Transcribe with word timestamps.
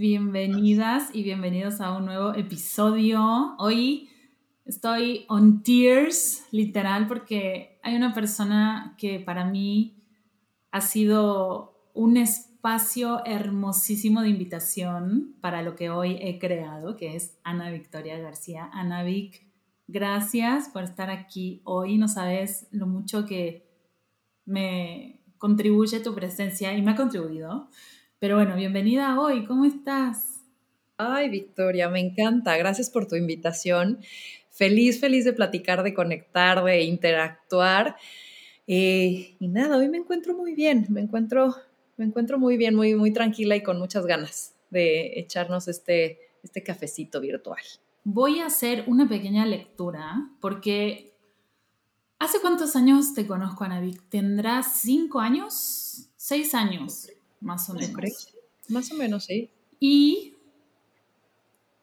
Bienvenidas 0.00 1.10
y 1.12 1.24
bienvenidos 1.24 1.80
a 1.80 1.90
un 1.90 2.04
nuevo 2.04 2.32
episodio. 2.32 3.56
Hoy 3.58 4.08
estoy 4.64 5.24
on 5.26 5.64
tears, 5.64 6.46
literal, 6.52 7.08
porque 7.08 7.80
hay 7.82 7.96
una 7.96 8.14
persona 8.14 8.94
que 8.96 9.18
para 9.18 9.44
mí 9.44 10.00
ha 10.70 10.82
sido 10.82 11.90
un 11.94 12.16
espacio 12.16 13.26
hermosísimo 13.26 14.22
de 14.22 14.28
invitación 14.28 15.34
para 15.40 15.62
lo 15.62 15.74
que 15.74 15.90
hoy 15.90 16.16
he 16.20 16.38
creado, 16.38 16.96
que 16.96 17.16
es 17.16 17.36
Ana 17.42 17.72
Victoria 17.72 18.20
García. 18.20 18.70
Ana 18.72 19.02
Vic, 19.02 19.50
gracias 19.88 20.68
por 20.68 20.84
estar 20.84 21.10
aquí 21.10 21.60
hoy. 21.64 21.98
No 21.98 22.06
sabes 22.06 22.68
lo 22.70 22.86
mucho 22.86 23.26
que 23.26 23.68
me 24.44 25.24
contribuye 25.38 25.98
tu 25.98 26.14
presencia 26.14 26.72
y 26.76 26.82
me 26.82 26.92
ha 26.92 26.96
contribuido 26.96 27.68
pero 28.18 28.36
bueno, 28.36 28.56
bienvenida 28.56 29.20
hoy, 29.20 29.44
¿cómo 29.44 29.64
estás? 29.64 30.40
Ay, 30.96 31.28
Victoria, 31.28 31.88
me 31.88 32.00
encanta. 32.00 32.56
Gracias 32.56 32.90
por 32.90 33.06
tu 33.06 33.14
invitación. 33.14 34.00
Feliz, 34.50 35.00
feliz 35.00 35.24
de 35.24 35.32
platicar, 35.32 35.84
de 35.84 35.94
conectar, 35.94 36.64
de 36.64 36.82
interactuar. 36.82 37.96
Eh, 38.66 39.36
y 39.38 39.48
nada, 39.48 39.76
hoy 39.76 39.88
me 39.88 39.98
encuentro 39.98 40.34
muy 40.34 40.54
bien, 40.54 40.86
me 40.88 41.00
encuentro, 41.00 41.54
me 41.96 42.04
encuentro 42.04 42.38
muy 42.38 42.56
bien, 42.56 42.74
muy, 42.74 42.96
muy 42.96 43.12
tranquila 43.12 43.54
y 43.54 43.62
con 43.62 43.78
muchas 43.78 44.04
ganas 44.04 44.56
de 44.70 45.20
echarnos 45.20 45.68
este, 45.68 46.18
este 46.42 46.64
cafecito 46.64 47.20
virtual. 47.20 47.62
Voy 48.02 48.40
a 48.40 48.46
hacer 48.46 48.82
una 48.88 49.08
pequeña 49.08 49.46
lectura 49.46 50.28
porque 50.40 51.14
¿hace 52.18 52.40
cuántos 52.40 52.74
años 52.74 53.14
te 53.14 53.26
conozco, 53.26 53.62
Anavik? 53.62 54.02
¿Tendrás 54.08 54.80
cinco 54.80 55.20
años? 55.20 56.10
¿Seis 56.16 56.54
años? 56.54 57.08
Más 57.40 57.68
o 57.70 57.74
menos. 57.74 58.34
Más 58.68 58.92
o 58.92 58.94
menos, 58.94 59.24
sí. 59.24 59.50
Y 59.80 60.34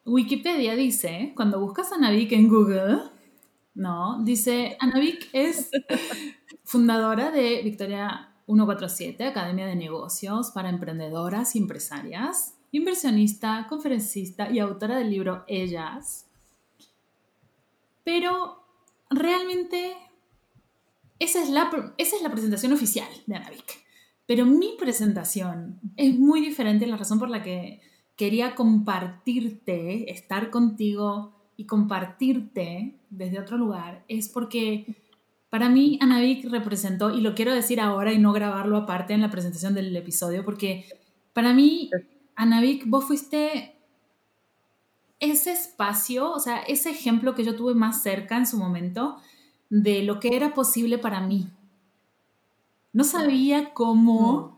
Wikipedia 0.05 0.75
dice, 0.75 1.33
cuando 1.35 1.59
buscas 1.59 1.91
a 1.91 1.97
Navik 1.97 2.31
en 2.33 2.47
Google, 2.47 2.99
no, 3.73 4.23
dice, 4.23 4.77
Anavik 4.79 5.29
es 5.33 5.69
fundadora 6.63 7.31
de 7.31 7.61
Victoria 7.63 8.33
147, 8.45 9.25
Academia 9.25 9.65
de 9.65 9.75
Negocios 9.75 10.51
para 10.51 10.69
Emprendedoras 10.69 11.55
y 11.55 11.59
Empresarias, 11.59 12.55
inversionista, 12.71 13.65
conferencista 13.67 14.49
y 14.51 14.59
autora 14.59 14.97
del 14.97 15.09
libro 15.09 15.43
Ellas. 15.47 16.27
Pero 18.03 18.63
realmente 19.09 19.97
esa 21.19 21.41
es 21.41 21.49
la, 21.49 21.93
esa 21.97 22.15
es 22.15 22.21
la 22.21 22.29
presentación 22.29 22.73
oficial 22.73 23.09
de 23.25 23.35
Anavik. 23.35 23.84
Pero 24.25 24.45
mi 24.45 24.75
presentación 24.79 25.79
es 25.97 26.17
muy 26.17 26.41
diferente, 26.41 26.87
la 26.87 26.97
razón 26.97 27.19
por 27.19 27.29
la 27.29 27.43
que 27.43 27.81
quería 28.15 28.55
compartirte, 28.55 30.11
estar 30.11 30.49
contigo 30.49 31.33
y 31.57 31.65
compartirte 31.65 32.95
desde 33.09 33.39
otro 33.39 33.57
lugar, 33.57 34.03
es 34.07 34.29
porque 34.29 34.95
para 35.49 35.69
mí 35.69 35.97
Anavik 36.01 36.49
representó, 36.49 37.15
y 37.15 37.21
lo 37.21 37.35
quiero 37.35 37.53
decir 37.53 37.79
ahora 37.79 38.13
y 38.13 38.19
no 38.19 38.33
grabarlo 38.33 38.77
aparte 38.77 39.13
en 39.13 39.21
la 39.21 39.31
presentación 39.31 39.73
del 39.73 39.95
episodio, 39.95 40.43
porque 40.43 40.85
para 41.33 41.53
mí, 41.53 41.89
Anavik, 42.35 42.85
vos 42.87 43.05
fuiste 43.05 43.75
ese 45.19 45.51
espacio, 45.51 46.31
o 46.31 46.39
sea, 46.39 46.59
ese 46.59 46.89
ejemplo 46.89 47.35
que 47.35 47.43
yo 47.43 47.55
tuve 47.55 47.73
más 47.73 48.01
cerca 48.01 48.37
en 48.37 48.47
su 48.47 48.57
momento 48.57 49.17
de 49.69 50.03
lo 50.03 50.19
que 50.19 50.35
era 50.35 50.53
posible 50.53 50.97
para 50.97 51.21
mí, 51.21 51.47
no 52.95 53.03
sabía 53.03 53.73
cómo, 53.73 54.57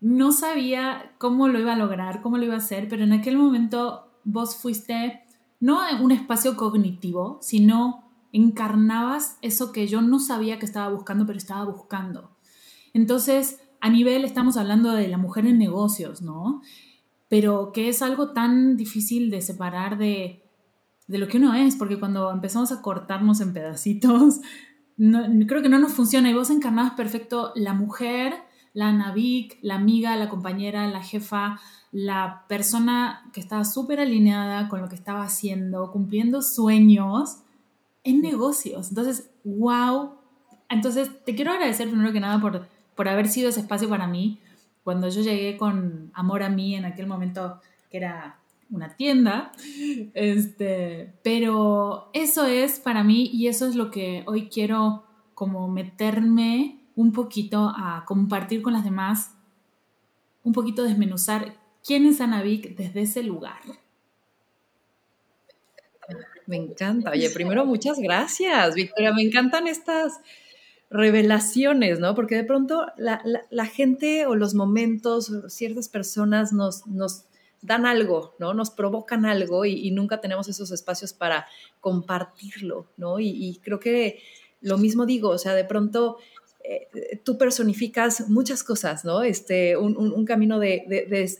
no 0.00 0.32
sabía 0.32 1.12
cómo 1.18 1.46
lo 1.46 1.58
iba 1.60 1.74
a 1.74 1.76
lograr, 1.76 2.22
cómo 2.22 2.38
lo 2.38 2.44
iba 2.44 2.54
a 2.54 2.56
hacer, 2.56 2.88
pero 2.88 3.04
en 3.04 3.12
aquel 3.12 3.36
momento 3.36 4.10
vos 4.24 4.56
fuiste 4.56 5.20
no 5.60 5.86
en 5.86 6.02
un 6.02 6.10
espacio 6.10 6.56
cognitivo, 6.56 7.38
sino 7.42 8.10
encarnabas 8.32 9.36
eso 9.42 9.72
que 9.72 9.86
yo 9.88 10.00
no 10.00 10.20
sabía 10.20 10.58
que 10.58 10.64
estaba 10.64 10.88
buscando, 10.88 11.26
pero 11.26 11.36
estaba 11.36 11.66
buscando. 11.66 12.30
Entonces, 12.94 13.60
a 13.82 13.90
nivel, 13.90 14.24
estamos 14.24 14.56
hablando 14.56 14.92
de 14.92 15.08
la 15.08 15.18
mujer 15.18 15.44
en 15.44 15.58
negocios, 15.58 16.22
¿no? 16.22 16.62
Pero 17.28 17.72
que 17.72 17.90
es 17.90 18.00
algo 18.00 18.30
tan 18.30 18.78
difícil 18.78 19.30
de 19.30 19.42
separar 19.42 19.98
de, 19.98 20.42
de 21.08 21.18
lo 21.18 21.28
que 21.28 21.36
uno 21.36 21.52
es, 21.52 21.76
porque 21.76 21.98
cuando 21.98 22.30
empezamos 22.30 22.72
a 22.72 22.80
cortarnos 22.80 23.42
en 23.42 23.52
pedacitos, 23.52 24.40
creo 25.46 25.62
que 25.62 25.68
no 25.68 25.78
nos 25.78 25.92
funciona 25.92 26.30
y 26.30 26.34
vos 26.34 26.50
encarnabas 26.50 26.92
perfecto 26.92 27.52
la 27.54 27.72
mujer, 27.72 28.34
la 28.74 28.92
Navik, 28.92 29.58
la 29.62 29.76
amiga, 29.76 30.16
la 30.16 30.28
compañera, 30.28 30.86
la 30.88 31.02
jefa, 31.02 31.58
la 31.90 32.44
persona 32.48 33.28
que 33.32 33.40
estaba 33.40 33.64
súper 33.64 34.00
alineada 34.00 34.68
con 34.68 34.80
lo 34.80 34.88
que 34.88 34.94
estaba 34.94 35.22
haciendo, 35.22 35.90
cumpliendo 35.90 36.42
sueños 36.42 37.38
en 38.04 38.20
negocios. 38.20 38.90
Entonces, 38.90 39.30
wow. 39.44 40.12
Entonces, 40.68 41.10
te 41.24 41.34
quiero 41.34 41.52
agradecer 41.52 41.88
primero 41.88 42.12
que 42.12 42.20
nada 42.20 42.40
por, 42.40 42.68
por 42.94 43.08
haber 43.08 43.28
sido 43.28 43.48
ese 43.48 43.60
espacio 43.60 43.88
para 43.88 44.06
mí. 44.06 44.38
Cuando 44.84 45.08
yo 45.08 45.22
llegué 45.22 45.56
con 45.56 46.10
Amor 46.14 46.42
a 46.42 46.50
mí 46.50 46.74
en 46.74 46.84
aquel 46.84 47.06
momento 47.06 47.60
que 47.90 47.96
era 47.96 48.39
una 48.70 48.96
tienda, 48.96 49.52
este, 50.14 51.14
pero 51.22 52.10
eso 52.12 52.46
es 52.46 52.78
para 52.78 53.02
mí 53.02 53.30
y 53.32 53.48
eso 53.48 53.66
es 53.66 53.74
lo 53.74 53.90
que 53.90 54.22
hoy 54.26 54.48
quiero 54.48 55.04
como 55.34 55.68
meterme 55.68 56.80
un 56.94 57.12
poquito 57.12 57.72
a 57.74 58.04
compartir 58.06 58.62
con 58.62 58.72
las 58.72 58.84
demás, 58.84 59.34
un 60.42 60.52
poquito 60.52 60.84
desmenuzar 60.84 61.56
quién 61.84 62.06
es 62.06 62.20
Anavik 62.20 62.76
desde 62.76 63.02
ese 63.02 63.22
lugar. 63.22 63.60
Me 66.46 66.56
encanta. 66.56 67.10
Oye, 67.10 67.30
primero 67.30 67.64
muchas 67.64 67.98
gracias, 67.98 68.74
Victoria. 68.74 69.12
Me 69.12 69.22
encantan 69.22 69.66
estas 69.68 70.20
revelaciones, 70.90 72.00
¿no? 72.00 72.14
Porque 72.14 72.34
de 72.34 72.44
pronto 72.44 72.86
la, 72.96 73.22
la 73.50 73.66
gente 73.66 74.26
o 74.26 74.34
los 74.34 74.54
momentos, 74.54 75.32
ciertas 75.48 75.88
personas 75.88 76.52
nos, 76.52 76.86
nos 76.88 77.26
dan 77.62 77.86
algo, 77.86 78.34
¿no? 78.38 78.54
Nos 78.54 78.70
provocan 78.70 79.26
algo 79.26 79.64
y, 79.64 79.90
nunca 79.90 80.20
tenemos 80.20 80.48
esos 80.48 80.70
espacios 80.70 81.12
para 81.12 81.46
compartirlo, 81.80 82.86
¿no? 82.96 83.20
Y, 83.20 83.60
creo 83.62 83.80
que 83.80 84.20
lo 84.60 84.78
mismo 84.78 85.06
digo, 85.06 85.30
o 85.30 85.38
sea, 85.38 85.54
de 85.54 85.64
pronto 85.64 86.18
eh, 86.64 87.20
tú 87.24 87.38
personificas 87.38 88.28
muchas 88.28 88.62
cosas, 88.62 89.04
¿no? 89.04 89.22
Este, 89.22 89.76
un, 89.76 90.24
camino 90.24 90.58
de, 90.58 90.84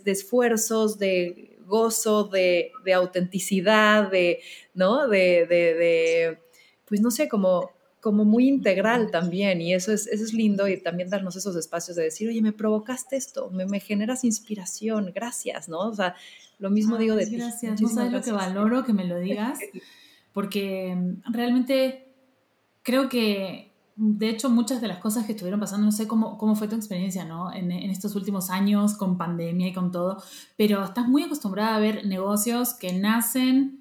esfuerzos, 0.06 0.98
de 0.98 1.58
gozo, 1.66 2.24
de, 2.24 2.72
autenticidad, 2.94 4.10
de, 4.10 4.40
¿no? 4.74 5.08
de, 5.08 6.38
pues 6.86 7.00
no 7.00 7.10
sé, 7.10 7.28
como 7.28 7.70
como 8.00 8.24
muy 8.24 8.48
integral 8.48 9.10
también 9.10 9.60
y 9.60 9.74
eso 9.74 9.92
es, 9.92 10.06
eso 10.06 10.24
es 10.24 10.32
lindo 10.32 10.66
y 10.66 10.80
también 10.80 11.10
darnos 11.10 11.36
esos 11.36 11.54
espacios 11.56 11.96
de 11.96 12.04
decir, 12.04 12.28
oye, 12.28 12.40
me 12.40 12.52
provocaste 12.52 13.16
esto, 13.16 13.50
me, 13.50 13.66
me 13.66 13.80
generas 13.80 14.24
inspiración, 14.24 15.12
gracias, 15.14 15.68
¿no? 15.68 15.80
O 15.80 15.94
sea, 15.94 16.14
lo 16.58 16.70
mismo 16.70 16.96
digo 16.96 17.14
de 17.14 17.26
gracias. 17.26 17.60
ti. 17.60 17.66
Gracias, 17.66 17.80
no 17.82 17.88
sabes 17.88 18.12
lo 18.12 18.22
que 18.22 18.32
valoro 18.32 18.84
que 18.84 18.92
me 18.92 19.04
lo 19.04 19.18
digas, 19.20 19.58
porque 20.32 20.94
mm, 20.96 21.32
realmente 21.32 22.14
creo 22.82 23.08
que, 23.10 23.70
de 23.96 24.30
hecho, 24.30 24.48
muchas 24.48 24.80
de 24.80 24.88
las 24.88 24.98
cosas 24.98 25.26
que 25.26 25.32
estuvieron 25.32 25.60
pasando, 25.60 25.84
no 25.84 25.92
sé 25.92 26.08
cómo, 26.08 26.38
cómo 26.38 26.56
fue 26.56 26.68
tu 26.68 26.76
experiencia, 26.76 27.26
¿no? 27.26 27.52
En, 27.52 27.70
en 27.70 27.90
estos 27.90 28.14
últimos 28.14 28.48
años 28.48 28.94
con 28.94 29.18
pandemia 29.18 29.68
y 29.68 29.72
con 29.74 29.92
todo, 29.92 30.22
pero 30.56 30.84
estás 30.84 31.06
muy 31.06 31.24
acostumbrada 31.24 31.76
a 31.76 31.80
ver 31.80 32.06
negocios 32.06 32.72
que 32.72 32.94
nacen 32.94 33.79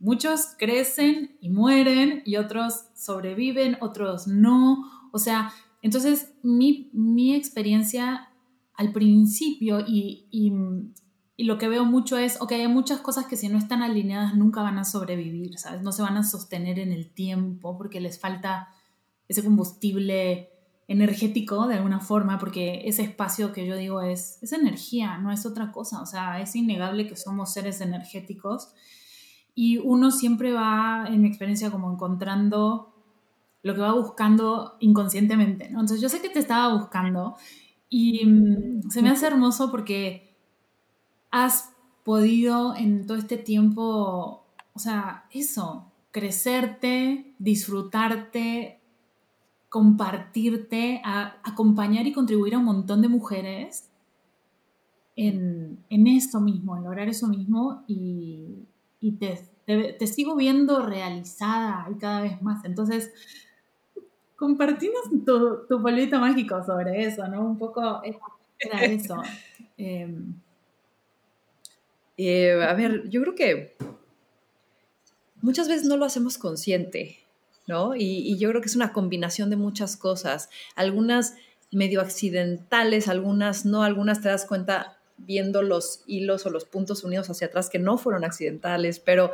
Muchos 0.00 0.56
crecen 0.58 1.36
y 1.42 1.50
mueren 1.50 2.22
y 2.24 2.36
otros 2.36 2.86
sobreviven, 2.96 3.76
otros 3.80 4.26
no. 4.26 4.82
O 5.12 5.18
sea, 5.18 5.52
entonces 5.82 6.32
mi, 6.42 7.34
experiencia 7.34 8.30
al 8.74 8.92
principio 8.92 9.80
y, 9.86 10.26
y, 10.30 11.44
lo 11.44 11.58
que 11.58 11.68
veo 11.68 11.84
mucho 11.84 12.16
es, 12.16 12.40
ok, 12.40 12.52
hay 12.52 12.68
muchas 12.68 13.00
cosas 13.00 13.26
que 13.26 13.36
si 13.36 13.48
no 13.48 13.58
están 13.58 13.82
alineadas 13.82 14.34
nunca 14.34 14.62
van 14.62 14.78
a 14.78 14.84
sobrevivir, 14.84 15.58
¿sabes? 15.58 15.82
No 15.82 15.92
se 15.92 16.02
van 16.02 16.16
a 16.16 16.22
sostener 16.22 16.78
en 16.78 16.92
el 16.92 17.12
tiempo 17.12 17.76
porque 17.76 18.00
les 18.00 18.18
falta 18.18 18.68
ese 19.28 19.44
combustible 19.44 20.50
energético 20.88 21.66
de 21.66 21.76
alguna 21.76 22.00
forma, 22.00 22.38
porque 22.38 22.82
ese 22.86 23.02
espacio 23.02 23.52
que 23.52 23.66
yo 23.66 23.76
digo 23.76 24.00
es, 24.00 24.38
es 24.42 24.52
energía, 24.52 25.18
no 25.18 25.30
es 25.30 25.46
otra 25.46 25.72
cosa. 25.72 26.02
O 26.02 26.06
sea, 26.06 26.40
es 26.40 26.56
innegable 26.56 27.06
que 27.06 27.16
somos 27.16 27.52
seres 27.52 27.80
energéticos 27.80 28.72
y 29.54 29.78
uno 29.78 30.10
siempre 30.10 30.52
va, 30.52 31.06
en 31.08 31.22
mi 31.22 31.28
experiencia, 31.28 31.70
como 31.70 31.92
encontrando 31.92 32.94
lo 33.62 33.74
que 33.74 33.80
va 33.80 33.92
buscando 33.92 34.76
inconscientemente. 34.80 35.66
Entonces 35.66 36.00
yo 36.00 36.08
sé 36.08 36.20
que 36.20 36.30
te 36.30 36.38
estaba 36.38 36.74
buscando 36.74 37.36
y 37.88 38.24
mm, 38.24 38.90
se 38.90 39.02
me 39.02 39.10
hace 39.10 39.26
hermoso 39.26 39.70
porque 39.70 40.36
has 41.30 41.72
podido 42.04 42.74
en 42.74 43.06
todo 43.06 43.18
este 43.18 43.36
tiempo, 43.36 44.46
o 44.72 44.78
sea, 44.78 45.26
eso, 45.30 45.92
crecerte, 46.10 47.34
disfrutarte, 47.38 48.80
compartirte, 49.68 51.00
acompañar 51.04 52.06
y 52.06 52.12
contribuir 52.12 52.54
a 52.54 52.58
un 52.58 52.64
montón 52.64 53.02
de 53.02 53.08
mujeres 53.08 53.90
en, 55.14 55.84
en 55.90 56.06
esto 56.06 56.40
mismo, 56.40 56.76
en 56.76 56.84
lograr 56.84 57.08
eso 57.08 57.28
mismo 57.28 57.84
y, 57.86 58.66
y 59.00 59.12
te, 59.12 59.40
te, 59.66 60.06
sigo 60.06 60.36
viendo 60.36 60.84
realizada 60.84 61.88
y 61.90 61.98
cada 61.98 62.22
vez 62.22 62.40
más. 62.42 62.64
Entonces, 62.64 63.10
compartimos 64.36 65.02
tu, 65.24 65.66
tu 65.66 65.82
polvito 65.82 66.18
mágico 66.18 66.62
sobre 66.64 67.04
eso, 67.04 67.26
¿no? 67.28 67.42
Un 67.42 67.58
poco 67.58 68.02
era 68.02 68.20
eso. 68.84 69.22
Em, 69.76 70.34
eh, 72.16 72.62
a 72.62 72.74
ver, 72.74 73.08
yo 73.08 73.22
creo 73.22 73.34
que 73.34 73.76
muchas 75.40 75.68
veces 75.68 75.86
no 75.86 75.96
lo 75.96 76.04
hacemos 76.04 76.36
consciente, 76.36 77.18
¿no? 77.66 77.96
Y, 77.96 78.02
y, 78.02 78.38
yo 78.38 78.50
creo 78.50 78.60
que 78.60 78.68
es 78.68 78.76
una 78.76 78.92
combinación 78.92 79.48
de 79.48 79.56
muchas 79.56 79.96
cosas. 79.96 80.50
Algunas 80.76 81.36
medio 81.72 82.00
accidentales, 82.00 83.08
algunas 83.08 83.64
no, 83.64 83.82
algunas 83.82 84.20
te 84.20 84.28
das 84.28 84.44
cuenta 84.44 84.99
viendo 85.26 85.62
los 85.62 86.02
hilos 86.06 86.46
o 86.46 86.50
los 86.50 86.64
puntos 86.64 87.04
unidos 87.04 87.30
hacia 87.30 87.48
atrás 87.48 87.70
que 87.70 87.78
no 87.78 87.98
fueron 87.98 88.24
accidentales, 88.24 89.00
pero 89.00 89.32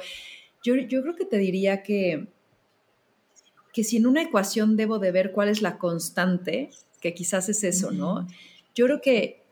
yo, 0.63 0.75
creo 1.03 1.15
que 1.15 1.25
te 1.25 1.39
diría 1.39 1.83
que, 1.83 2.27
que 3.73 3.85
si 3.85 3.99
en 3.99 4.07
una 4.07 4.23
ecuación 4.23 4.77
debo 4.77 4.99
de 4.99 5.13
ver 5.13 5.33
cuál 5.33 5.49
es 5.49 5.63
la 5.63 5.79
constante, 5.79 6.71
que 7.01 7.15
quizás 7.15 7.49
es 7.49 7.63
eso, 7.63 7.93
¿no? 7.93 8.27
Yo 8.75 8.87
creo 8.87 9.01
que 9.01 9.45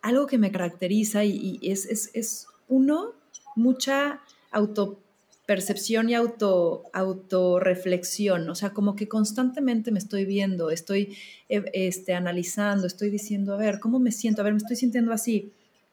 algo 0.00 0.26
que 0.26 0.38
me 0.38 0.50
caracteriza 0.50 1.24
y, 1.24 1.60
es, 1.62 1.86
es, 2.14 2.46
uno, 2.68 3.12
mucha 3.54 4.22
autopercepción 4.50 6.08
y 6.08 6.14
auto, 6.14 6.84
autorreflexión, 6.94 8.48
o 8.48 8.54
sea, 8.54 8.70
como 8.70 8.96
que 8.96 9.08
constantemente 9.08 9.90
me 9.90 9.98
estoy 9.98 10.24
viendo, 10.24 10.70
estoy 10.70 11.16
eh, 11.50 11.64
este, 11.74 12.14
analizando, 12.14 12.86
estoy 12.86 13.10
diciendo, 13.10 13.52
a 13.52 13.58
ver, 13.58 13.78
¿cómo 13.78 13.98
me 13.98 14.10
siento? 14.10 14.40
A 14.40 14.44
ver, 14.44 14.54
me 14.54 14.58
estoy 14.58 14.76
sintiendo 14.76 15.12
así 15.12 15.52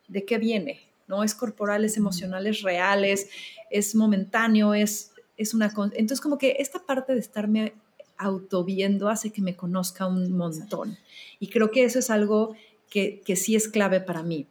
de 0.09 0.25
qué 0.25 0.37
viene, 0.37 0.81
¿no? 1.07 1.23
Es 1.23 1.33
corporal, 1.33 1.85
es 1.85 1.95
emocional, 1.95 2.45
es 2.47 2.61
real, 2.61 3.05
es, 3.05 3.95
momentáneo, 3.95 4.73
es, 4.73 5.11
es 5.37 5.53
una... 5.53 5.73
Entonces 5.93 6.19
como 6.19 6.37
que 6.37 6.57
esta 6.59 6.79
parte 6.79 7.13
de 7.13 7.19
estarme 7.19 7.73
autoviendo 8.17 9.07
hace 9.09 9.31
que 9.31 9.41
me 9.41 9.55
conozca 9.55 10.05
un 10.05 10.35
montón. 10.35 10.97
Y 11.39 11.47
creo 11.47 11.71
que 11.71 11.85
eso 11.85 11.99
es 11.99 12.09
algo 12.09 12.55
que, 12.89 13.21
sí 13.35 13.55
es 13.55 13.67
clave 13.67 14.01
para 14.01 14.23
mí. 14.23 14.47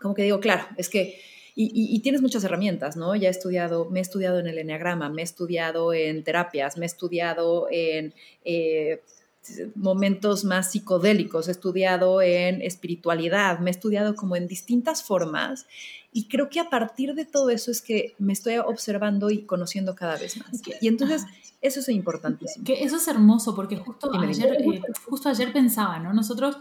Como 0.00 0.14
que 0.14 0.22
digo, 0.22 0.40
claro, 0.40 0.64
es 0.76 0.88
que... 0.88 1.18
Y, 1.60 1.98
tienes 2.02 2.22
muchas 2.22 2.44
herramientas, 2.44 2.96
¿no? 2.96 3.16
Ya 3.16 3.26
he 3.26 3.30
estudiado, 3.32 3.90
me 3.90 3.98
he 3.98 4.02
estudiado 4.02 4.38
en 4.38 4.46
el 4.46 4.58
enneagrama, 4.58 5.08
me 5.08 5.22
he 5.22 5.24
estudiado 5.24 5.92
en 5.92 6.22
terapias, 6.22 6.76
me 6.76 6.84
he 6.84 6.86
estudiado 6.86 7.66
en 7.68 8.14
eh, 8.44 9.02
momentos 9.74 10.44
más 10.44 10.72
psicodélicos, 10.72 11.48
he 11.48 11.50
estudiado 11.50 12.22
en 12.22 12.62
espiritualidad, 12.62 13.58
me 13.58 13.70
he 13.70 13.72
estudiado 13.72 14.14
como 14.14 14.36
en 14.36 14.48
distintas 14.48 15.02
formas 15.02 15.66
y 16.12 16.28
creo 16.28 16.48
que 16.48 16.60
a 16.60 16.70
partir 16.70 17.14
de 17.14 17.24
todo 17.24 17.50
eso 17.50 17.70
es 17.70 17.82
que 17.82 18.14
me 18.18 18.32
estoy 18.32 18.56
observando 18.58 19.30
y 19.30 19.42
conociendo 19.42 19.94
cada 19.94 20.16
vez 20.16 20.38
más. 20.38 20.62
Y 20.80 20.88
entonces 20.88 21.24
eso 21.60 21.80
es 21.80 21.88
importantísimo. 21.88 22.64
Que 22.64 22.82
eso 22.82 22.96
es 22.96 23.08
hermoso 23.08 23.54
porque 23.54 23.76
justo, 23.76 24.10
ayer, 24.12 24.56
eh, 24.60 24.82
justo 25.06 25.28
ayer 25.28 25.52
pensaba, 25.52 25.98
¿no? 25.98 26.12
Nosotros, 26.12 26.58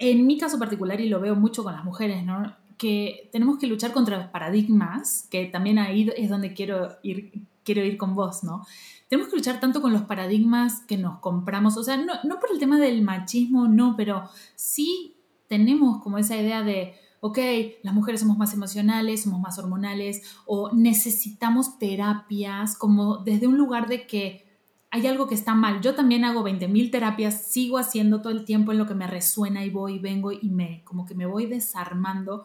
en 0.00 0.26
mi 0.26 0.38
caso 0.38 0.58
particular, 0.58 1.00
y 1.00 1.08
lo 1.08 1.20
veo 1.20 1.34
mucho 1.34 1.62
con 1.62 1.72
las 1.72 1.84
mujeres, 1.84 2.24
¿no? 2.24 2.54
que 2.78 3.28
tenemos 3.32 3.58
que 3.58 3.66
luchar 3.66 3.92
contra 3.92 4.30
paradigmas, 4.30 5.26
que 5.30 5.46
también 5.46 5.78
ahí 5.78 6.10
es 6.16 6.30
donde 6.30 6.54
quiero 6.54 6.96
ir, 7.02 7.32
quiero 7.64 7.84
ir 7.84 7.98
con 7.98 8.14
vos, 8.14 8.44
¿no? 8.44 8.64
Tenemos 9.08 9.30
que 9.30 9.36
luchar 9.36 9.58
tanto 9.58 9.80
con 9.80 9.92
los 9.92 10.02
paradigmas 10.02 10.80
que 10.82 10.98
nos 10.98 11.18
compramos, 11.20 11.76
o 11.76 11.82
sea, 11.82 11.96
no, 11.96 12.40
por 12.40 12.52
el 12.52 12.58
tema 12.58 12.78
del 12.78 13.02
machismo, 13.02 13.66
no, 13.66 13.94
pero 13.96 14.28
sí 14.54 15.16
tenemos 15.48 16.02
como 16.02 16.18
esa 16.18 16.36
idea 16.36 16.62
de, 16.62 16.94
ok, 17.20 17.38
las 17.82 17.94
mujeres 17.94 18.20
somos 18.20 18.36
más 18.36 18.52
emocionales, 18.52 19.22
somos 19.22 19.40
más 19.40 19.58
hormonales, 19.58 20.22
o 20.44 20.72
necesitamos 20.74 21.78
terapias, 21.78 22.76
como 22.76 23.18
desde 23.18 23.46
un 23.46 23.56
lugar 23.56 23.88
de 23.88 24.06
que 24.06 24.46
hay 24.90 25.06
algo 25.06 25.26
que 25.26 25.34
está 25.34 25.54
mal. 25.54 25.80
Yo 25.80 25.94
también 25.94 26.24
hago 26.24 26.42
20.000 26.42 26.90
terapias, 26.90 27.46
sigo 27.46 27.78
haciendo 27.78 28.20
todo 28.20 28.32
el 28.32 28.44
tiempo 28.44 28.72
en 28.72 28.78
lo 28.78 28.86
que 28.86 28.94
me 28.94 29.06
resuena 29.06 29.64
y 29.64 29.70
voy 29.70 29.98
vengo 29.98 30.32
y 30.32 30.48
me, 30.50 30.82
como 30.84 31.06
que 31.06 31.14
me 31.14 31.26
voy 31.26 31.46
desarmando, 31.46 32.44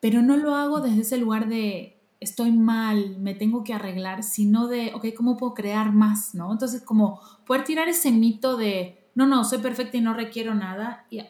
pero 0.00 0.20
no 0.20 0.36
lo 0.36 0.56
hago 0.56 0.80
desde 0.80 1.02
ese 1.02 1.16
lugar 1.16 1.48
de, 1.48 1.95
estoy 2.20 2.52
mal, 2.52 3.18
me 3.18 3.34
tengo 3.34 3.64
que 3.64 3.74
arreglar, 3.74 4.22
sino 4.22 4.68
de, 4.68 4.92
ok, 4.94 5.06
¿cómo 5.16 5.36
puedo 5.36 5.54
crear 5.54 5.92
más? 5.92 6.34
¿no? 6.34 6.52
Entonces, 6.52 6.82
como 6.82 7.20
poder 7.46 7.64
tirar 7.64 7.88
ese 7.88 8.10
mito 8.10 8.56
de, 8.56 9.10
no, 9.14 9.26
no, 9.26 9.44
soy 9.44 9.58
perfecta 9.58 9.96
y 9.96 10.00
no 10.00 10.14
requiero 10.14 10.54
nada, 10.54 11.06
y, 11.10 11.20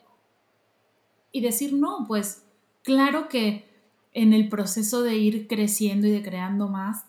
y 1.33 1.41
decir, 1.41 1.73
no, 1.73 2.05
pues 2.07 2.45
claro 2.83 3.29
que 3.29 3.67
en 4.13 4.33
el 4.33 4.49
proceso 4.49 5.03
de 5.03 5.17
ir 5.17 5.47
creciendo 5.47 6.07
y 6.07 6.11
de 6.11 6.23
creando 6.23 6.69
más, 6.69 7.05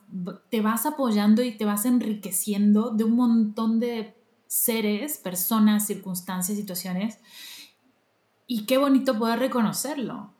te 0.49 0.61
vas 0.61 0.85
apoyando 0.85 1.41
y 1.41 1.55
te 1.55 1.63
vas 1.63 1.85
enriqueciendo 1.85 2.89
de 2.89 3.05
un 3.05 3.15
montón 3.15 3.79
de 3.79 4.13
seres, 4.47 5.17
personas, 5.17 5.87
circunstancias, 5.87 6.57
situaciones. 6.57 7.19
Y 8.45 8.65
qué 8.65 8.77
bonito 8.77 9.17
poder 9.17 9.39
reconocerlo 9.39 10.36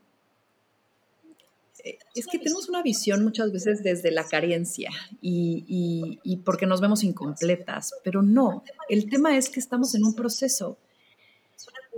es 2.15 2.27
que 2.27 2.39
tenemos 2.39 2.69
una 2.69 2.81
visión 2.81 3.23
muchas 3.23 3.51
veces 3.51 3.83
desde 3.83 4.11
la 4.11 4.25
carencia 4.25 4.89
y, 5.21 6.19
y, 6.23 6.37
porque 6.37 6.65
nos 6.65 6.81
vemos 6.81 7.03
incompletas, 7.03 7.91
pero 8.03 8.21
no, 8.21 8.63
el 8.89 9.09
tema 9.09 9.37
es 9.37 9.49
que 9.49 9.59
estamos 9.59 9.95
en 9.95 10.03
un 10.03 10.15
proceso. 10.15 10.77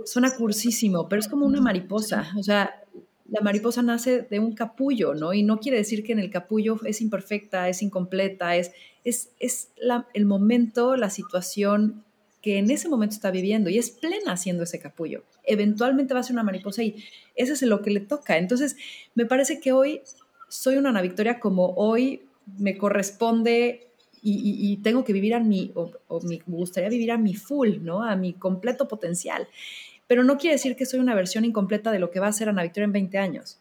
Suena 0.04 0.34
cursísimo, 0.34 1.08
pero 1.08 1.20
es 1.20 1.28
como 1.28 1.44
una 1.46 1.60
mariposa, 1.60 2.32
o 2.38 2.42
sea, 2.42 2.82
la 3.28 3.40
mariposa 3.42 3.82
nace 3.82 4.22
de 4.22 4.38
un 4.40 4.54
capullo, 4.54 5.14
¿no? 5.14 5.32
Y 5.32 5.42
no 5.42 5.60
quiere 5.60 5.78
decir 5.78 6.02
que 6.02 6.12
en 6.12 6.18
el 6.18 6.30
capullo 6.30 6.80
es 6.84 7.00
imperfecta, 7.00 7.68
es 7.68 7.82
incompleta, 7.82 8.56
es, 8.56 8.72
es, 9.04 9.30
es 9.38 9.68
el 10.14 10.26
momento, 10.26 10.96
la 10.96 11.10
situación 11.10 12.04
que 12.42 12.58
en 12.58 12.70
ese 12.70 12.88
momento 12.88 13.14
está 13.14 13.30
viviendo 13.30 13.70
y 13.70 13.78
es 13.78 13.90
plena 13.90 14.32
haciendo 14.32 14.62
ese 14.62 14.78
capullo. 14.78 15.24
Eventualmente 15.44 16.14
va 16.14 16.20
a 16.20 16.22
ser 16.22 16.34
una 16.34 16.42
mariposa 16.42 16.82
y 16.82 17.04
eso 17.34 17.52
es 17.52 17.62
lo 17.62 17.82
que 17.82 17.90
le 17.90 18.00
toca. 18.00 18.38
Entonces, 18.38 18.76
me 19.14 19.26
parece 19.26 19.60
que 19.60 19.72
hoy 19.72 20.02
soy 20.48 20.76
una 20.76 20.90
Ana 20.90 21.02
Victoria 21.02 21.38
como 21.38 21.74
hoy 21.76 22.22
me 22.58 22.76
corresponde 22.76 23.86
y, 24.22 24.76
tengo 24.82 25.02
que 25.02 25.14
vivir 25.14 25.32
a 25.32 25.40
mi, 25.40 25.72
o, 25.74 26.20
me 26.24 26.42
gustaría 26.46 26.90
vivir 26.90 27.10
a 27.10 27.16
mi 27.16 27.34
full, 27.34 27.78
¿no? 27.80 28.02
A 28.02 28.16
mi 28.16 28.34
completo 28.34 28.86
potencial. 28.86 29.48
Pero 30.06 30.24
no 30.24 30.36
quiere 30.36 30.56
decir 30.56 30.76
que 30.76 30.84
soy 30.84 31.00
una 31.00 31.14
versión 31.14 31.46
incompleta 31.46 31.90
de 31.90 32.00
lo 32.00 32.10
que 32.10 32.20
va 32.20 32.26
a 32.26 32.32
ser 32.32 32.50
Ana 32.50 32.62
Victoria 32.62 32.84
en 32.84 32.92
20 32.92 33.16
años. 33.16 33.60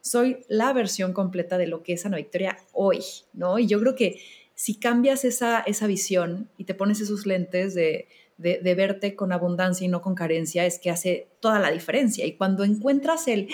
Soy 0.00 0.38
la 0.48 0.72
versión 0.72 1.12
completa 1.12 1.58
de 1.58 1.68
lo 1.68 1.84
que 1.84 1.92
es 1.92 2.06
Ana 2.06 2.16
Victoria 2.16 2.58
hoy, 2.72 2.98
¿no? 3.34 3.60
Y 3.60 3.68
yo 3.68 3.78
creo 3.78 3.94
que 3.94 4.20
si 4.60 4.74
cambias 4.74 5.24
esa, 5.24 5.60
esa 5.60 5.86
visión 5.86 6.50
y 6.58 6.64
te 6.64 6.74
pones 6.74 7.00
esos 7.00 7.24
lentes 7.24 7.74
de, 7.74 8.08
de, 8.36 8.74
verte 8.74 9.16
con 9.16 9.32
abundancia 9.32 9.86
y 9.86 9.88
no 9.88 10.02
con 10.02 10.14
carencia 10.14 10.66
es 10.66 10.78
que 10.78 10.90
hace 10.90 11.28
toda 11.40 11.58
la 11.60 11.70
diferencia. 11.70 12.26
Y 12.26 12.34
cuando 12.36 12.62
encuentras 12.62 13.26
el, 13.26 13.48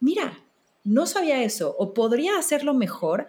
mira, 0.00 0.40
no 0.82 1.06
sabía 1.06 1.40
eso 1.44 1.76
o 1.78 1.94
podría 1.94 2.36
hacerlo 2.36 2.74
mejor, 2.74 3.28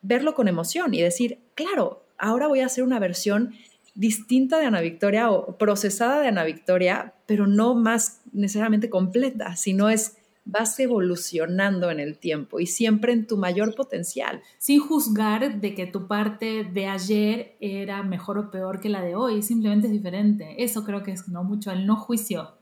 verlo 0.00 0.34
con 0.34 0.48
emoción 0.48 0.94
y 0.94 1.02
decir, 1.02 1.38
claro, 1.54 2.02
ahora 2.16 2.46
voy 2.46 2.60
a 2.60 2.66
hacer 2.66 2.82
una 2.82 2.98
versión 2.98 3.52
distinta 3.94 4.58
de 4.58 4.64
Ana 4.64 4.80
Victoria 4.80 5.30
o 5.30 5.58
procesada 5.58 6.22
de 6.22 6.28
Ana 6.28 6.44
Victoria, 6.44 7.12
pero 7.26 7.46
no 7.46 7.74
más 7.74 8.22
necesariamente 8.32 8.88
completa, 8.88 9.54
sino 9.56 9.90
es 9.90 10.16
vas 10.50 10.80
evolucionando 10.80 11.90
en 11.90 12.00
el 12.00 12.16
tiempo 12.16 12.58
y 12.58 12.66
siempre 12.66 13.12
en 13.12 13.26
tu 13.26 13.36
mayor 13.36 13.74
potencial. 13.74 14.42
Sin 14.56 14.80
juzgar 14.80 15.60
de 15.60 15.74
que 15.74 15.86
tu 15.86 16.06
parte 16.06 16.64
de 16.64 16.86
ayer 16.86 17.56
era 17.60 18.02
mejor 18.02 18.38
o 18.38 18.50
peor 18.50 18.80
que 18.80 18.88
la 18.88 19.02
de 19.02 19.14
hoy, 19.14 19.42
simplemente 19.42 19.88
es 19.88 19.92
diferente. 19.92 20.54
Eso 20.64 20.84
creo 20.84 21.02
que 21.02 21.12
es 21.12 21.28
no 21.28 21.44
mucho 21.44 21.70
el 21.70 21.86
no 21.86 21.96
juicio. 21.96 22.54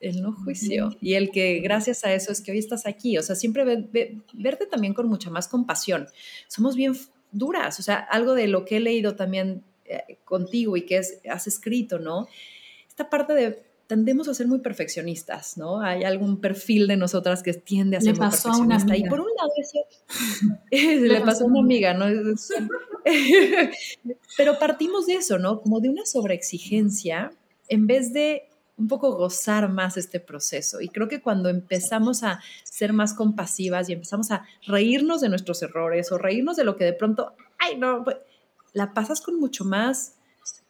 El 0.00 0.22
no 0.22 0.32
juicio. 0.32 0.96
Y 0.98 1.12
el 1.12 1.30
que 1.30 1.60
gracias 1.60 2.04
a 2.04 2.14
eso 2.14 2.32
es 2.32 2.40
que 2.40 2.52
hoy 2.52 2.58
estás 2.58 2.86
aquí. 2.86 3.18
O 3.18 3.22
sea, 3.22 3.36
siempre 3.36 3.86
verte 4.32 4.66
también 4.66 4.94
con 4.94 5.08
mucha 5.08 5.28
más 5.28 5.46
compasión. 5.46 6.06
Somos 6.48 6.74
bien 6.74 6.94
duras. 7.32 7.78
O 7.80 7.82
sea, 7.82 7.96
algo 7.96 8.34
de 8.34 8.48
lo 8.48 8.64
que 8.64 8.78
he 8.78 8.80
leído 8.80 9.14
también 9.14 9.62
eh, 9.84 10.18
contigo 10.24 10.78
y 10.78 10.86
que 10.86 10.96
has 10.98 11.46
escrito, 11.46 11.98
¿no? 11.98 12.28
Esta 12.88 13.10
parte 13.10 13.34
de 13.34 13.73
tendemos 13.86 14.28
a 14.28 14.34
ser 14.34 14.46
muy 14.46 14.60
perfeccionistas, 14.60 15.56
¿no? 15.56 15.80
Hay 15.80 16.04
algún 16.04 16.40
perfil 16.40 16.86
de 16.86 16.96
nosotras 16.96 17.42
que 17.42 17.52
tiende 17.52 17.96
a 17.96 18.00
ser 18.00 18.16
muy 18.16 18.28
perfeccionista. 18.28 18.96
y 18.96 19.04
por 19.04 19.20
un 19.20 19.28
lado 19.36 19.50
eso 19.58 19.80
le, 20.70 21.20
pasó 21.20 21.44
a 21.44 21.46
una 21.46 21.60
amiga, 21.60 21.94
¿no? 21.94 22.06
Pero 24.36 24.58
partimos 24.58 25.06
de 25.06 25.14
eso, 25.14 25.38
¿no? 25.38 25.60
Como 25.60 25.80
de 25.80 25.90
una 25.90 26.06
sobreexigencia 26.06 27.32
en 27.68 27.86
vez 27.86 28.12
de 28.12 28.48
un 28.76 28.88
poco 28.88 29.12
gozar 29.12 29.68
más 29.68 29.96
este 29.96 30.18
proceso. 30.18 30.80
Y 30.80 30.88
creo 30.88 31.08
que 31.08 31.22
cuando 31.22 31.48
empezamos 31.48 32.24
a 32.24 32.40
ser 32.64 32.92
más 32.92 33.14
compasivas 33.14 33.88
y 33.88 33.92
empezamos 33.92 34.30
a 34.30 34.44
reírnos 34.66 35.20
de 35.20 35.28
nuestros 35.28 35.62
errores 35.62 36.10
o 36.10 36.18
reírnos 36.18 36.56
de 36.56 36.64
lo 36.64 36.76
que 36.76 36.84
de 36.84 36.92
pronto, 36.92 37.34
ay, 37.58 37.76
no, 37.76 38.02
pues, 38.02 38.16
la 38.72 38.92
pasas 38.92 39.20
con 39.20 39.38
mucho 39.38 39.64
más 39.64 40.14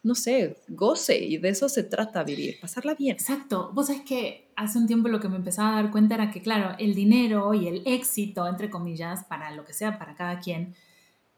no 0.05 0.13
sé, 0.13 0.57
goce 0.67 1.17
y 1.17 1.37
de 1.37 1.49
eso 1.49 1.67
se 1.67 1.81
trata 1.81 2.23
vivir, 2.23 2.59
pasarla 2.61 2.93
bien. 2.93 3.13
Exacto. 3.13 3.71
Vos 3.73 3.89
es 3.89 4.01
que 4.01 4.51
hace 4.55 4.77
un 4.77 4.85
tiempo 4.85 5.09
lo 5.09 5.19
que 5.19 5.27
me 5.29 5.35
empezaba 5.35 5.69
a 5.69 5.81
dar 5.81 5.91
cuenta 5.91 6.13
era 6.13 6.29
que, 6.29 6.43
claro, 6.43 6.75
el 6.77 6.93
dinero 6.93 7.55
y 7.55 7.67
el 7.67 7.81
éxito, 7.87 8.47
entre 8.47 8.69
comillas, 8.69 9.23
para 9.23 9.51
lo 9.51 9.65
que 9.65 9.73
sea, 9.73 9.97
para 9.97 10.13
cada 10.13 10.39
quien, 10.39 10.75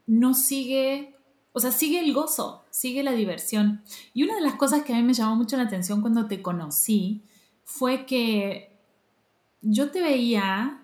no 0.06 0.34
sigue, 0.34 1.16
o 1.52 1.60
sea, 1.60 1.72
sigue 1.72 2.00
el 2.00 2.12
gozo, 2.12 2.66
sigue 2.68 3.02
la 3.02 3.12
diversión. 3.12 3.82
Y 4.12 4.24
una 4.24 4.34
de 4.34 4.42
las 4.42 4.56
cosas 4.56 4.82
que 4.82 4.92
a 4.92 4.96
mí 4.96 5.02
me 5.02 5.14
llamó 5.14 5.34
mucho 5.34 5.56
la 5.56 5.62
atención 5.62 6.02
cuando 6.02 6.26
te 6.26 6.42
conocí 6.42 7.22
fue 7.64 8.04
que 8.04 8.76
yo 9.62 9.90
te 9.90 10.02
veía, 10.02 10.82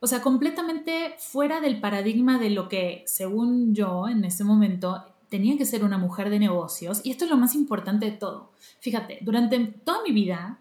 o 0.00 0.08
sea, 0.08 0.20
completamente 0.20 1.14
fuera 1.18 1.60
del 1.60 1.80
paradigma 1.80 2.40
de 2.40 2.50
lo 2.50 2.68
que, 2.68 3.04
según 3.06 3.72
yo, 3.72 4.08
en 4.08 4.24
ese 4.24 4.42
momento, 4.42 5.04
tenía 5.30 5.56
que 5.56 5.64
ser 5.64 5.84
una 5.84 5.96
mujer 5.96 6.28
de 6.28 6.38
negocios. 6.38 7.00
Y 7.04 7.10
esto 7.10 7.24
es 7.24 7.30
lo 7.30 7.38
más 7.38 7.54
importante 7.54 8.04
de 8.04 8.12
todo. 8.12 8.52
Fíjate, 8.80 9.18
durante 9.22 9.58
toda 9.58 10.02
mi 10.02 10.12
vida, 10.12 10.58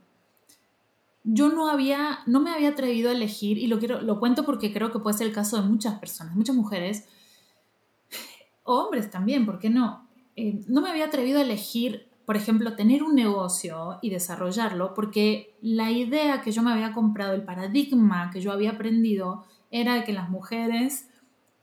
yo 1.23 1.49
no 1.49 1.67
había, 1.67 2.19
no 2.25 2.39
me 2.39 2.51
había 2.51 2.69
atrevido 2.69 3.09
a 3.09 3.13
elegir, 3.13 3.57
y 3.57 3.67
lo 3.67 3.79
quiero, 3.79 4.01
lo 4.01 4.19
cuento 4.19 4.45
porque 4.45 4.71
creo 4.71 4.91
que 4.91 4.99
puede 4.99 5.17
ser 5.17 5.27
el 5.27 5.33
caso 5.33 5.61
de 5.61 5.67
muchas 5.67 5.99
personas, 5.99 6.35
muchas 6.35 6.55
mujeres, 6.55 7.07
hombres 8.63 9.09
también, 9.09 9.45
¿por 9.45 9.59
qué 9.59 9.69
no? 9.69 10.07
Eh, 10.35 10.61
no 10.67 10.81
me 10.81 10.89
había 10.89 11.05
atrevido 11.05 11.39
a 11.39 11.41
elegir, 11.41 12.07
por 12.25 12.38
ejemplo, 12.38 12.75
tener 12.75 13.03
un 13.03 13.15
negocio 13.15 13.97
y 14.01 14.11
desarrollarlo, 14.11 14.93
porque 14.93 15.57
la 15.61 15.91
idea 15.91 16.41
que 16.41 16.51
yo 16.51 16.61
me 16.61 16.71
había 16.71 16.93
comprado, 16.93 17.33
el 17.33 17.43
paradigma 17.43 18.29
que 18.31 18.39
yo 18.39 18.51
había 18.51 18.71
aprendido, 18.71 19.45
era 19.71 20.03
que 20.03 20.13
las 20.13 20.29
mujeres 20.29 21.08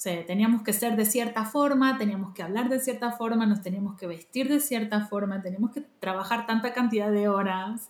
teníamos 0.02 0.62
que 0.62 0.72
ser 0.72 0.96
de 0.96 1.04
cierta 1.04 1.44
forma, 1.44 1.98
teníamos 1.98 2.34
que 2.34 2.42
hablar 2.42 2.68
de 2.68 2.78
cierta 2.78 3.12
forma, 3.12 3.46
nos 3.46 3.62
teníamos 3.62 3.96
que 3.96 4.06
vestir 4.06 4.48
de 4.48 4.60
cierta 4.60 5.06
forma, 5.06 5.42
teníamos 5.42 5.72
que 5.72 5.80
trabajar 5.80 6.46
tanta 6.46 6.72
cantidad 6.72 7.10
de 7.10 7.28
horas. 7.28 7.88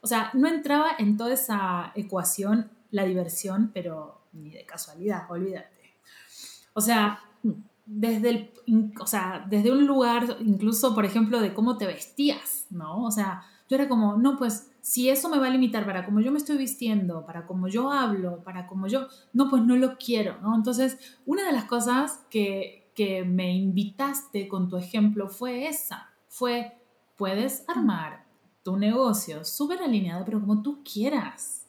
O 0.00 0.06
sea, 0.06 0.30
no 0.34 0.48
entraba 0.48 0.88
en 0.98 1.16
toda 1.16 1.32
esa 1.32 1.92
ecuación 1.94 2.70
la 2.90 3.04
diversión, 3.04 3.70
pero 3.72 4.22
ni 4.32 4.50
de 4.50 4.64
casualidad, 4.64 5.30
olvídate. 5.30 5.94
O 6.72 6.80
sea, 6.80 7.20
desde, 7.86 8.30
el, 8.30 8.92
o 9.00 9.06
sea, 9.06 9.44
desde 9.48 9.70
un 9.70 9.86
lugar, 9.86 10.38
incluso, 10.40 10.94
por 10.94 11.04
ejemplo, 11.04 11.40
de 11.40 11.54
cómo 11.54 11.76
te 11.76 11.86
vestías, 11.86 12.66
¿no? 12.70 13.04
O 13.04 13.10
sea, 13.10 13.42
yo 13.68 13.76
era 13.76 13.88
como, 13.88 14.16
no, 14.16 14.36
pues 14.36 14.70
si 14.84 15.08
eso 15.08 15.30
me 15.30 15.38
va 15.38 15.46
a 15.46 15.50
limitar 15.50 15.86
para 15.86 16.04
cómo 16.04 16.20
yo 16.20 16.30
me 16.30 16.36
estoy 16.36 16.58
vistiendo, 16.58 17.24
para 17.24 17.46
cómo 17.46 17.68
yo 17.68 17.90
hablo, 17.90 18.44
para 18.44 18.66
cómo 18.66 18.86
yo, 18.86 19.08
no, 19.32 19.48
pues 19.48 19.62
no 19.62 19.76
lo 19.76 19.96
quiero, 19.96 20.38
¿no? 20.42 20.54
Entonces, 20.54 20.98
una 21.24 21.46
de 21.46 21.52
las 21.52 21.64
cosas 21.64 22.20
que, 22.28 22.92
que 22.94 23.24
me 23.24 23.50
invitaste 23.54 24.46
con 24.46 24.68
tu 24.68 24.76
ejemplo 24.76 25.30
fue 25.30 25.68
esa, 25.68 26.10
fue, 26.28 26.76
puedes 27.16 27.66
armar 27.66 28.26
tu 28.62 28.76
negocio 28.76 29.42
súper 29.46 29.80
alineado, 29.80 30.22
pero 30.26 30.38
como 30.38 30.60
tú 30.60 30.82
quieras. 30.84 31.66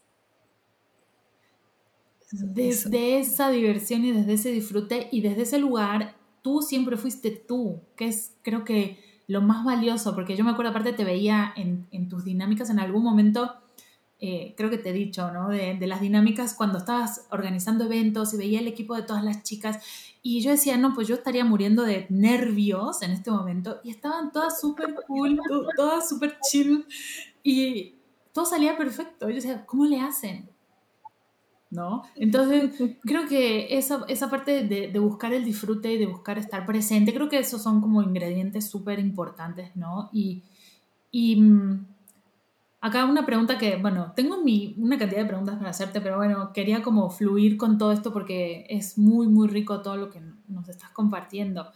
Desde 2.33 3.19
esa 3.19 3.49
diversión 3.49 4.03
y 4.03 4.11
desde 4.11 4.33
ese 4.33 4.51
disfrute 4.51 5.07
y 5.09 5.21
desde 5.21 5.43
ese 5.43 5.57
lugar, 5.57 6.17
tú 6.41 6.61
siempre 6.61 6.97
fuiste 6.97 7.31
tú, 7.31 7.79
que 7.95 8.09
es, 8.09 8.35
creo 8.41 8.65
que 8.65 8.99
lo 9.27 9.41
más 9.41 9.65
valioso, 9.65 10.13
porque 10.13 10.35
yo 10.35 10.43
me 10.43 10.51
acuerdo, 10.51 10.71
aparte 10.71 10.93
te 10.93 11.03
veía 11.03 11.53
en, 11.55 12.09
tus 12.09 12.23
dinámicas 12.23 12.69
en 12.69 12.79
algún 12.79 13.03
momento, 13.03 13.55
eh, 14.19 14.53
creo 14.55 14.69
que 14.69 14.77
te 14.77 14.89
he 14.89 14.93
dicho, 14.93 15.31
¿no? 15.31 15.49
De, 15.49 15.77
las 15.85 16.01
dinámicas 16.01 16.53
cuando 16.53 16.77
estabas 16.77 17.27
organizando 17.31 17.85
eventos 17.85 18.33
y 18.33 18.37
veía 18.37 18.59
el 18.59 18.67
equipo 18.67 18.95
de 18.95 19.03
todas 19.03 19.23
las 19.23 19.43
chicas 19.43 19.83
y 20.21 20.41
yo 20.41 20.51
decía, 20.51 20.77
no, 20.77 20.93
pues 20.93 21.07
yo 21.07 21.15
estaría 21.15 21.45
muriendo 21.45 21.83
de 21.83 22.07
nervios 22.09 23.01
en 23.01 23.11
este 23.11 23.31
momento 23.31 23.79
y 23.83 23.91
estaban 23.91 24.31
todas 24.31 24.59
súper 24.59 24.95
cool, 25.07 25.39
todas 25.75 26.07
súper 26.07 26.37
chill 26.39 26.85
y 27.43 27.95
todo 28.31 28.45
salía 28.45 28.77
perfecto. 28.77 29.29
Yo 29.29 29.35
decía, 29.35 29.65
¿cómo 29.65 29.85
le 29.85 29.99
hacen? 29.99 30.49
¿No? 31.75 32.03
Entonces, 32.15 32.71
creo 33.01 33.27
que 33.27 33.77
esa, 33.77 34.05
esa 34.07 34.29
parte 34.29 34.63
de, 34.63 34.99
buscar 34.99 35.33
el 35.33 35.43
disfrute 35.43 35.93
y 35.93 35.97
de 35.97 36.07
buscar 36.07 36.37
estar 36.37 36.65
presente, 36.65 37.13
creo 37.13 37.29
que 37.29 37.37
esos 37.37 37.61
son 37.61 37.81
como 37.81 38.01
ingredientes 38.01 38.67
súper 38.69 38.99
importantes, 38.99 39.75
¿no? 39.75 40.09
Y, 40.13 40.43
y 41.11 41.35
mm, 41.35 41.85
acá 42.81 43.05
una 43.05 43.25
pregunta 43.25 43.57
que, 43.57 43.77
bueno, 43.77 44.13
tengo 44.15 44.43
mi, 44.43 44.75
una 44.77 44.97
cantidad 44.97 45.21
de 45.21 45.27
preguntas 45.27 45.57
para 45.57 45.69
hacerte, 45.69 46.01
pero 46.01 46.17
bueno, 46.17 46.53
quería 46.53 46.81
como 46.81 47.09
fluir 47.09 47.57
con 47.57 47.77
todo 47.77 47.91
esto 47.91 48.13
porque 48.13 48.65
es 48.69 48.97
muy, 48.97 49.27
muy 49.27 49.47
rico 49.47 49.81
todo 49.81 49.97
lo 49.97 50.09
que 50.09 50.21
nos 50.47 50.69
estás 50.69 50.89
compartiendo. 50.91 51.71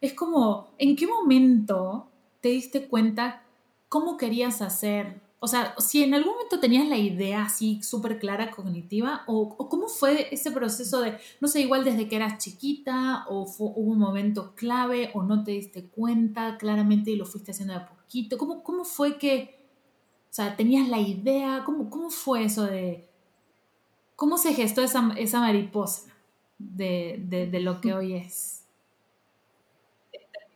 Es 0.00 0.14
como, 0.14 0.70
¿en 0.78 0.96
qué 0.96 1.06
momento 1.06 2.08
te 2.40 2.50
diste 2.50 2.88
cuenta 2.88 3.42
cómo 3.88 4.16
querías 4.16 4.62
hacer 4.62 5.20
o 5.40 5.46
sea, 5.46 5.74
si 5.78 6.02
en 6.02 6.14
algún 6.14 6.32
momento 6.32 6.58
tenías 6.58 6.88
la 6.88 6.96
idea 6.96 7.44
así 7.44 7.80
súper 7.82 8.18
clara 8.18 8.50
cognitiva, 8.50 9.22
o, 9.26 9.56
cómo 9.68 9.86
fue 9.86 10.28
ese 10.34 10.50
proceso 10.50 11.00
de, 11.00 11.18
no 11.40 11.46
sé, 11.46 11.60
igual 11.60 11.84
desde 11.84 12.08
que 12.08 12.16
eras 12.16 12.38
chiquita, 12.38 13.24
o 13.28 13.46
hubo 13.58 13.74
un 13.74 13.98
momento 13.98 14.54
clave, 14.56 15.10
o 15.14 15.22
no 15.22 15.44
te 15.44 15.52
diste 15.52 15.84
cuenta 15.84 16.58
claramente 16.58 17.12
y 17.12 17.16
lo 17.16 17.24
fuiste 17.24 17.52
haciendo 17.52 17.74
de 17.74 17.80
a 17.80 17.88
poquito, 17.88 18.36
¿cómo, 18.36 18.64
cómo 18.64 18.84
fue 18.84 19.16
que, 19.16 19.64
o 20.24 20.34
sea, 20.34 20.56
tenías 20.56 20.88
la 20.88 20.98
idea, 20.98 21.62
cómo, 21.64 21.88
cómo 21.88 22.10
fue 22.10 22.44
eso 22.44 22.64
de, 22.64 23.08
cómo 24.16 24.38
se 24.38 24.54
gestó 24.54 24.82
esa, 24.82 25.12
esa 25.16 25.40
mariposa 25.40 26.10
de, 26.58 27.22
de, 27.28 27.46
de 27.46 27.60
lo 27.60 27.80
que 27.80 27.94
hoy 27.94 28.14
es? 28.14 28.57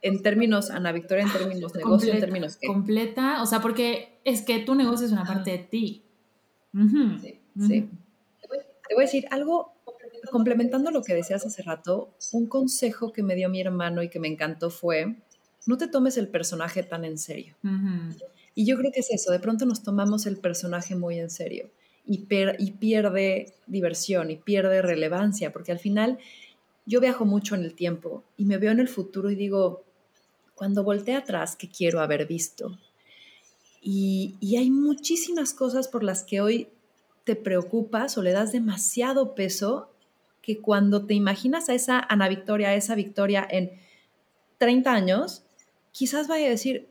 En 0.03 0.21
términos, 0.21 0.71
Ana 0.71 0.93
Victoria, 0.93 1.25
en 1.25 1.33
términos 1.33 1.75
negocio, 1.75 2.13
en 2.13 2.21
términos... 2.21 2.59
Completa, 2.67 3.43
o 3.43 3.47
sea, 3.47 3.61
porque 3.61 4.19
es 4.25 4.43
que 4.43 4.59
tu 4.59 4.75
negocio 4.75 5.07
es 5.07 5.13
una 5.13 5.25
parte 5.25 5.53
de 5.53 5.59
ti. 5.59 6.03
Sí, 6.75 7.41
sí. 7.59 7.89
Te 8.89 8.95
voy 8.95 9.05
a 9.05 9.07
decir 9.07 9.27
algo, 9.31 9.73
complementando 10.31 10.91
lo 10.91 11.03
que 11.03 11.15
decías 11.15 11.47
hace 11.47 11.63
rato, 11.63 12.11
un 12.33 12.47
consejo 12.47 13.13
que 13.13 13.23
me 13.23 13.37
dio 13.37 13.49
mi 13.49 13.61
hermano 13.61 14.03
y 14.03 14.09
que 14.09 14.19
me 14.19 14.29
encantó 14.29 14.71
fue, 14.71 15.17
no 15.67 15.79
te 15.79 15.87
tomes 15.87 16.17
el 16.17 16.29
personaje 16.29 16.83
tan 16.83 17.05
en 17.05 17.17
serio. 17.17 17.55
Y 18.55 18.67
yo 18.67 18.77
creo 18.77 18.91
que 18.93 19.01
es 19.01 19.11
eso, 19.11 19.31
de 19.31 19.39
pronto 19.39 19.65
nos 19.67 19.83
tomamos 19.83 20.27
el 20.27 20.37
personaje 20.37 20.97
muy 20.97 21.19
en 21.19 21.31
serio 21.31 21.71
y, 22.05 22.27
y 22.59 22.71
pierde 22.73 23.55
diversión 23.67 24.31
y 24.31 24.37
pierde 24.37 24.83
relevancia, 24.83 25.53
porque 25.53 25.73
al 25.73 25.79
final 25.79 26.19
yo 26.85 27.01
viajo 27.01 27.25
mucho 27.25 27.55
en 27.55 27.63
el 27.63 27.75
tiempo 27.75 28.25
y 28.37 28.45
me 28.45 28.59
veo 28.59 28.73
en 28.73 28.81
el 28.81 28.89
futuro 28.89 29.31
y 29.31 29.37
digo, 29.37 29.85
cuando 30.55 30.85
volteé 30.85 31.17
atrás, 31.17 31.57
¿qué 31.57 31.69
quiero 31.69 32.01
haber 32.01 32.27
visto? 32.27 32.79
Y, 33.81 34.37
hay 34.57 34.71
muchísimas 34.71 35.55
cosas 35.55 35.89
por 35.89 36.05
las 36.05 36.23
que 36.23 36.41
hoy 36.41 36.69
te 37.25 37.35
preocupas 37.35 38.17
o 38.17 38.23
le 38.23 38.33
das 38.33 38.53
demasiado 38.53 39.35
peso 39.35 39.91
que 40.41 40.61
cuando 40.61 41.05
te 41.05 41.15
imaginas 41.15 41.69
a 41.69 41.75
esa 41.75 41.99
Ana 42.09 42.29
Victoria, 42.29 42.69
a 42.69 42.75
esa 42.75 42.95
Victoria 42.95 43.47
en 43.49 43.73
30 44.59 44.93
años, 44.93 45.45
quizás 45.91 46.29
vaya 46.29 46.47
a 46.47 46.51
decir, 46.51 46.89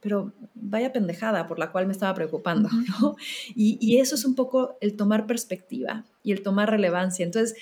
pero 0.00 0.32
vaya 0.54 0.92
pendejada 0.92 1.46
por 1.46 1.58
la 1.58 1.72
cual 1.72 1.86
me 1.86 1.92
estaba 1.92 2.14
preocupando, 2.14 2.68
¿no? 3.00 3.16
Y, 3.56 3.78
y, 3.80 3.98
eso 3.98 4.14
es 4.14 4.24
un 4.24 4.34
poco 4.34 4.76
el 4.80 4.96
tomar 4.96 5.26
perspectiva 5.26 6.04
y 6.22 6.32
el 6.32 6.42
tomar 6.42 6.70
relevancia. 6.70 7.24
Entonces, 7.24 7.56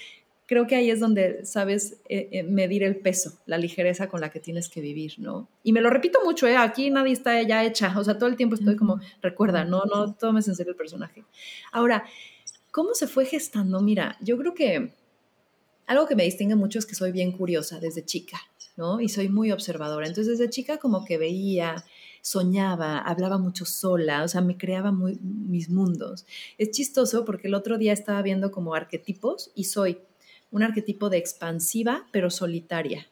creo 0.49 0.67
que 0.67 0.75
ahí 0.75 0.91
es 0.91 0.99
donde 0.99 1.45
sabes 1.45 1.99
eh, 2.09 2.31
eh, 2.33 2.43
medir 2.43 2.83
el 2.83 2.97
peso, 2.97 3.39
la 3.45 3.59
ligereza 3.59 4.09
con 4.09 4.23
la 4.23 4.31
que 4.31 4.41
tienes 4.41 4.71
que 4.71 4.81
vivir, 4.81 5.17
¿no? 5.19 5.47
Y 5.63 5.75
me 5.75 5.83
lo 5.83 5.91
repito 5.91 6.21
mucho, 6.25 6.49
¿eh? 6.49 6.57
Aquí 6.57 6.91
nadie 6.91 7.13
está 7.13 7.41
ya 7.43 7.65
hecha, 7.65 7.95
o 7.99 8.03
sea, 8.03 8.17
todo 8.17 8.31
el 8.31 8.37
tiempo 8.37 8.55
estoy 8.55 8.75
como, 8.75 8.99
recuerda, 9.21 9.67
no, 9.67 9.83
no 9.85 10.15
tomes 10.15 10.49
en 10.49 10.57
serio 10.57 10.71
el 10.73 10.77
personaje. 10.77 11.23
Ahora, 11.71 12.05
¿cómo 12.71 12.95
se 12.95 13.07
fue 13.07 13.27
gestando? 13.27 13.83
Mira, 13.83 14.17
yo 14.23 14.39
creo 14.39 14.55
que 14.55 14.95
algo 15.87 16.07
que 16.07 16.17
me 16.17 16.25
distingue 16.25 16.55
mucho 16.55 16.79
es 16.79 16.87
que 16.87 16.95
soy 16.95 17.13
bien 17.13 17.33
curiosa 17.33 17.79
desde 17.79 18.03
chica, 18.07 18.39
¿no? 18.79 19.03
Y 19.03 19.11
soy 19.11 19.29
muy 19.29 19.53
observadora. 19.53 20.07
Entonces, 20.07 20.39
desde 20.39 20.51
chica 20.51 20.79
como 20.79 21.05
que 21.05 21.19
veía, 21.19 21.85
soñaba, 22.23 22.99
hablaba 23.01 23.37
mucho 23.37 23.67
sola, 23.67 24.25
o 24.25 24.29
sea, 24.29 24.41
me 24.41 24.57
creaba 24.57 24.93
muy, 24.93 25.19
mis 25.21 25.69
mundos. 25.69 26.25
Es 26.57 26.71
chistoso 26.71 27.27
porque 27.27 27.49
el 27.49 27.55
otro 27.55 27.77
día 27.77 27.93
estaba 27.93 28.23
viendo 28.23 28.51
como 28.51 28.75
arquetipos 28.75 29.51
y 29.55 29.65
soy 29.65 29.99
un 30.51 30.63
arquetipo 30.63 31.11
de 31.11 31.19
expansiva 31.19 32.07
pero 32.13 32.31
solitaria. 32.31 33.07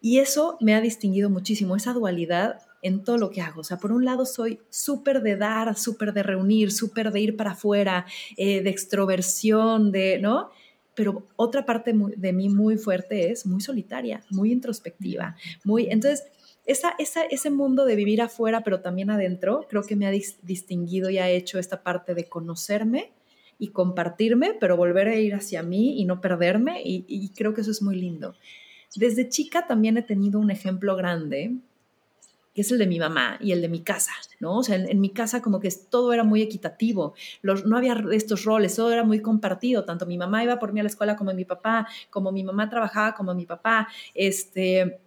Y 0.00 0.18
eso 0.18 0.56
me 0.60 0.74
ha 0.74 0.80
distinguido 0.80 1.30
muchísimo, 1.30 1.76
esa 1.76 1.92
dualidad 1.92 2.60
en 2.82 3.04
todo 3.04 3.16
lo 3.16 3.30
que 3.30 3.40
hago. 3.40 3.60
O 3.60 3.64
sea, 3.64 3.78
por 3.78 3.92
un 3.92 4.04
lado 4.04 4.26
soy 4.26 4.58
súper 4.68 5.22
de 5.22 5.36
dar, 5.36 5.76
súper 5.78 6.12
de 6.12 6.24
reunir, 6.24 6.72
súper 6.72 7.12
de 7.12 7.20
ir 7.20 7.36
para 7.36 7.52
afuera, 7.52 8.04
eh, 8.36 8.62
de 8.62 8.70
extroversión, 8.70 9.92
de, 9.92 10.18
¿no? 10.18 10.50
Pero 10.94 11.26
otra 11.36 11.64
parte 11.64 11.94
de 11.94 12.32
mí 12.32 12.48
muy 12.48 12.76
fuerte 12.76 13.30
es 13.30 13.46
muy 13.46 13.60
solitaria, 13.60 14.24
muy 14.28 14.52
introspectiva, 14.52 15.36
muy... 15.64 15.86
Entonces, 15.86 16.24
esa, 16.66 16.94
esa, 16.98 17.22
ese 17.24 17.50
mundo 17.50 17.84
de 17.86 17.96
vivir 17.96 18.20
afuera, 18.20 18.62
pero 18.62 18.80
también 18.80 19.10
adentro, 19.10 19.66
creo 19.70 19.84
que 19.84 19.96
me 19.96 20.06
ha 20.06 20.10
distinguido 20.10 21.10
y 21.10 21.18
ha 21.18 21.30
hecho 21.30 21.58
esta 21.58 21.82
parte 21.82 22.14
de 22.14 22.28
conocerme 22.28 23.12
y 23.62 23.68
compartirme, 23.68 24.56
pero 24.58 24.76
volver 24.76 25.06
a 25.06 25.14
ir 25.14 25.36
hacia 25.36 25.62
mí 25.62 26.00
y 26.00 26.04
no 26.04 26.20
perderme, 26.20 26.82
y, 26.84 27.28
creo 27.28 27.54
que 27.54 27.60
eso 27.60 27.70
es 27.70 27.80
muy 27.80 27.94
lindo. 27.94 28.34
Desde 28.96 29.28
chica 29.28 29.68
también 29.68 29.96
he 29.96 30.02
tenido 30.02 30.40
un 30.40 30.50
ejemplo 30.50 30.96
grande 30.96 31.54
que 32.52 32.62
es 32.62 32.72
el 32.72 32.78
de 32.78 32.88
mi 32.88 32.98
mamá 32.98 33.38
y 33.40 33.52
el 33.52 33.62
de 33.62 33.68
mi 33.68 33.80
casa, 33.80 34.10
¿no? 34.40 34.58
O 34.58 34.62
sea, 34.64 34.74
en, 34.74 35.00
mi 35.00 35.10
casa 35.10 35.40
como 35.40 35.60
que 35.60 35.70
todo 35.88 36.12
era 36.12 36.24
muy 36.24 36.42
equitativo, 36.42 37.14
no 37.42 37.76
había 37.76 38.04
estos 38.10 38.44
roles, 38.44 38.74
todo 38.74 38.92
era 38.92 39.04
muy 39.04 39.20
compartido, 39.20 39.84
tanto 39.84 40.06
mi 40.06 40.18
mamá 40.18 40.42
iba 40.42 40.58
por 40.58 40.72
mí 40.72 40.80
a 40.80 40.82
la 40.82 40.88
escuela 40.88 41.14
como 41.14 41.32
mi 41.32 41.44
papá, 41.44 41.86
como 42.10 42.32
mi 42.32 42.42
mamá 42.42 42.68
trabajaba 42.68 43.14
como 43.14 43.32
mi 43.32 43.46
papá, 43.46 43.86
este, 44.12 44.98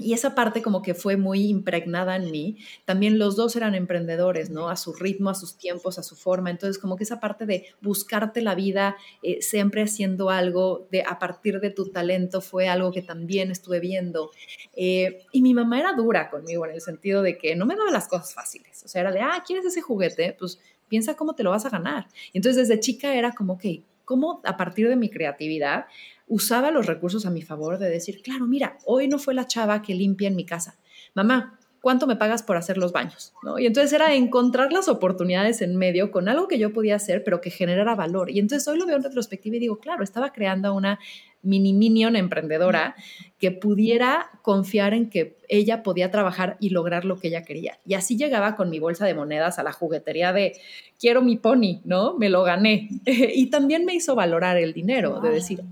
y 0.00 0.14
esa 0.14 0.34
parte 0.34 0.62
como 0.62 0.82
que 0.82 0.94
fue 0.94 1.16
muy 1.16 1.46
impregnada 1.46 2.16
en 2.16 2.30
mí. 2.30 2.56
También 2.84 3.18
los 3.18 3.36
dos 3.36 3.54
eran 3.56 3.74
emprendedores, 3.74 4.50
¿no? 4.50 4.68
A 4.68 4.76
su 4.76 4.92
ritmo, 4.92 5.30
a 5.30 5.34
sus 5.34 5.56
tiempos, 5.56 5.98
a 5.98 6.02
su 6.02 6.16
forma. 6.16 6.50
Entonces 6.50 6.78
como 6.78 6.96
que 6.96 7.04
esa 7.04 7.20
parte 7.20 7.46
de 7.46 7.66
buscarte 7.80 8.42
la 8.42 8.54
vida, 8.54 8.96
eh, 9.22 9.42
siempre 9.42 9.82
haciendo 9.82 10.30
algo 10.30 10.88
de 10.90 11.02
a 11.02 11.18
partir 11.18 11.60
de 11.60 11.70
tu 11.70 11.90
talento 11.90 12.40
fue 12.40 12.68
algo 12.68 12.90
que 12.92 13.02
también 13.02 13.50
estuve 13.50 13.80
viendo. 13.80 14.30
Eh, 14.74 15.24
y 15.32 15.42
mi 15.42 15.54
mamá 15.54 15.78
era 15.78 15.92
dura 15.92 16.30
conmigo 16.30 16.64
en 16.66 16.72
el 16.72 16.80
sentido 16.80 17.22
de 17.22 17.38
que 17.38 17.54
no 17.54 17.66
me 17.66 17.76
daba 17.76 17.90
las 17.90 18.08
cosas 18.08 18.34
fáciles. 18.34 18.82
O 18.84 18.88
sea, 18.88 19.02
era 19.02 19.12
de, 19.12 19.20
ah, 19.20 19.42
¿quieres 19.46 19.64
ese 19.64 19.82
juguete? 19.82 20.34
Pues 20.38 20.58
piensa 20.88 21.14
cómo 21.14 21.34
te 21.34 21.42
lo 21.42 21.50
vas 21.50 21.66
a 21.66 21.70
ganar. 21.70 22.08
Entonces 22.32 22.68
desde 22.68 22.80
chica 22.80 23.14
era 23.14 23.32
como, 23.32 23.54
ok, 23.54 23.64
¿cómo 24.04 24.40
a 24.44 24.56
partir 24.56 24.88
de 24.88 24.96
mi 24.96 25.08
creatividad 25.08 25.86
usaba 26.30 26.70
los 26.70 26.86
recursos 26.86 27.26
a 27.26 27.30
mi 27.30 27.42
favor 27.42 27.76
de 27.78 27.90
decir, 27.90 28.22
claro, 28.22 28.46
mira, 28.46 28.78
hoy 28.86 29.08
no 29.08 29.18
fue 29.18 29.34
la 29.34 29.48
chava 29.48 29.82
que 29.82 29.94
limpia 29.94 30.28
en 30.28 30.36
mi 30.36 30.46
casa. 30.46 30.78
Mamá, 31.12 31.58
¿cuánto 31.82 32.06
me 32.06 32.14
pagas 32.14 32.44
por 32.44 32.56
hacer 32.56 32.78
los 32.78 32.92
baños? 32.92 33.34
¿No? 33.42 33.58
Y 33.58 33.66
entonces 33.66 33.92
era 33.92 34.14
encontrar 34.14 34.72
las 34.72 34.88
oportunidades 34.88 35.60
en 35.60 35.76
medio 35.76 36.12
con 36.12 36.28
algo 36.28 36.46
que 36.46 36.58
yo 36.58 36.72
podía 36.72 36.94
hacer, 36.94 37.24
pero 37.24 37.40
que 37.40 37.50
generara 37.50 37.96
valor. 37.96 38.30
Y 38.30 38.38
entonces 38.38 38.66
hoy 38.68 38.78
lo 38.78 38.86
veo 38.86 38.96
en 38.96 39.02
retrospectiva 39.02 39.56
y 39.56 39.58
digo, 39.58 39.80
claro, 39.80 40.04
estaba 40.04 40.32
creando 40.32 40.72
una 40.72 41.00
mini 41.42 41.72
minion 41.72 42.16
emprendedora 42.16 42.94
que 43.38 43.50
pudiera 43.50 44.30
confiar 44.42 44.92
en 44.92 45.08
que 45.08 45.38
ella 45.48 45.82
podía 45.82 46.10
trabajar 46.10 46.58
y 46.60 46.70
lograr 46.70 47.06
lo 47.06 47.18
que 47.18 47.28
ella 47.28 47.42
quería. 47.42 47.78
Y 47.86 47.94
así 47.94 48.18
llegaba 48.18 48.54
con 48.54 48.68
mi 48.68 48.78
bolsa 48.78 49.06
de 49.06 49.14
monedas 49.14 49.58
a 49.58 49.62
la 49.62 49.72
juguetería 49.72 50.34
de, 50.34 50.52
quiero 50.98 51.22
mi 51.22 51.36
pony, 51.36 51.80
¿no? 51.84 52.18
Me 52.18 52.28
lo 52.28 52.42
gané. 52.42 52.88
y 53.06 53.46
también 53.46 53.86
me 53.86 53.94
hizo 53.94 54.14
valorar 54.14 54.58
el 54.58 54.74
dinero, 54.74 55.20
de 55.20 55.30
decir, 55.30 55.62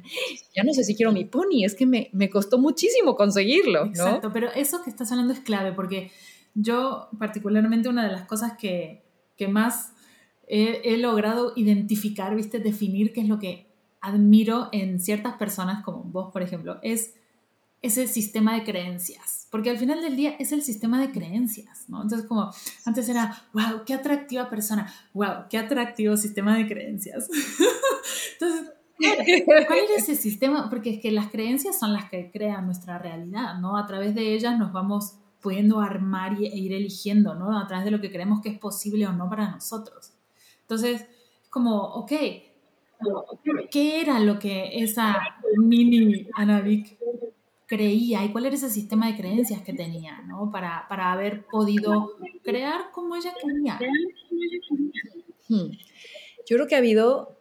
ya 0.57 0.65
no 0.65 0.73
sé 0.73 0.83
si 0.83 0.95
quiero 0.95 1.13
mi 1.13 1.27
pony, 1.27 1.65
es 1.65 1.75
que 1.75 1.85
me, 1.85 2.09
me 2.13 2.31
costó 2.31 2.59
muchísimo 2.59 3.15
conseguirlo, 3.15 3.85
¿no? 3.85 3.91
Exacto, 3.91 4.31
pero 4.33 4.51
eso 4.53 4.83
que 4.83 4.89
estás 4.89 5.13
hablando 5.13 5.35
es 5.35 5.41
clave 5.41 5.73
porque 5.73 6.11
yo 6.55 7.09
particularmente 7.19 7.91
una 7.91 8.07
de 8.07 8.13
las 8.13 8.25
cosas 8.25 8.55
que, 8.59 9.03
que 9.37 9.47
más 9.47 9.93
he, 10.47 10.81
he 10.85 10.97
logrado 10.97 11.53
identificar, 11.55 12.35
viste, 12.35 12.59
definir 12.59 13.13
qué 13.13 13.21
es 13.21 13.29
lo 13.29 13.39
que 13.39 13.68
admiro 14.01 14.69
en 14.73 15.01
ciertas 15.01 15.35
personas 15.35 15.85
como 15.85 16.05
vos, 16.05 16.33
por 16.33 16.43
ejemplo, 16.43 16.79
es 16.83 17.15
ese 17.81 18.09
sistema 18.09 18.55
de 18.55 18.65
creencias, 18.65 19.47
porque 19.51 19.71
al 19.71 19.79
final 19.79 20.03
del 20.03 20.17
día 20.17 20.35
es 20.39 20.53
el 20.53 20.63
sistema 20.63 21.01
de 21.01 21.13
creencias, 21.13 21.85
¿no? 21.89 22.03
Entonces 22.03 22.27
como 22.27 22.51
antes 22.85 23.09
era, 23.09 23.41
wow, 23.53 23.85
qué 23.87 23.95
atractiva 23.95 24.51
persona, 24.51 24.93
wow, 25.15 25.47
qué 25.49 25.59
atractivo 25.59 26.17
sistema 26.17 26.57
de 26.57 26.67
creencias. 26.67 27.29
Entonces, 28.33 28.73
¿cuál 29.67 29.79
es 29.79 30.03
ese 30.03 30.17
sistema? 30.17 30.69
Porque 30.69 30.91
es 30.91 31.01
que 31.01 31.13
las 31.13 31.31
creencias 31.31 31.79
son 31.79 31.93
las 31.93 32.11
que 32.11 32.31
crean 32.33 32.67
nuestra 32.67 32.99
realidad, 32.99 33.59
¿no? 33.61 33.77
A 33.77 33.87
través 33.87 34.15
de 34.15 34.35
ellas 34.35 34.59
nos 34.59 34.73
vamos 34.73 35.15
pudiendo 35.41 35.81
armar 35.81 36.33
e 36.33 36.59
ir 36.59 36.73
eligiendo, 36.73 37.35
¿no? 37.35 37.57
A 37.57 37.67
través 37.69 37.85
de 37.85 37.93
lo 37.93 38.01
que 38.01 38.11
creemos 38.11 38.41
que 38.41 38.49
es 38.49 38.59
posible 38.59 39.07
o 39.07 39.13
no 39.13 39.29
para 39.29 39.51
nosotros. 39.51 40.13
Entonces, 40.63 41.07
como, 41.49 41.81
ok, 41.81 42.13
¿Qué 43.71 44.01
era 44.01 44.21
lo 44.21 44.39
que 44.39 44.83
esa 44.83 45.19
mini 45.57 46.29
Anavik 46.35 46.99
creía 47.67 48.25
y 48.25 48.33
cuál 48.33 48.47
era 48.47 48.57
ese 48.57 48.71
sistema 48.71 49.09
de 49.09 49.17
creencias 49.17 49.63
que 49.63 49.75
tenía, 49.75 50.23
¿no? 50.23 50.51
Para, 50.51 50.87
para 50.89 51.13
haber 51.13 51.45
podido 51.45 52.17
crear 52.43 52.91
como 52.93 53.15
ella 53.15 53.33
quería. 53.41 53.79
Hmm. 55.49 55.71
Yo 56.47 56.57
creo 56.57 56.67
que 56.67 56.75
ha 56.75 56.79
habido, 56.79 57.37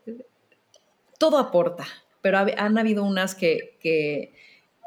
todo 1.17 1.37
aporta, 1.37 1.85
pero 2.21 2.39
han 2.39 2.77
habido 2.77 3.05
unas 3.05 3.35
que, 3.35 3.77
que, 3.79 4.33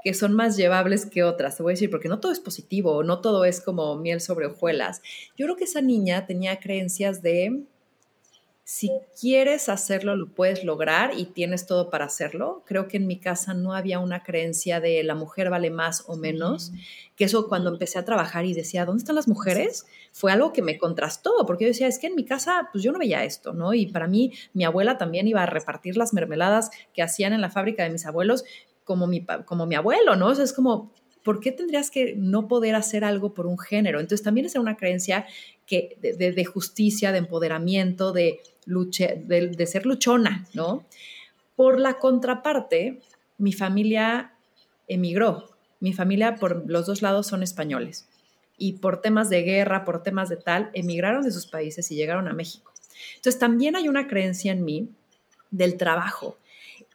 que 0.04 0.12
son 0.12 0.34
más 0.34 0.58
llevables 0.58 1.06
que 1.06 1.22
otras, 1.22 1.56
te 1.56 1.62
voy 1.62 1.72
a 1.72 1.74
decir, 1.74 1.90
porque 1.90 2.08
no 2.08 2.20
todo 2.20 2.32
es 2.32 2.40
positivo, 2.40 3.02
no 3.02 3.22
todo 3.22 3.46
es 3.46 3.62
como 3.62 3.96
miel 3.96 4.20
sobre 4.20 4.46
hojuelas. 4.46 5.00
Yo 5.38 5.46
creo 5.46 5.56
que 5.56 5.64
esa 5.64 5.80
niña 5.80 6.26
tenía 6.26 6.60
creencias 6.60 7.22
de 7.22 7.64
si 8.70 8.88
quieres 9.20 9.68
hacerlo, 9.68 10.14
lo 10.14 10.32
puedes 10.32 10.62
lograr 10.62 11.10
y 11.18 11.24
tienes 11.24 11.66
todo 11.66 11.90
para 11.90 12.04
hacerlo. 12.04 12.62
Creo 12.66 12.86
que 12.86 12.98
en 12.98 13.08
mi 13.08 13.18
casa 13.18 13.52
no 13.52 13.74
había 13.74 13.98
una 13.98 14.22
creencia 14.22 14.78
de 14.78 15.02
la 15.02 15.16
mujer 15.16 15.50
vale 15.50 15.70
más 15.70 16.04
o 16.06 16.16
menos, 16.16 16.70
que 17.16 17.24
eso 17.24 17.48
cuando 17.48 17.70
empecé 17.70 17.98
a 17.98 18.04
trabajar 18.04 18.44
y 18.44 18.54
decía, 18.54 18.84
¿dónde 18.84 19.00
están 19.00 19.16
las 19.16 19.26
mujeres? 19.26 19.86
Fue 20.12 20.30
algo 20.30 20.52
que 20.52 20.62
me 20.62 20.78
contrastó, 20.78 21.32
porque 21.48 21.64
yo 21.64 21.70
decía, 21.70 21.88
es 21.88 21.98
que 21.98 22.06
en 22.06 22.14
mi 22.14 22.24
casa, 22.24 22.68
pues 22.70 22.84
yo 22.84 22.92
no 22.92 23.00
veía 23.00 23.24
esto, 23.24 23.52
¿no? 23.52 23.74
Y 23.74 23.86
para 23.86 24.06
mí, 24.06 24.32
mi 24.54 24.62
abuela 24.62 24.98
también 24.98 25.26
iba 25.26 25.42
a 25.42 25.46
repartir 25.46 25.96
las 25.96 26.14
mermeladas 26.14 26.70
que 26.94 27.02
hacían 27.02 27.32
en 27.32 27.40
la 27.40 27.50
fábrica 27.50 27.82
de 27.82 27.90
mis 27.90 28.06
abuelos 28.06 28.44
como 28.84 29.08
mi, 29.08 29.26
como 29.46 29.66
mi 29.66 29.74
abuelo, 29.74 30.14
¿no? 30.14 30.28
O 30.28 30.34
sea, 30.36 30.44
es 30.44 30.52
como, 30.52 30.92
¿por 31.24 31.40
qué 31.40 31.50
tendrías 31.50 31.90
que 31.90 32.14
no 32.16 32.46
poder 32.46 32.76
hacer 32.76 33.02
algo 33.02 33.34
por 33.34 33.48
un 33.48 33.58
género? 33.58 33.98
Entonces 33.98 34.22
también 34.22 34.46
es 34.46 34.54
una 34.54 34.76
creencia 34.76 35.26
que, 35.66 35.96
de 36.00 36.44
justicia, 36.44 37.10
de 37.12 37.18
empoderamiento, 37.18 38.12
de 38.12 38.40
luche, 38.70 39.22
de, 39.26 39.66
ser 39.66 39.84
luchona, 39.86 40.46
¿no? 40.54 40.84
Por 41.56 41.78
la 41.78 41.94
contraparte, 41.94 43.00
mi 43.38 43.52
familia 43.52 44.32
emigró. 44.88 45.50
Mi 45.80 45.92
familia 45.92 46.36
por 46.36 46.68
los 46.70 46.86
dos 46.86 47.02
lados 47.02 47.26
son 47.26 47.42
españoles. 47.42 48.06
Y 48.56 48.74
por 48.74 49.00
temas 49.00 49.30
de 49.30 49.42
guerra, 49.42 49.84
por 49.84 50.02
temas 50.02 50.28
de 50.28 50.36
tal, 50.36 50.70
emigraron 50.74 51.22
de 51.22 51.30
sus 51.30 51.46
países 51.46 51.90
y 51.90 51.96
llegaron 51.96 52.28
a 52.28 52.32
México. 52.32 52.72
Entonces 53.16 53.38
también 53.38 53.76
hay 53.76 53.88
una 53.88 54.06
creencia 54.06 54.52
en 54.52 54.64
mí 54.64 54.88
del 55.50 55.76
trabajo, 55.76 56.36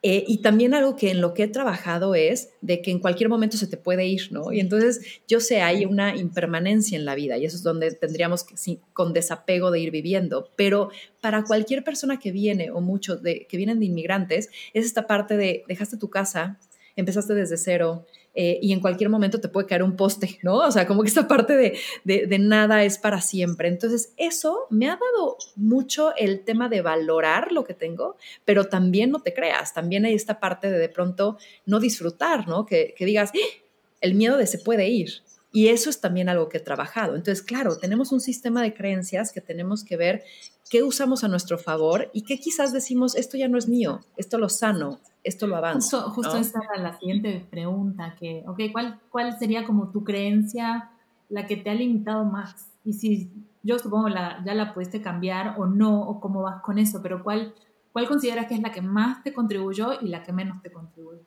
eh, 0.07 0.23
y 0.27 0.37
también 0.43 0.75
algo 0.75 0.95
que 0.95 1.09
en 1.09 1.19
lo 1.19 1.33
que 1.33 1.41
he 1.41 1.47
trabajado 1.47 2.13
es 2.13 2.51
de 2.61 2.83
que 2.83 2.91
en 2.91 2.99
cualquier 2.99 3.27
momento 3.27 3.57
se 3.57 3.65
te 3.65 3.75
puede 3.75 4.05
ir, 4.05 4.31
¿no? 4.31 4.53
Y 4.53 4.59
entonces 4.59 5.01
yo 5.27 5.39
sé, 5.39 5.63
hay 5.63 5.83
una 5.85 6.15
impermanencia 6.15 6.95
en 6.95 7.05
la 7.05 7.15
vida 7.15 7.39
y 7.39 7.45
eso 7.45 7.57
es 7.57 7.63
donde 7.63 7.91
tendríamos 7.91 8.43
que, 8.43 8.55
sí, 8.55 8.79
con 8.93 9.13
desapego 9.13 9.71
de 9.71 9.79
ir 9.79 9.89
viviendo. 9.89 10.51
Pero 10.55 10.91
para 11.21 11.43
cualquier 11.43 11.83
persona 11.83 12.19
que 12.19 12.31
viene 12.31 12.69
o 12.69 12.81
muchos 12.81 13.23
de, 13.23 13.47
que 13.49 13.57
vienen 13.57 13.79
de 13.79 13.87
inmigrantes, 13.87 14.51
es 14.75 14.85
esta 14.85 15.07
parte 15.07 15.37
de 15.37 15.63
dejaste 15.67 15.97
tu 15.97 16.11
casa, 16.11 16.59
empezaste 16.95 17.33
desde 17.33 17.57
cero, 17.57 18.05
eh, 18.37 18.59
y 18.61 18.73
en 18.73 18.81
cualquier 18.81 19.09
momento 19.09 19.39
te 19.39 19.47
puede 19.47 19.65
caer 19.65 19.81
un 19.81 19.95
poste, 19.95 20.39
¿no? 20.43 20.57
O 20.57 20.71
sea, 20.71 20.85
como 20.85 21.01
que 21.01 21.07
esta 21.07 21.27
parte 21.27 21.55
de, 21.55 21.77
de, 22.03 22.39
nada 22.39 22.83
es 22.83 22.97
para 22.97 23.21
siempre. 23.21 23.69
Entonces, 23.69 24.13
eso 24.17 24.67
me 24.69 24.87
ha 24.87 24.97
dado 24.97 25.37
mucho 25.55 26.13
el 26.17 26.43
tema 26.43 26.67
de 26.67 26.81
valorar 26.81 27.53
lo 27.53 27.63
que 27.63 27.73
tengo, 27.73 28.17
pero 28.43 28.65
también 28.65 29.09
no 29.11 29.19
te 29.21 29.33
creas, 29.33 29.73
también 29.73 30.05
hay 30.05 30.13
esta 30.13 30.39
parte 30.39 30.69
de 30.69 30.77
de 30.77 30.89
pronto 30.89 31.37
no 31.65 31.79
disfrutar, 31.79 32.47
¿no? 32.47 32.65
Que, 32.65 32.93
que 32.97 33.05
digas, 33.05 33.31
¡Ah! 33.33 33.63
el 34.01 34.15
miedo 34.15 34.37
de 34.37 34.47
se 34.47 34.59
puede 34.59 34.89
ir. 34.89 35.23
Y 35.51 35.69
eso 35.69 35.89
es 35.89 36.01
también 36.01 36.27
algo 36.27 36.49
que 36.49 36.57
he 36.57 36.61
trabajado. 36.61 37.15
Entonces, 37.15 37.41
claro, 37.41 37.77
tenemos 37.77 38.11
un 38.11 38.19
sistema 38.19 38.61
de 38.61 38.73
creencias 38.73 39.31
que 39.31 39.39
tenemos 39.39 39.85
que 39.85 39.95
ver 39.95 40.23
qué 40.69 40.83
usamos 40.83 41.23
a 41.23 41.27
nuestro 41.27 41.57
favor 41.57 42.09
y 42.13 42.23
qué 42.23 42.39
quizás 42.39 42.73
decimos, 42.73 43.15
esto 43.15 43.37
ya 43.37 43.47
no 43.47 43.57
es 43.57 43.67
mío, 43.67 44.01
esto 44.17 44.37
lo 44.37 44.49
sano, 44.49 44.99
esto 45.23 45.47
lo 45.47 45.55
avanza. 45.55 46.01
Justo, 46.01 46.11
justo 46.11 46.37
esa 46.37 46.59
era 46.63 46.81
la 46.81 46.97
siguiente 46.97 47.45
pregunta, 47.49 48.15
que, 48.19 48.43
ok, 48.47 48.59
¿cuál, 48.71 48.99
¿cuál 49.09 49.37
sería 49.37 49.65
como 49.65 49.91
tu 49.91 50.03
creencia 50.03 50.91
la 51.29 51.45
que 51.45 51.57
te 51.57 51.69
ha 51.69 51.75
limitado 51.75 52.25
más? 52.25 52.71
Y 52.83 52.93
si 52.93 53.31
yo 53.63 53.79
supongo 53.79 54.09
la, 54.09 54.43
ya 54.45 54.53
la 54.53 54.73
pudiste 54.73 55.01
cambiar 55.01 55.55
o 55.59 55.65
no, 55.65 56.01
o 56.01 56.19
cómo 56.19 56.41
vas 56.41 56.61
con 56.61 56.77
eso, 56.77 57.01
pero 57.01 57.23
¿cuál, 57.23 57.53
¿cuál 57.93 58.07
consideras 58.07 58.47
que 58.47 58.55
es 58.55 58.61
la 58.61 58.71
que 58.71 58.81
más 58.81 59.23
te 59.23 59.33
contribuyó 59.33 59.99
y 60.01 60.07
la 60.07 60.23
que 60.23 60.33
menos 60.33 60.61
te 60.61 60.71
contribuyó? 60.71 61.21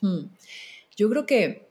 Hmm. 0.00 0.30
Yo 0.96 1.08
creo 1.10 1.26
que 1.26 1.67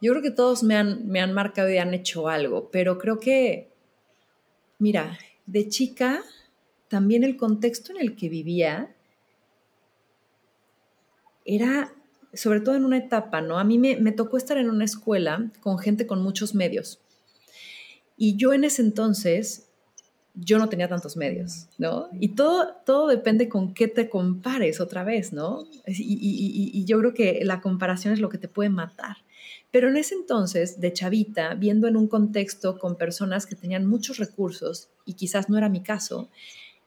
yo 0.00 0.12
creo 0.12 0.22
que 0.22 0.30
todos 0.30 0.62
me 0.62 0.76
han, 0.76 1.06
me 1.08 1.20
han 1.20 1.32
marcado 1.32 1.70
y 1.70 1.78
han 1.78 1.94
hecho 1.94 2.28
algo, 2.28 2.70
pero 2.70 2.98
creo 2.98 3.18
que, 3.18 3.70
mira, 4.78 5.18
de 5.46 5.68
chica 5.68 6.22
también 6.88 7.24
el 7.24 7.36
contexto 7.36 7.92
en 7.92 8.00
el 8.00 8.16
que 8.16 8.28
vivía 8.28 8.94
era, 11.44 11.94
sobre 12.34 12.60
todo 12.60 12.74
en 12.74 12.84
una 12.84 12.98
etapa, 12.98 13.40
¿no? 13.40 13.58
A 13.58 13.64
mí 13.64 13.78
me, 13.78 14.12
tocó 14.12 14.36
estar 14.36 14.58
en 14.58 14.68
una 14.68 14.84
escuela 14.84 15.50
con 15.60 15.78
gente 15.78 16.06
con 16.06 16.22
muchos 16.22 16.54
medios. 16.54 17.00
Y 18.16 18.36
yo 18.36 18.52
en 18.52 18.64
ese 18.64 18.82
entonces, 18.82 19.68
yo 20.34 20.58
no 20.58 20.68
tenía 20.68 20.88
tantos 20.88 21.16
medios, 21.16 21.68
¿no? 21.78 22.08
Y 22.20 22.30
todo, 22.30 22.74
todo 22.84 23.06
depende 23.06 23.48
con 23.48 23.72
qué 23.72 23.88
te 23.88 24.10
compares 24.10 24.80
otra 24.80 25.04
vez, 25.04 25.32
¿no? 25.32 25.66
Y, 25.86 26.70
y, 26.74 26.84
yo 26.84 26.98
creo 26.98 27.14
que 27.14 27.40
la 27.44 27.60
comparación 27.60 28.12
es 28.12 28.20
lo 28.20 28.28
que 28.28 28.38
te 28.38 28.48
puede 28.48 28.68
matar. 28.68 29.16
Pero 29.70 29.88
en 29.88 29.96
ese 29.96 30.14
entonces, 30.14 30.80
de 30.80 30.92
chavita, 30.92 31.54
viendo 31.54 31.88
en 31.88 31.96
un 31.96 32.08
contexto 32.08 32.78
con 32.78 32.96
personas 32.96 33.46
que 33.46 33.56
tenían 33.56 33.86
muchos 33.86 34.16
recursos, 34.18 34.88
y 35.04 35.14
quizás 35.14 35.48
no 35.48 35.58
era 35.58 35.68
mi 35.68 35.82
caso, 35.82 36.30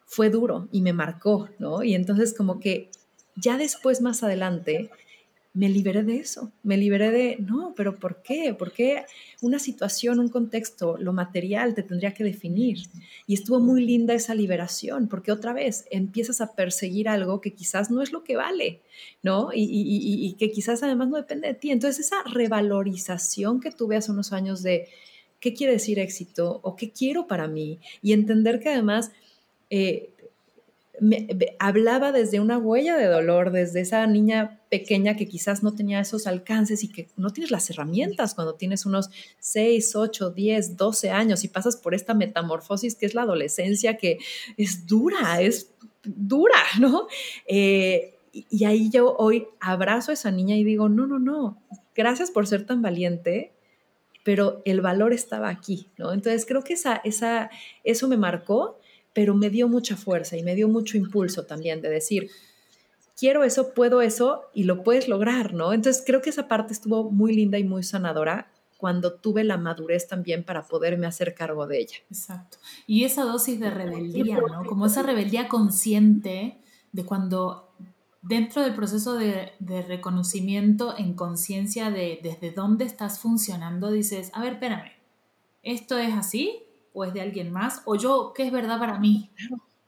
fue 0.05 0.29
duro 0.29 0.67
y 0.71 0.81
me 0.81 0.93
marcó, 0.93 1.49
¿no? 1.59 1.83
Y 1.83 1.95
entonces 1.95 2.33
como 2.33 2.59
que 2.59 2.89
ya 3.35 3.57
después, 3.57 4.01
más 4.01 4.23
adelante, 4.23 4.89
me 5.53 5.67
liberé 5.67 6.03
de 6.03 6.17
eso, 6.17 6.51
me 6.63 6.77
liberé 6.77 7.11
de, 7.11 7.37
no, 7.39 7.73
pero 7.75 7.99
¿por 7.99 8.21
qué? 8.21 8.53
¿Por 8.53 8.71
qué 8.71 9.03
una 9.41 9.59
situación, 9.59 10.19
un 10.19 10.29
contexto, 10.29 10.95
lo 10.97 11.11
material 11.11 11.75
te 11.75 11.83
tendría 11.83 12.13
que 12.13 12.23
definir? 12.23 12.79
Y 13.27 13.33
estuvo 13.33 13.59
muy 13.59 13.85
linda 13.85 14.13
esa 14.13 14.33
liberación, 14.33 15.09
porque 15.09 15.33
otra 15.33 15.51
vez 15.51 15.85
empiezas 15.91 16.39
a 16.39 16.53
perseguir 16.55 17.09
algo 17.09 17.41
que 17.41 17.53
quizás 17.53 17.91
no 17.91 18.01
es 18.01 18.13
lo 18.13 18.23
que 18.23 18.37
vale, 18.37 18.79
¿no? 19.23 19.49
Y, 19.53 19.67
y 19.69 20.33
que 20.33 20.51
quizás 20.51 20.83
además 20.83 21.09
no 21.09 21.17
depende 21.17 21.49
de 21.49 21.53
ti. 21.53 21.71
Entonces 21.71 22.05
esa 22.05 22.23
revalorización 22.23 23.59
que 23.59 23.71
tuve 23.71 23.97
hace 23.97 24.11
unos 24.11 24.31
años 24.31 24.63
de 24.63 24.87
qué 25.41 25.53
quiere 25.53 25.73
decir 25.73 25.99
éxito 25.99 26.61
o 26.63 26.77
qué 26.77 26.91
quiero 26.91 27.27
para 27.27 27.47
mí 27.47 27.79
y 28.01 28.13
entender 28.13 28.61
que 28.61 28.69
además... 28.69 29.11
Eh, 29.73 30.10
me, 31.01 31.27
hablaba 31.57 32.11
desde 32.11 32.39
una 32.39 32.59
huella 32.59 32.95
de 32.95 33.07
dolor, 33.07 33.51
desde 33.51 33.81
esa 33.81 34.05
niña 34.05 34.61
pequeña 34.69 35.15
que 35.15 35.27
quizás 35.27 35.63
no 35.63 35.73
tenía 35.73 35.99
esos 35.99 36.27
alcances 36.27 36.83
y 36.83 36.89
que 36.89 37.09
no 37.17 37.31
tienes 37.31 37.49
las 37.49 37.67
herramientas 37.71 38.35
cuando 38.35 38.53
tienes 38.53 38.85
unos 38.85 39.09
6, 39.39 39.95
8, 39.95 40.29
10, 40.29 40.77
12 40.77 41.09
años 41.09 41.43
y 41.43 41.47
pasas 41.47 41.75
por 41.75 41.95
esta 41.95 42.13
metamorfosis 42.13 42.93
que 42.93 43.07
es 43.07 43.15
la 43.15 43.23
adolescencia, 43.23 43.97
que 43.97 44.19
es 44.57 44.85
dura, 44.85 45.41
es 45.41 45.71
dura, 46.03 46.61
¿no? 46.79 47.07
Eh, 47.47 48.19
y 48.31 48.65
ahí 48.65 48.91
yo 48.91 49.15
hoy 49.17 49.47
abrazo 49.59 50.11
a 50.11 50.13
esa 50.13 50.29
niña 50.29 50.55
y 50.55 50.63
digo, 50.63 50.87
no, 50.87 51.07
no, 51.07 51.17
no, 51.17 51.57
gracias 51.95 52.29
por 52.29 52.45
ser 52.45 52.67
tan 52.67 52.83
valiente, 52.83 53.53
pero 54.23 54.61
el 54.65 54.81
valor 54.81 55.13
estaba 55.13 55.49
aquí, 55.49 55.89
¿no? 55.97 56.13
Entonces 56.13 56.45
creo 56.45 56.63
que 56.63 56.73
esa, 56.73 57.01
esa, 57.03 57.49
eso 57.83 58.07
me 58.07 58.17
marcó 58.17 58.77
pero 59.13 59.35
me 59.35 59.49
dio 59.49 59.67
mucha 59.67 59.97
fuerza 59.97 60.37
y 60.37 60.43
me 60.43 60.55
dio 60.55 60.67
mucho 60.67 60.97
impulso 60.97 61.45
también 61.45 61.81
de 61.81 61.89
decir, 61.89 62.29
quiero 63.17 63.43
eso, 63.43 63.73
puedo 63.73 64.01
eso 64.01 64.43
y 64.53 64.63
lo 64.63 64.83
puedes 64.83 65.07
lograr, 65.07 65.53
¿no? 65.53 65.73
Entonces 65.73 66.03
creo 66.05 66.21
que 66.21 66.29
esa 66.29 66.47
parte 66.47 66.73
estuvo 66.73 67.11
muy 67.11 67.33
linda 67.33 67.57
y 67.57 67.63
muy 67.63 67.83
sanadora 67.83 68.51
cuando 68.77 69.13
tuve 69.13 69.43
la 69.43 69.57
madurez 69.57 70.07
también 70.07 70.43
para 70.43 70.63
poderme 70.63 71.05
hacer 71.05 71.35
cargo 71.35 71.67
de 71.67 71.79
ella. 71.79 71.97
Exacto. 72.09 72.57
Y 72.87 73.03
esa 73.03 73.23
dosis 73.23 73.59
de 73.59 73.69
rebeldía, 73.69 74.39
¿no? 74.39 74.65
Como 74.65 74.87
esa 74.87 75.03
rebeldía 75.03 75.47
consciente 75.47 76.57
de 76.91 77.05
cuando 77.05 77.71
dentro 78.21 78.61
del 78.61 78.75
proceso 78.75 79.15
de, 79.15 79.51
reconocimiento 79.87 80.97
en 80.97 81.13
conciencia 81.13 81.91
de 81.91 82.19
desde 82.23 82.51
dónde 82.51 82.85
estás 82.85 83.19
funcionando, 83.19 83.91
dices, 83.91 84.31
a 84.33 84.41
ver, 84.41 84.53
espérame, 84.53 84.91
¿esto 85.63 85.97
es 85.97 86.13
así? 86.13 86.63
O 86.93 87.05
es 87.05 87.13
de 87.13 87.21
alguien 87.21 87.51
más, 87.51 87.81
o 87.85 87.95
yo, 87.95 88.33
¿qué 88.35 88.43
es 88.43 88.51
verdad 88.51 88.79
para 88.79 88.99
mí? 88.99 89.29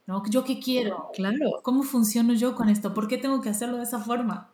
¿No? 0.06 0.22
¿Yo 0.28 0.44
qué 0.44 0.58
quiero? 0.58 1.10
Claro. 1.14 1.60
¿Cómo 1.62 1.82
funciono 1.82 2.34
yo 2.34 2.54
con 2.54 2.68
esto? 2.68 2.92
¿Por 2.92 3.08
qué 3.08 3.18
tengo 3.18 3.40
que 3.40 3.48
hacerlo 3.48 3.78
de 3.78 3.84
esa 3.84 4.00
forma? 4.00 4.50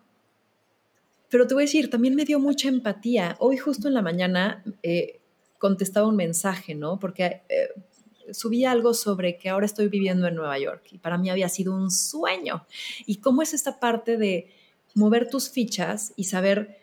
Pero 1.29 1.47
te 1.47 1.55
voy 1.55 1.63
a 1.63 1.67
decir, 1.67 1.91
también 1.91 2.15
me 2.15 2.25
dio 2.25 2.39
mucha 2.41 2.69
empatía. 2.69 3.37
Hoy 3.39 3.57
justo 3.57 3.89
en 3.89 3.95
la 3.95 4.03
mañana 4.03 4.65
eh, 4.83 5.21
contestaba 5.59 6.09
un 6.09 6.17
mensaje, 6.17 6.75
¿no? 6.75 6.99
Porque 6.99 7.43
eh, 7.49 7.69
subí 8.33 8.65
algo 8.65 8.95
sobre 8.95 9.37
que 9.37 9.49
ahora 9.49 9.67
estoy 9.67 9.89
viviendo 9.89 10.27
en 10.27 10.35
Nueva 10.35 10.59
York 10.59 10.85
y 10.91 10.99
para 10.99 11.19
mí 11.19 11.31
había 11.31 11.49
sido 11.49 11.75
un 11.75 11.91
sueño. 11.91 12.67
Y 13.07 13.17
cómo 13.17 13.43
es 13.43 13.55
esta 13.55 13.79
parte 13.79 14.17
de 14.17 14.53
mover 14.95 15.29
tus 15.29 15.51
fichas 15.51 16.13
y 16.17 16.25
saber 16.25 16.79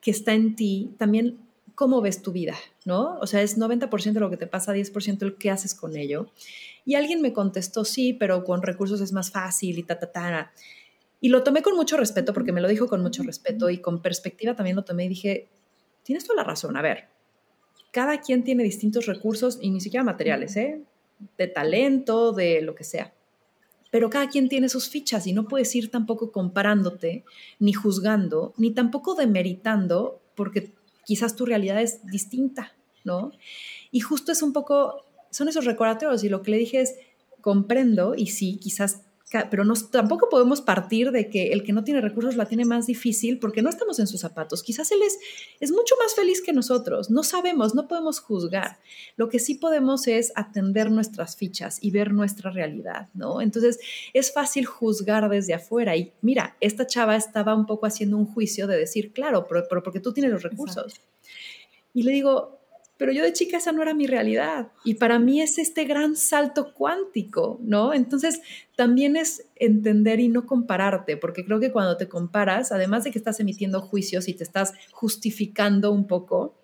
que 0.00 0.10
está 0.10 0.32
en 0.32 0.56
ti, 0.56 0.94
también 0.98 1.38
cómo 1.74 2.00
ves 2.00 2.22
tu 2.22 2.32
vida, 2.32 2.54
¿no? 2.86 3.18
O 3.18 3.26
sea, 3.26 3.42
es 3.42 3.58
90% 3.58 4.12
lo 4.14 4.30
que 4.30 4.36
te 4.36 4.46
pasa, 4.46 4.72
10% 4.72 5.22
el 5.22 5.36
qué 5.36 5.50
haces 5.50 5.74
con 5.74 5.96
ello. 5.96 6.30
Y 6.84 6.94
alguien 6.94 7.20
me 7.20 7.32
contestó, 7.32 7.84
sí, 7.84 8.14
pero 8.14 8.44
con 8.44 8.62
recursos 8.62 9.00
es 9.00 9.12
más 9.12 9.30
fácil 9.30 9.78
y 9.78 9.82
ta, 9.82 9.98
ta, 9.98 10.12
ta. 10.12 10.52
Y 11.20 11.28
lo 11.28 11.42
tomé 11.42 11.62
con 11.62 11.74
mucho 11.74 11.96
respeto, 11.96 12.32
porque 12.32 12.52
me 12.52 12.60
lo 12.60 12.68
dijo 12.68 12.86
con 12.86 13.02
mucho 13.02 13.24
respeto 13.24 13.68
y 13.68 13.78
con 13.78 14.00
perspectiva 14.00 14.54
también 14.54 14.76
lo 14.76 14.84
tomé 14.84 15.06
y 15.06 15.08
dije, 15.08 15.48
tienes 16.04 16.24
toda 16.24 16.36
la 16.36 16.44
razón, 16.44 16.76
a 16.76 16.82
ver, 16.82 17.08
cada 17.90 18.20
quien 18.20 18.44
tiene 18.44 18.62
distintos 18.62 19.06
recursos 19.06 19.58
y 19.60 19.70
ni 19.70 19.80
siquiera 19.80 20.04
materiales, 20.04 20.56
¿eh? 20.56 20.80
De 21.36 21.48
talento, 21.48 22.32
de 22.32 22.62
lo 22.62 22.74
que 22.74 22.84
sea. 22.84 23.12
Pero 23.90 24.10
cada 24.10 24.28
quien 24.28 24.48
tiene 24.48 24.68
sus 24.68 24.88
fichas 24.88 25.26
y 25.26 25.32
no 25.32 25.48
puedes 25.48 25.74
ir 25.74 25.90
tampoco 25.90 26.30
comparándote, 26.30 27.24
ni 27.58 27.72
juzgando, 27.72 28.54
ni 28.58 28.70
tampoco 28.70 29.14
demeritando 29.14 30.20
porque 30.36 30.74
quizás 31.04 31.34
tu 31.34 31.46
realidad 31.46 31.80
es 31.80 32.04
distinta, 32.06 32.75
¿no? 33.06 33.32
Y 33.90 34.00
justo 34.00 34.32
es 34.32 34.42
un 34.42 34.52
poco, 34.52 35.04
son 35.30 35.48
esos 35.48 35.64
recordatorios 35.64 36.22
y 36.24 36.28
lo 36.28 36.42
que 36.42 36.50
le 36.50 36.58
dije 36.58 36.82
es, 36.82 36.96
comprendo 37.40 38.14
y 38.16 38.26
sí, 38.26 38.58
quizás 38.60 39.00
pero 39.50 39.64
tampoco 39.90 40.28
podemos 40.28 40.60
partir 40.60 41.10
de 41.10 41.28
que 41.28 41.52
el 41.52 41.64
que 41.64 41.72
no 41.72 41.82
tiene 41.82 42.00
recursos 42.00 42.36
la 42.36 42.46
tiene 42.46 42.64
más 42.64 42.86
difícil 42.86 43.40
porque 43.40 43.60
no 43.60 43.68
estamos 43.68 43.98
en 43.98 44.06
sus 44.06 44.20
zapatos. 44.20 44.62
Quizás 44.62 44.92
él 44.92 45.02
es, 45.02 45.18
es 45.58 45.72
mucho 45.72 45.96
más 46.00 46.14
feliz 46.14 46.40
que 46.40 46.52
nosotros. 46.52 47.10
No 47.10 47.24
sabemos, 47.24 47.74
no 47.74 47.88
podemos 47.88 48.20
juzgar. 48.20 48.78
Lo 49.16 49.28
que 49.28 49.40
sí 49.40 49.56
podemos 49.56 50.06
es 50.06 50.32
atender 50.36 50.92
nuestras 50.92 51.36
fichas 51.36 51.78
y 51.80 51.90
ver 51.90 52.12
nuestra 52.12 52.52
realidad, 52.52 53.08
¿no? 53.14 53.40
Entonces 53.40 53.80
es 54.12 54.32
fácil 54.32 54.64
juzgar 54.64 55.28
desde 55.28 55.54
afuera. 55.54 55.96
Y 55.96 56.12
mira, 56.22 56.56
esta 56.60 56.86
chava 56.86 57.16
estaba 57.16 57.56
un 57.56 57.66
poco 57.66 57.86
haciendo 57.86 58.16
un 58.16 58.26
juicio 58.26 58.68
de 58.68 58.78
decir, 58.78 59.12
claro, 59.12 59.48
pero, 59.48 59.82
porque 59.82 59.98
tú 59.98 60.12
tienes 60.12 60.32
los 60.32 60.42
recursos. 60.44 60.94
Y 61.92 62.04
le 62.04 62.12
digo, 62.12 62.60
pero 62.96 63.12
yo 63.12 63.22
de 63.22 63.32
chica 63.32 63.58
esa 63.58 63.72
no 63.72 63.82
era 63.82 63.94
mi 63.94 64.06
realidad 64.06 64.72
y 64.84 64.94
para 64.94 65.18
mí 65.18 65.40
es 65.40 65.58
este 65.58 65.84
gran 65.84 66.16
salto 66.16 66.72
cuántico, 66.72 67.58
¿no? 67.62 67.92
Entonces 67.92 68.40
también 68.74 69.16
es 69.16 69.44
entender 69.56 70.20
y 70.20 70.28
no 70.28 70.46
compararte, 70.46 71.16
porque 71.16 71.44
creo 71.44 71.60
que 71.60 71.72
cuando 71.72 71.96
te 71.96 72.08
comparas, 72.08 72.72
además 72.72 73.04
de 73.04 73.10
que 73.10 73.18
estás 73.18 73.40
emitiendo 73.40 73.80
juicios 73.80 74.28
y 74.28 74.34
te 74.34 74.44
estás 74.44 74.72
justificando 74.92 75.92
un 75.92 76.06
poco, 76.06 76.54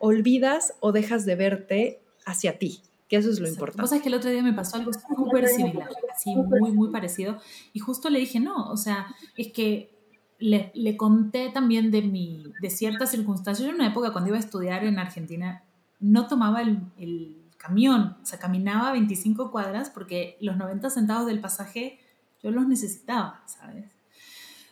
olvidas 0.00 0.74
o 0.80 0.92
dejas 0.92 1.26
de 1.26 1.36
verte 1.36 2.00
hacia 2.24 2.58
ti, 2.58 2.80
que 3.08 3.16
eso 3.16 3.30
es 3.30 3.40
lo 3.40 3.48
importante. 3.48 3.82
O 3.82 3.86
sea, 3.86 4.00
que 4.00 4.08
el 4.08 4.14
otro 4.14 4.30
día 4.30 4.42
me 4.42 4.52
pasó 4.52 4.76
algo 4.76 4.92
súper 4.92 5.48
similar, 5.48 5.88
así 6.14 6.34
muy, 6.34 6.72
muy 6.72 6.90
parecido, 6.90 7.38
y 7.72 7.80
justo 7.80 8.08
le 8.08 8.20
dije, 8.20 8.40
no, 8.40 8.70
o 8.70 8.76
sea, 8.76 9.06
es 9.36 9.52
que 9.52 9.97
le, 10.38 10.96
conté 10.96 11.50
también 11.50 11.90
de, 11.90 12.02
mi, 12.02 12.52
de 12.60 12.70
ciertas 12.70 13.10
circunstancias. 13.10 13.64
Yo 13.64 13.70
en 13.70 13.80
una 13.80 13.88
época 13.88 14.12
cuando 14.12 14.28
iba 14.28 14.36
a 14.36 14.40
estudiar 14.40 14.84
en 14.84 14.98
Argentina 14.98 15.62
no 16.00 16.28
tomaba 16.28 16.62
el, 16.62 16.80
el 16.96 17.36
camión, 17.56 18.16
o 18.22 18.26
sea, 18.26 18.38
caminaba 18.38 18.92
25 18.92 19.50
cuadras 19.50 19.90
porque 19.90 20.36
los 20.40 20.56
90 20.56 20.90
centavos 20.90 21.26
del 21.26 21.40
pasaje 21.40 21.98
yo 22.42 22.50
los 22.50 22.68
necesitaba, 22.68 23.42
¿sabes? 23.46 23.84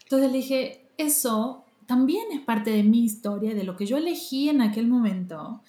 Entonces 0.05 0.31
le 0.31 0.39
dije, 0.39 0.89
eso 0.99 1.65
también 1.87 2.27
es 2.33 2.41
parte 2.41 2.71
de 2.71 2.85
mi 2.85 3.05
historia, 3.05 3.55
de 3.55 3.65
lo 3.65 3.77
que 3.77 3.87
yo 3.87 3.97
elegí 3.97 4.49
en 4.49 4.61
aquel 4.61 4.87
momento. 4.87 5.63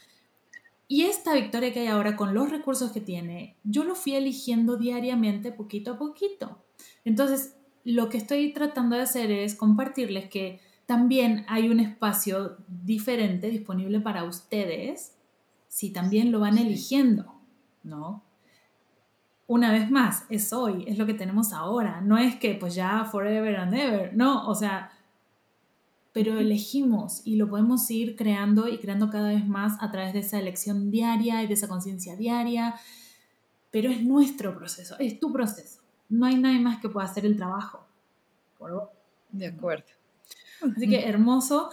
Y 0.87 1.03
esta 1.03 1.33
victoria 1.33 1.73
que 1.73 1.81
hay 1.81 1.87
ahora 1.87 2.15
con 2.15 2.33
los 2.33 2.49
recursos 2.49 2.91
que 2.91 3.01
tiene, 3.01 3.57
yo 3.63 3.83
lo 3.83 3.95
fui 3.95 4.13
eligiendo 4.13 4.77
diariamente, 4.77 5.51
poquito 5.51 5.93
a 5.93 5.97
poquito. 5.97 6.63
Entonces, 7.03 7.56
lo 7.87 8.09
que 8.09 8.17
estoy 8.17 8.51
tratando 8.51 8.97
de 8.97 9.03
hacer 9.03 9.31
es 9.31 9.55
compartirles 9.55 10.29
que 10.29 10.59
también 10.85 11.45
hay 11.47 11.69
un 11.69 11.79
espacio 11.79 12.57
diferente 12.67 13.49
disponible 13.49 14.01
para 14.01 14.25
ustedes 14.25 15.13
si 15.69 15.91
también 15.91 16.33
lo 16.33 16.41
van 16.41 16.57
eligiendo, 16.57 17.33
¿no? 17.83 18.23
Una 19.47 19.71
vez 19.71 19.89
más, 19.89 20.25
es 20.29 20.51
hoy, 20.51 20.83
es 20.85 20.97
lo 20.97 21.05
que 21.05 21.13
tenemos 21.13 21.53
ahora, 21.53 22.01
no 22.01 22.17
es 22.17 22.35
que 22.35 22.55
pues 22.55 22.75
ya 22.75 23.05
forever 23.05 23.55
and 23.55 23.73
ever, 23.73 24.13
no, 24.13 24.45
o 24.49 24.53
sea, 24.53 24.91
pero 26.11 26.39
elegimos 26.39 27.21
y 27.23 27.37
lo 27.37 27.47
podemos 27.47 27.89
ir 27.89 28.17
creando 28.17 28.67
y 28.67 28.79
creando 28.79 29.09
cada 29.09 29.29
vez 29.29 29.47
más 29.47 29.81
a 29.81 29.91
través 29.91 30.11
de 30.11 30.19
esa 30.19 30.39
elección 30.39 30.91
diaria 30.91 31.41
y 31.41 31.47
de 31.47 31.53
esa 31.53 31.69
conciencia 31.69 32.17
diaria, 32.17 32.75
pero 33.71 33.89
es 33.89 34.03
nuestro 34.03 34.57
proceso, 34.57 34.97
es 34.99 35.21
tu 35.21 35.31
proceso 35.31 35.86
no 36.09 36.25
hay 36.25 36.35
nadie 36.37 36.59
más 36.59 36.79
que 36.79 36.89
pueda 36.89 37.05
hacer 37.05 37.25
el 37.25 37.37
trabajo. 37.37 37.85
De 39.31 39.47
acuerdo. 39.47 39.85
Así 40.61 40.89
que 40.89 41.07
hermoso. 41.07 41.69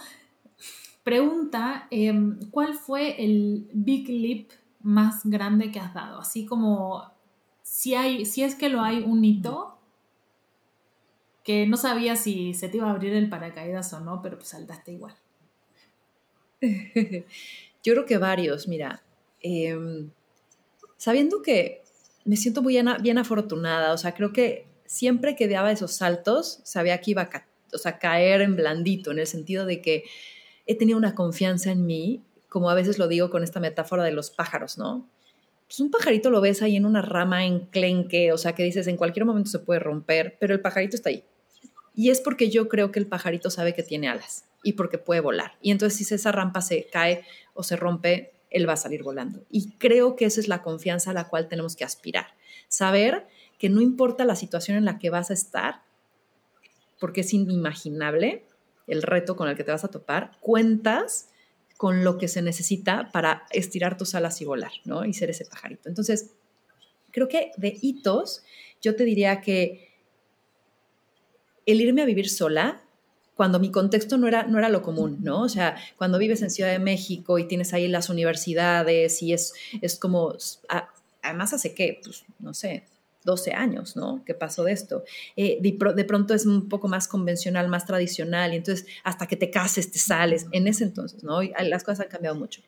Pregunta, 1.03 1.87
em, 1.91 2.39
¿cuál 2.49 2.73
fue 2.73 3.23
el 3.23 3.69
big 3.73 4.09
leap 4.09 4.49
más 4.81 5.25
grande 5.25 5.71
que 5.71 5.79
has 5.79 5.93
dado? 5.93 6.19
Así 6.19 6.45
como 6.45 7.11
si, 7.61 7.93
hay, 7.93 8.25
si 8.25 8.43
es 8.43 8.55
que 8.55 8.69
lo 8.69 8.81
hay 8.81 9.03
un 9.03 9.23
hito 9.23 9.77
que 11.43 11.67
no 11.67 11.77
sabía 11.77 12.15
si 12.15 12.55
se 12.55 12.69
te 12.69 12.77
iba 12.77 12.87
a 12.87 12.91
abrir 12.91 13.13
el 13.13 13.29
paracaídas 13.29 13.93
o 13.93 13.99
no, 13.99 14.21
pero 14.23 14.37
pues 14.37 14.49
saltaste 14.49 14.93
igual. 14.93 15.15
Yo 16.61 17.93
creo 17.93 18.05
que 18.07 18.17
varios, 18.17 18.67
mira, 18.67 19.03
em, 19.41 20.09
sabiendo 20.97 21.43
que 21.43 21.83
me 22.25 22.35
siento 22.37 22.61
muy 22.61 22.81
bien, 23.01 23.17
afortunada, 23.17 23.93
o 23.93 23.97
sea, 23.97 24.13
creo 24.13 24.33
que 24.33 24.67
siempre 24.85 25.35
que 25.35 25.47
daba 25.47 25.71
esos 25.71 25.93
saltos, 25.93 26.59
sabía 26.63 26.99
que 26.99 27.11
iba 27.11 27.21
a 27.21 27.45
o 27.73 27.77
sea, 27.77 27.99
caer 27.99 28.41
en 28.41 28.55
blandito, 28.55 29.11
en 29.11 29.19
el 29.19 29.27
sentido 29.27 29.65
de 29.65 29.81
que 29.81 30.05
he 30.65 30.75
tenido 30.75 30.97
una 30.97 31.13
confianza 31.13 31.71
en 31.71 31.85
mí, 31.85 32.23
como 32.49 32.69
a 32.69 32.73
veces 32.73 32.97
lo 32.97 33.07
digo 33.07 33.29
con 33.29 33.43
esta 33.43 33.59
metáfora 33.59 34.03
de 34.03 34.11
los 34.11 34.31
pájaros, 34.31 34.77
¿no? 34.77 35.07
Pues 35.67 35.79
un 35.79 35.91
pajarito 35.91 36.29
lo 36.29 36.41
ves 36.41 36.61
ahí 36.61 36.75
en 36.77 36.85
una 36.85 37.01
rama 37.01 37.45
enclenque, 37.45 38.31
o 38.31 38.37
sea, 38.37 38.53
que 38.53 38.63
dices, 38.63 38.87
en 38.87 38.97
cualquier 38.97 39.25
momento 39.25 39.49
se 39.49 39.59
puede 39.59 39.79
romper, 39.79 40.37
pero 40.39 40.53
el 40.53 40.61
pajarito 40.61 40.95
está 40.95 41.09
ahí. 41.09 41.23
Y 41.93 42.09
es 42.09 42.21
porque 42.21 42.49
yo 42.49 42.67
creo 42.67 42.91
que 42.91 42.99
el 42.99 43.07
pajarito 43.07 43.49
sabe 43.49 43.73
que 43.73 43.83
tiene 43.83 44.07
alas 44.07 44.45
y 44.63 44.73
porque 44.73 44.97
puede 44.97 45.21
volar. 45.21 45.53
Y 45.61 45.71
entonces 45.71 46.07
si 46.07 46.13
esa 46.13 46.31
rampa 46.31 46.61
se 46.61 46.87
cae 46.91 47.23
o 47.53 47.63
se 47.63 47.75
rompe, 47.75 48.34
él 48.55 48.67
va 48.67 48.73
a 48.73 48.77
salir 48.77 49.03
volando. 49.03 49.45
Y 49.51 49.71
creo 49.73 50.15
que 50.15 50.23
esa 50.23 50.39
es 50.39 50.47
la 50.47 50.63
confianza 50.63 51.11
a 51.11 51.13
la 51.13 51.27
cual 51.27 51.49
tenemos 51.49 51.75
que 51.75 51.83
aspirar. 51.83 52.27
Saber 52.69 53.27
que 53.59 53.69
no 53.69 53.81
importa 53.81 54.23
la 54.23 54.37
situación 54.37 54.77
en 54.77 54.85
la 54.85 54.97
que 54.97 55.09
vas 55.09 55.29
a 55.29 55.33
estar, 55.33 55.81
porque 56.97 57.21
es 57.21 57.33
inimaginable 57.33 58.45
el 58.87 59.01
reto 59.01 59.35
con 59.35 59.49
el 59.49 59.57
que 59.57 59.65
te 59.65 59.71
vas 59.71 59.83
a 59.83 59.89
topar, 59.89 60.31
cuentas 60.39 61.27
con 61.75 62.05
lo 62.05 62.17
que 62.17 62.29
se 62.29 62.41
necesita 62.41 63.09
para 63.11 63.45
estirar 63.51 63.97
tus 63.97 64.15
alas 64.15 64.39
y 64.39 64.45
volar, 64.45 64.71
¿no? 64.85 65.03
Y 65.03 65.13
ser 65.13 65.29
ese 65.29 65.43
pajarito. 65.43 65.89
Entonces, 65.89 66.31
creo 67.11 67.27
que 67.27 67.51
de 67.57 67.77
hitos, 67.81 68.45
yo 68.81 68.95
te 68.95 69.03
diría 69.03 69.41
que 69.41 69.89
el 71.65 71.81
irme 71.81 72.03
a 72.03 72.05
vivir 72.05 72.29
sola, 72.29 72.84
cuando 73.35 73.59
mi 73.59 73.69
contexto 73.69 74.17
no 74.17 74.27
era, 74.27 74.43
no 74.43 74.57
era 74.57 74.69
lo 74.69 74.81
común, 74.81 75.19
¿no? 75.21 75.41
O 75.41 75.49
sea, 75.49 75.75
cuando 75.97 76.17
vives 76.17 76.41
en 76.41 76.49
Ciudad 76.49 76.71
de 76.71 76.79
México 76.79 77.37
y 77.37 77.47
tienes 77.47 77.73
ahí 77.73 77.87
las 77.87 78.09
universidades 78.09 79.21
y 79.21 79.33
es, 79.33 79.53
es 79.81 79.97
como, 79.97 80.35
además 81.21 81.53
hace 81.53 81.73
qué, 81.73 81.99
pues, 82.03 82.23
no 82.39 82.53
sé, 82.53 82.83
12 83.25 83.51
años, 83.51 83.95
¿no? 83.97 84.23
Que 84.23 84.33
pasó 84.33 84.63
de 84.63 84.71
esto. 84.71 85.03
Eh, 85.35 85.59
de, 85.61 86.05
pronto 86.05 86.33
es 86.33 86.45
un 86.45 86.69
poco 86.69 86.87
más 86.87 87.07
convencional, 87.07 87.67
más 87.67 87.85
tradicional, 87.85 88.53
y 88.53 88.57
entonces 88.57 88.87
hasta 89.03 89.27
que 89.27 89.35
te 89.35 89.49
cases 89.49 89.91
te 89.91 89.99
sales, 89.99 90.45
en 90.51 90.67
ese 90.67 90.85
entonces, 90.85 91.23
¿no? 91.23 91.43
Y 91.43 91.51
las 91.63 91.83
cosas 91.83 92.01
han 92.01 92.11
cambiado 92.11 92.37
mucho. 92.37 92.61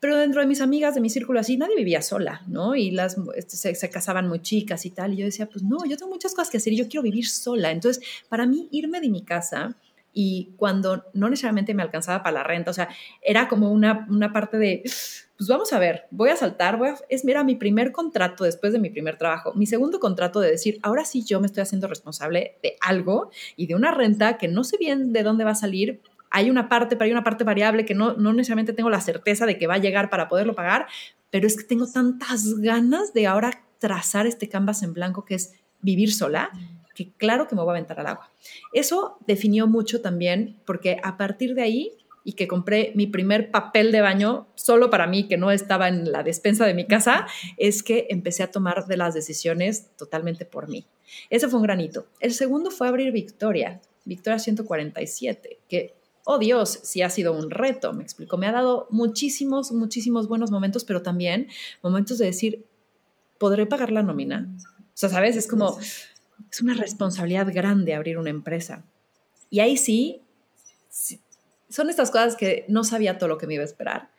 Pero 0.00 0.18
dentro 0.18 0.42
de 0.42 0.46
mis 0.46 0.60
amigas, 0.60 0.94
de 0.94 1.00
mi 1.00 1.08
círculo 1.08 1.40
así, 1.40 1.56
nadie 1.56 1.76
vivía 1.76 2.02
sola, 2.02 2.42
¿no? 2.46 2.74
Y 2.74 2.90
las 2.90 3.16
este, 3.36 3.56
se, 3.56 3.74
se, 3.74 3.88
casaban 3.88 4.28
muy 4.28 4.42
chicas 4.42 4.84
y 4.84 4.90
tal. 4.90 5.14
Y 5.14 5.16
yo 5.16 5.24
decía, 5.24 5.46
pues 5.46 5.64
no, 5.64 5.78
yo 5.86 5.96
tengo 5.96 6.12
muchas 6.12 6.34
cosas 6.34 6.50
que 6.50 6.58
hacer 6.58 6.74
y 6.74 6.76
yo 6.76 6.88
quiero 6.88 7.02
vivir 7.02 7.26
sola. 7.26 7.70
Entonces, 7.70 8.04
para 8.28 8.44
mí, 8.44 8.68
irme 8.70 9.00
de 9.00 9.08
mi 9.08 9.22
casa 9.22 9.76
y 10.14 10.54
cuando 10.56 11.04
no 11.12 11.28
necesariamente 11.28 11.74
me 11.74 11.82
alcanzaba 11.82 12.22
para 12.22 12.34
la 12.34 12.44
renta, 12.44 12.70
o 12.70 12.74
sea, 12.74 12.88
era 13.20 13.48
como 13.48 13.70
una, 13.70 14.06
una 14.08 14.32
parte 14.32 14.56
de, 14.56 14.82
pues 15.36 15.48
vamos 15.48 15.72
a 15.72 15.78
ver, 15.80 16.06
voy 16.10 16.30
a 16.30 16.36
saltar, 16.36 16.78
voy 16.78 16.88
a, 16.88 16.96
es, 17.08 17.24
mira, 17.24 17.42
mi 17.42 17.56
primer 17.56 17.90
contrato 17.90 18.44
después 18.44 18.72
de 18.72 18.78
mi 18.78 18.90
primer 18.90 19.18
trabajo, 19.18 19.52
mi 19.54 19.66
segundo 19.66 19.98
contrato 19.98 20.40
de 20.40 20.52
decir, 20.52 20.78
ahora 20.82 21.04
sí 21.04 21.24
yo 21.24 21.40
me 21.40 21.46
estoy 21.46 21.62
haciendo 21.62 21.88
responsable 21.88 22.56
de 22.62 22.76
algo 22.80 23.30
y 23.56 23.66
de 23.66 23.74
una 23.74 23.90
renta 23.90 24.38
que 24.38 24.46
no 24.46 24.62
sé 24.62 24.78
bien 24.78 25.12
de 25.12 25.24
dónde 25.24 25.44
va 25.44 25.50
a 25.50 25.56
salir, 25.56 26.00
hay 26.30 26.50
una 26.50 26.68
parte, 26.68 26.96
pero 26.96 27.06
hay 27.06 27.12
una 27.12 27.24
parte 27.24 27.44
variable 27.44 27.84
que 27.84 27.94
no, 27.94 28.14
no 28.14 28.32
necesariamente 28.32 28.72
tengo 28.72 28.90
la 28.90 29.00
certeza 29.00 29.46
de 29.46 29.58
que 29.58 29.66
va 29.66 29.74
a 29.74 29.78
llegar 29.78 30.10
para 30.10 30.28
poderlo 30.28 30.54
pagar, 30.54 30.86
pero 31.30 31.46
es 31.46 31.56
que 31.56 31.64
tengo 31.64 31.86
tantas 31.86 32.58
ganas 32.60 33.12
de 33.12 33.26
ahora 33.26 33.64
trazar 33.78 34.26
este 34.26 34.48
canvas 34.48 34.82
en 34.82 34.94
blanco 34.94 35.24
que 35.24 35.34
es 35.34 35.54
vivir 35.80 36.12
sola 36.12 36.50
que 36.94 37.12
claro 37.12 37.48
que 37.48 37.54
me 37.54 37.62
voy 37.62 37.70
a 37.70 37.72
aventar 37.72 38.00
al 38.00 38.06
agua. 38.06 38.30
Eso 38.72 39.18
definió 39.26 39.66
mucho 39.66 40.00
también 40.00 40.56
porque 40.64 40.98
a 41.02 41.16
partir 41.16 41.54
de 41.54 41.62
ahí 41.62 41.92
y 42.24 42.32
que 42.32 42.48
compré 42.48 42.92
mi 42.94 43.06
primer 43.06 43.50
papel 43.50 43.92
de 43.92 44.00
baño 44.00 44.48
solo 44.54 44.88
para 44.88 45.06
mí, 45.06 45.28
que 45.28 45.36
no 45.36 45.50
estaba 45.50 45.88
en 45.88 46.10
la 46.10 46.22
despensa 46.22 46.64
de 46.66 46.72
mi 46.72 46.86
casa, 46.86 47.26
es 47.58 47.82
que 47.82 48.06
empecé 48.08 48.42
a 48.42 48.50
tomar 48.50 48.86
de 48.86 48.96
las 48.96 49.12
decisiones 49.12 49.90
totalmente 49.96 50.46
por 50.46 50.68
mí. 50.68 50.86
Ese 51.28 51.48
fue 51.48 51.58
un 51.58 51.64
granito. 51.64 52.06
El 52.20 52.32
segundo 52.32 52.70
fue 52.70 52.88
abrir 52.88 53.12
Victoria, 53.12 53.80
Victoria 54.06 54.38
147, 54.38 55.58
que, 55.68 55.94
oh 56.24 56.38
Dios, 56.38 56.80
sí 56.82 57.02
ha 57.02 57.10
sido 57.10 57.32
un 57.34 57.50
reto, 57.50 57.92
me 57.92 58.02
explico. 58.02 58.38
Me 58.38 58.46
ha 58.46 58.52
dado 58.52 58.88
muchísimos, 58.90 59.70
muchísimos 59.72 60.26
buenos 60.26 60.50
momentos, 60.50 60.84
pero 60.84 61.02
también 61.02 61.48
momentos 61.82 62.16
de 62.16 62.26
decir, 62.26 62.64
¿podré 63.38 63.66
pagar 63.66 63.92
la 63.92 64.02
nómina? 64.02 64.48
O 64.58 64.96
sea, 64.96 65.10
¿sabes? 65.10 65.36
Es 65.36 65.46
como 65.46 65.78
es 66.50 66.60
una 66.60 66.74
responsabilidad 66.74 67.52
grande 67.52 67.94
abrir 67.94 68.18
una 68.18 68.30
empresa. 68.30 68.84
Y 69.50 69.60
ahí 69.60 69.76
sí, 69.76 70.20
son 71.68 71.90
estas 71.90 72.10
cosas 72.10 72.36
que 72.36 72.64
no 72.68 72.84
sabía 72.84 73.18
todo 73.18 73.28
lo 73.28 73.38
que 73.38 73.46
me 73.46 73.54
iba 73.54 73.62
a 73.62 73.66
esperar, 73.66 74.10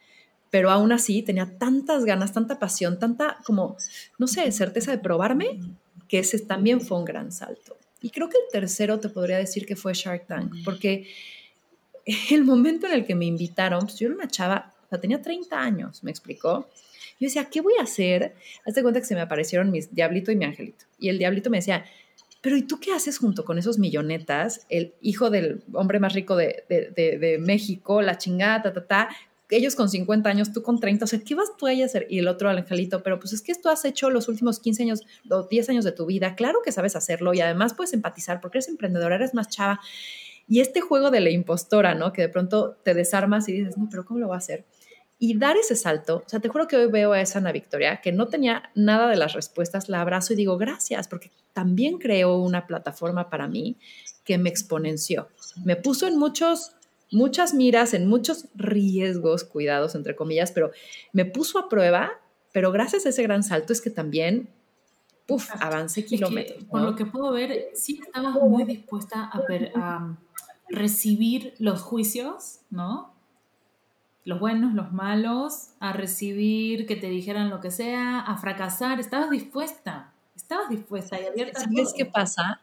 pero 0.50 0.72
aún 0.72 0.92
así 0.92 1.22
tenía 1.22 1.58
tantas 1.58 2.06
ganas, 2.06 2.34
tanta 2.34 2.60
pasión, 2.60 3.00
tanta 3.00 3.38
como, 3.46 3.78
no 4.18 4.28
sé, 4.28 4.52
certeza 4.52 4.92
de 4.92 4.98
probarme, 4.98 5.60
que 6.08 6.20
ese 6.20 6.40
también 6.40 6.82
fue 6.82 6.98
un 6.98 7.06
gran 7.06 7.32
salto. 7.32 7.78
Y 8.02 8.12
creo 8.12 8.30
que 8.30 8.38
el 8.38 8.52
tercero 8.52 9.00
te 9.00 9.10
podría 9.10 9.38
decir 9.38 9.66
que 9.66 9.76
fue 9.76 9.94
Shark 9.94 10.28
Tank, 10.28 10.54
porque 10.64 11.08
el 12.32 12.44
momento 12.44 12.88
en 12.88 12.94
el 12.94 13.06
que 13.06 13.16
me 13.16 13.26
invitaron, 13.26 13.82
pues 13.82 13.98
yo 13.98 14.08
era 14.08 14.16
una 14.16 14.28
chava, 14.28 14.74
o 14.86 14.90
sea, 14.90 15.00
tenía 15.00 15.22
30 15.22 15.60
años, 15.60 16.04
me 16.04 16.12
explicó. 16.12 16.70
Yo 17.20 17.28
decía, 17.28 17.46
¿qué 17.50 17.62
voy 17.62 17.74
a 17.80 17.84
hacer? 17.84 18.36
Hazte 18.66 18.82
cuenta 18.82 19.00
que 19.00 19.08
se 19.08 19.16
me 19.16 19.22
aparecieron 19.22 19.72
mis 19.72 19.94
diablito 19.94 20.32
y 20.32 20.36
mi 20.36 20.46
angelito. 20.46 20.86
Y 21.00 21.10
el 21.10 21.18
diablito 21.18 21.50
me 21.50 21.58
decía, 21.58 21.86
pero 22.46 22.58
¿y 22.58 22.62
tú 22.62 22.80
qué 22.80 22.94
haces 22.94 23.18
junto 23.18 23.44
con 23.44 23.58
esos 23.58 23.80
millonetas? 23.80 24.68
El 24.70 24.94
hijo 25.02 25.32
del 25.32 25.64
hombre 25.74 26.00
más 26.00 26.14
rico 26.14 26.36
de, 26.36 27.40
México, 27.42 28.04
la 28.04 28.20
chingada, 28.20 28.62
ta, 28.62 28.72
ta, 28.72 28.86
ta, 28.86 29.10
ellos 29.50 29.76
con 29.76 29.90
50 29.90 30.30
años, 30.30 30.54
tú 30.54 30.62
con 30.62 30.80
30, 30.80 31.06
o 31.06 31.08
sea, 31.08 31.20
¿qué 31.26 31.34
vas 31.34 31.58
tú 31.58 31.66
a 31.66 31.72
hacer? 31.72 32.06
Y 32.08 32.20
el 32.20 32.28
otro 32.28 32.48
angelito, 32.48 33.02
pero 33.02 33.20
pues 33.20 33.34
es 33.34 33.42
que 33.42 33.52
esto 33.52 33.72
has 33.72 33.84
hecho 33.84 34.12
los 34.12 34.28
últimos 34.28 34.60
15 34.60 34.84
años 34.84 35.02
o 35.28 35.42
10 35.42 35.70
años 35.70 35.86
de 35.86 35.92
tu 35.92 36.06
vida, 36.06 36.36
claro 36.36 36.60
que 36.64 36.72
sabes 36.72 36.96
hacerlo 36.96 37.34
y 37.34 37.42
además 37.42 37.74
puedes 37.74 37.94
empatizar 37.94 38.42
porque 38.42 38.60
eres 38.60 38.70
emprendedora, 38.70 39.16
eres 39.16 39.34
más 39.34 39.50
chava. 39.50 39.82
Y 40.48 40.60
este 40.60 40.82
juego 40.82 41.10
de 41.10 41.22
la 41.22 41.32
impostora, 41.32 41.96
¿no? 41.96 42.14
Que 42.14 42.22
de 42.22 42.30
pronto 42.30 42.78
te 42.84 42.94
desarmas 42.94 43.50
y 43.50 43.54
dices, 43.54 43.76
no, 43.76 43.88
pero 43.90 44.06
¿cómo 44.06 44.20
lo 44.20 44.28
va 44.28 44.36
a 44.36 44.38
hacer? 44.38 44.66
Y 45.18 45.38
dar 45.38 45.56
ese 45.56 45.76
salto, 45.76 46.24
o 46.26 46.30
sea, 46.30 46.42
te 46.42 46.50
juro 46.50 46.68
que 46.68 46.76
hoy 46.76 46.92
veo 46.92 47.14
a 47.14 47.22
esa 47.22 47.40
Ana 47.40 47.54
Victoria, 47.54 48.02
que 48.02 48.12
no 48.12 48.28
tenía 48.28 48.70
nada 48.76 49.10
de 49.10 49.16
las 49.16 49.34
respuestas, 49.34 49.88
la 49.88 50.02
abrazo 50.02 50.34
y 50.34 50.36
digo 50.36 50.58
gracias, 50.58 51.08
porque 51.08 51.32
también 51.54 52.00
creó 52.00 52.38
una 52.38 52.68
plataforma 52.68 53.30
para 53.30 53.48
mí 53.48 53.78
que 54.26 54.38
me 54.38 54.50
exponenció. 54.50 55.30
Me 55.64 55.78
puso 55.78 56.06
en 56.08 56.20
muchos, 56.20 56.76
muchas 57.12 57.54
miras, 57.54 57.94
en 57.94 58.08
muchos 58.08 58.48
riesgos, 58.56 59.46
cuidados, 59.46 59.96
entre 59.96 60.18
comillas, 60.18 60.52
pero 60.52 60.72
me 61.14 61.24
puso 61.24 61.60
a 61.60 61.70
prueba, 61.70 62.12
pero 62.52 62.74
gracias 62.74 63.06
a 63.06 63.10
ese 63.10 63.24
gran 63.24 63.44
salto 63.44 63.72
es 63.72 63.80
que 63.80 63.92
también, 63.92 64.50
puff, 65.28 65.50
avancé 65.62 66.04
kilómetros. 66.04 66.66
Por 66.66 66.82
lo 66.82 66.96
que 66.98 67.06
puedo 67.06 67.32
ver, 67.32 67.70
sí 67.74 68.02
estabas 68.06 68.36
muy 68.36 68.66
dispuesta 68.66 69.30
a, 69.32 69.40
a 69.76 70.18
recibir 70.68 71.54
los 71.58 71.82
juicios, 71.82 72.60
¿no? 72.70 73.15
Los 74.26 74.40
buenos, 74.40 74.74
los 74.74 74.92
malos, 74.92 75.70
a 75.80 75.94
recibir 75.94 76.88
que 76.88 76.96
te 76.96 77.08
dijeran 77.08 77.50
lo 77.50 77.62
que 77.62 77.72
sea, 77.72 78.20
a 78.20 78.38
fracasar. 78.38 79.00
Estabas 79.00 79.30
dispuesta, 79.30 80.14
estabas 80.36 80.70
dispuesta 80.70 81.22
y 81.22 81.26
abierta. 81.26 81.62
¿Sabes 81.62 81.94
qué 81.96 82.06
pasa? 82.06 82.60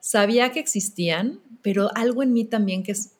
Sabía 0.00 0.50
que 0.50 0.58
existían, 0.58 1.40
pero 1.60 1.90
algo 1.94 2.22
en 2.22 2.32
mí 2.32 2.44
también 2.44 2.82
que 2.82 2.92
es, 2.92 3.14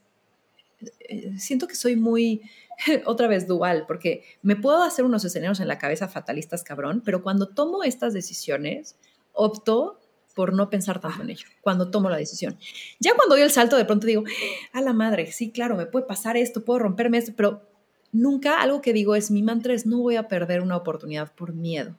eh, 1.01 1.39
siento 1.39 1.69
que 1.69 1.75
soy 1.75 1.97
muy, 1.97 2.43
otra 3.05 3.29
vez 3.29 3.47
dual, 3.47 3.85
porque 3.87 4.25
me 4.43 4.57
puedo 4.57 4.83
hacer 4.83 5.05
unos 5.05 5.25
escenarios 5.25 5.61
en 5.61 5.69
la 5.69 5.79
cabeza 5.79 6.09
fatalistas, 6.09 6.65
cabrón, 6.65 7.03
pero 7.05 7.23
cuando 7.23 7.49
tomo 7.49 7.85
estas 7.85 8.15
decisiones, 8.15 8.97
opto 9.35 10.01
por 10.35 10.55
no 10.55 10.71
pensar 10.71 10.99
tanto 10.99 11.23
en 11.23 11.29
ello, 11.29 11.47
cuando 11.61 11.91
tomo 11.91 12.09
la 12.09 12.17
decisión. 12.17 12.59
Ya 13.01 13.15
cuando 13.15 13.35
doy 13.35 13.45
el 13.45 13.51
salto, 13.51 13.77
de 13.77 13.85
pronto 13.85 14.07
digo, 14.07 14.25
a 14.73 14.81
la 14.81 14.95
madre, 14.95 15.31
sí, 15.31 15.51
claro, 15.51 15.77
me 15.77 15.85
puede 15.85 16.07
pasar 16.07 16.39
esto, 16.39 16.65
puedo 16.65 16.79
romperme 16.79 17.19
esto, 17.19 17.33
pero 17.37 17.72
nunca 18.13 18.61
algo 18.61 18.81
que 18.81 18.93
digo 18.93 19.15
es, 19.15 19.31
mi 19.31 19.43
mantra 19.43 19.75
es, 19.75 19.87
no 19.87 19.99
voy 19.99 20.17
a 20.17 20.29
perder 20.29 20.61
una 20.61 20.77
oportunidad 20.77 21.33
por 21.35 21.53
miedo. 21.53 21.99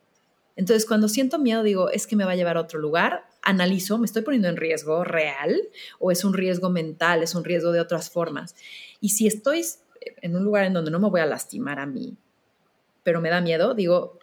Entonces, 0.56 0.86
cuando 0.86 1.10
siento 1.10 1.39
miedo, 1.39 1.63
digo, 1.63 1.89
es 1.89 2.06
que 2.06 2.15
me 2.15 2.26
va 2.26 2.32
a 2.32 2.36
llevar 2.36 2.58
a 2.58 2.62
otro 2.62 2.80
lugar, 2.80 3.26
analizo, 3.41 3.97
¿me 3.97 4.06
estoy 4.06 4.21
poniendo 4.21 4.47
en 4.47 4.56
riesgo 4.56 5.04
real 5.04 5.60
o 5.99 6.12
es 6.12 6.23
un 6.23 6.34
riesgo 6.34 6.69
mental, 6.69 7.23
es 7.23 7.34
un 7.34 7.43
riesgo 7.43 7.71
de 7.71 7.80
otras 7.80 8.12
formas? 8.12 8.56
Y 9.02 9.10
si 9.10 9.26
estoy 9.26 9.65
en 10.21 10.36
un 10.36 10.43
lugar 10.43 10.65
en 10.65 10.73
donde 10.73 10.91
no 10.91 10.99
me 10.99 11.10
voy 11.10 11.21
a 11.21 11.26
lastimar 11.26 11.80
a 11.80 11.88
mí, 11.88 12.15
pero 13.02 13.19
me 13.19 13.30
da 13.30 13.41
miedo, 13.41 13.73
digo, 13.73 14.19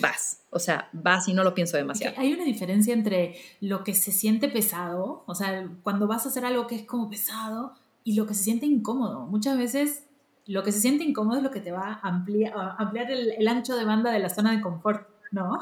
vas. 0.00 0.40
O 0.50 0.58
sea, 0.58 0.88
vas 0.92 1.28
y 1.28 1.34
no 1.34 1.44
lo 1.44 1.54
pienso 1.54 1.76
demasiado. 1.76 2.18
Hay 2.18 2.32
una 2.32 2.44
diferencia 2.44 2.94
entre 2.94 3.36
lo 3.60 3.84
que 3.84 3.94
se 3.94 4.10
siente 4.10 4.48
pesado, 4.48 5.22
o 5.26 5.34
sea, 5.34 5.68
cuando 5.82 6.06
vas 6.06 6.24
a 6.24 6.30
hacer 6.30 6.46
algo 6.46 6.66
que 6.66 6.76
es 6.76 6.84
como 6.84 7.10
pesado, 7.10 7.74
y 8.04 8.14
lo 8.14 8.26
que 8.26 8.34
se 8.34 8.44
siente 8.44 8.66
incómodo. 8.66 9.26
Muchas 9.26 9.56
veces 9.58 10.04
lo 10.46 10.62
que 10.62 10.72
se 10.72 10.80
siente 10.80 11.04
incómodo 11.04 11.38
es 11.38 11.42
lo 11.42 11.50
que 11.50 11.60
te 11.60 11.72
va 11.72 12.00
a 12.02 12.08
ampliar, 12.08 12.52
ampliar 12.78 13.10
el, 13.10 13.48
ancho 13.48 13.76
de 13.76 13.84
banda 13.84 14.12
de 14.12 14.18
la 14.18 14.28
zona 14.28 14.54
de 14.54 14.60
confort, 14.60 15.08
¿no? 15.30 15.58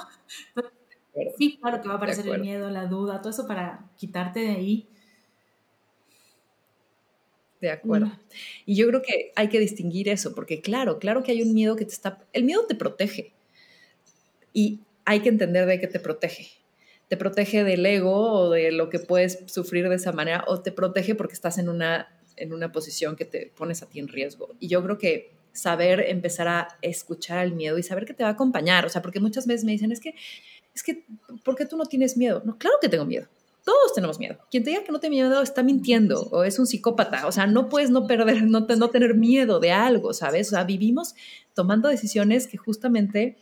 Sí, 1.38 1.58
claro 1.60 1.80
que 1.80 1.88
va 1.88 1.94
a 1.94 1.96
aparecer 1.98 2.26
el 2.26 2.40
miedo, 2.40 2.70
la 2.70 2.86
duda, 2.86 3.20
todo 3.20 3.30
eso 3.30 3.46
para 3.46 3.84
quitarte 3.96 4.40
de 4.40 4.50
ahí. 4.50 4.88
De 7.60 7.70
acuerdo. 7.70 8.10
Y 8.66 8.74
yo 8.74 8.88
creo 8.88 9.02
que 9.02 9.32
hay 9.36 9.48
que 9.48 9.60
distinguir 9.60 10.08
eso, 10.08 10.34
porque 10.34 10.60
claro, 10.60 10.98
claro 10.98 11.22
que 11.22 11.30
hay 11.30 11.42
un 11.42 11.54
miedo 11.54 11.76
que 11.76 11.84
te 11.84 11.92
está... 11.92 12.18
El 12.32 12.42
miedo 12.42 12.66
te 12.66 12.74
protege. 12.74 13.32
Y 14.52 14.80
hay 15.04 15.20
que 15.20 15.28
entender 15.28 15.66
de 15.66 15.78
qué 15.78 15.86
te 15.86 16.00
protege. 16.00 16.48
Te 17.06 17.16
protege 17.16 17.62
del 17.62 17.86
ego 17.86 18.32
o 18.32 18.50
de 18.50 18.72
lo 18.72 18.88
que 18.88 18.98
puedes 18.98 19.44
sufrir 19.46 19.88
de 19.88 19.94
esa 19.94 20.12
manera, 20.12 20.44
o 20.48 20.60
te 20.60 20.72
protege 20.72 21.14
porque 21.14 21.34
estás 21.34 21.58
en 21.58 21.68
una 21.68 22.08
en 22.42 22.52
una 22.52 22.72
posición 22.72 23.16
que 23.16 23.24
te 23.24 23.52
pones 23.56 23.82
a 23.82 23.86
ti 23.88 24.00
en 24.00 24.08
riesgo. 24.08 24.54
Y 24.58 24.68
yo 24.68 24.82
creo 24.82 24.98
que 24.98 25.32
saber 25.52 26.00
empezar 26.08 26.48
a 26.48 26.78
escuchar 26.82 27.44
el 27.44 27.52
miedo 27.52 27.78
y 27.78 27.82
saber 27.82 28.04
que 28.04 28.14
te 28.14 28.22
va 28.22 28.30
a 28.30 28.32
acompañar, 28.32 28.84
o 28.86 28.88
sea, 28.88 29.02
porque 29.02 29.20
muchas 29.20 29.46
veces 29.46 29.64
me 29.64 29.72
dicen, 29.72 29.92
es 29.92 30.00
que, 30.00 30.14
es 30.74 30.82
que, 30.82 31.04
¿por 31.44 31.56
qué 31.56 31.66
tú 31.66 31.76
no 31.76 31.84
tienes 31.84 32.16
miedo? 32.16 32.42
No, 32.44 32.58
claro 32.58 32.76
que 32.80 32.88
tengo 32.88 33.04
miedo. 33.04 33.28
Todos 33.64 33.94
tenemos 33.94 34.18
miedo. 34.18 34.38
Quien 34.50 34.64
te 34.64 34.70
diga 34.70 34.82
que 34.82 34.90
no 34.90 34.98
tiene 34.98 35.16
miedo 35.16 35.40
está 35.40 35.62
mintiendo 35.62 36.22
o 36.32 36.42
es 36.42 36.58
un 36.58 36.66
psicópata. 36.66 37.28
O 37.28 37.32
sea, 37.32 37.46
no 37.46 37.68
puedes 37.68 37.90
no 37.90 38.08
perder, 38.08 38.42
no, 38.42 38.60
no 38.60 38.90
tener 38.90 39.14
miedo 39.14 39.60
de 39.60 39.70
algo, 39.70 40.12
¿sabes? 40.14 40.48
O 40.48 40.50
sea, 40.50 40.64
vivimos 40.64 41.14
tomando 41.54 41.88
decisiones 41.88 42.48
que 42.48 42.56
justamente, 42.56 43.36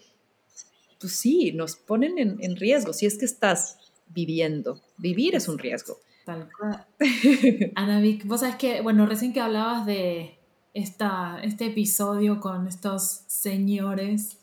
pues 1.01 1.15
sí, 1.15 1.53
nos 1.53 1.77
ponen 1.77 2.19
en, 2.19 2.37
en 2.41 2.57
riesgo. 2.57 2.93
Si 2.93 3.07
es 3.07 3.17
que 3.17 3.25
estás 3.25 3.79
viviendo, 4.09 4.83
vivir 4.99 5.35
es 5.37 5.49
un 5.49 5.59
riesgo. 5.59 5.99
Tal 6.33 6.49
cual. 6.57 6.87
Ana 7.75 8.01
Vic, 8.01 8.27
vos 8.27 8.41
sabés 8.41 8.57
que, 8.57 8.81
bueno, 8.83 9.07
recién 9.07 9.33
que 9.33 9.41
hablabas 9.41 9.87
de 9.87 10.39
esta, 10.75 11.41
este 11.43 11.67
episodio 11.67 12.41
con 12.41 12.67
estos 12.67 13.23
señores 13.27 14.41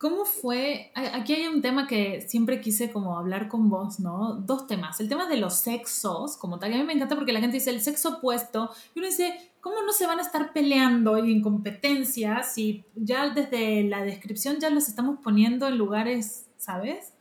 ¿Cómo 0.00 0.24
fue? 0.24 0.92
Aquí 0.94 1.34
hay 1.34 1.46
un 1.46 1.60
tema 1.60 1.86
que 1.86 2.22
siempre 2.22 2.62
quise 2.62 2.90
como 2.90 3.18
hablar 3.18 3.48
con 3.48 3.68
vos, 3.68 4.00
¿no? 4.00 4.32
Dos 4.32 4.66
temas. 4.66 4.98
El 4.98 5.10
tema 5.10 5.28
de 5.28 5.36
los 5.36 5.56
sexos, 5.56 6.38
como 6.38 6.58
tal. 6.58 6.72
a 6.72 6.78
mí 6.78 6.84
me 6.84 6.94
encanta 6.94 7.16
porque 7.16 7.34
la 7.34 7.40
gente 7.40 7.58
dice 7.58 7.68
el 7.68 7.82
sexo 7.82 8.16
opuesto. 8.16 8.70
Y 8.94 9.00
uno 9.00 9.08
dice, 9.08 9.52
¿cómo 9.60 9.82
no 9.82 9.92
se 9.92 10.06
van 10.06 10.18
a 10.18 10.22
estar 10.22 10.54
peleando 10.54 11.22
y 11.22 11.30
en 11.30 11.42
competencia 11.42 12.42
si 12.44 12.82
ya 12.94 13.28
desde 13.28 13.82
la 13.82 14.02
descripción 14.02 14.56
ya 14.58 14.70
los 14.70 14.88
estamos 14.88 15.18
poniendo 15.22 15.68
en 15.68 15.76
lugares, 15.76 16.46
¿sabes? 16.56 17.12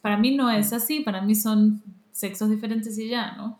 Para 0.00 0.16
mí 0.16 0.36
no 0.36 0.50
es 0.50 0.72
así. 0.72 1.00
Para 1.00 1.22
mí 1.22 1.34
son 1.34 1.82
sexos 2.20 2.50
diferentes 2.50 2.96
y 2.98 3.08
ya, 3.08 3.32
¿no? 3.32 3.58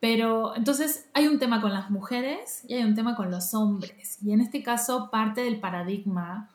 Pero 0.00 0.54
entonces 0.54 1.08
hay 1.12 1.26
un 1.26 1.38
tema 1.38 1.60
con 1.60 1.72
las 1.72 1.90
mujeres 1.90 2.62
y 2.68 2.74
hay 2.74 2.84
un 2.84 2.94
tema 2.94 3.16
con 3.16 3.30
los 3.30 3.54
hombres. 3.54 4.18
Y 4.22 4.32
en 4.32 4.40
este 4.40 4.62
caso 4.62 5.10
parte 5.10 5.40
del 5.40 5.58
paradigma 5.58 6.50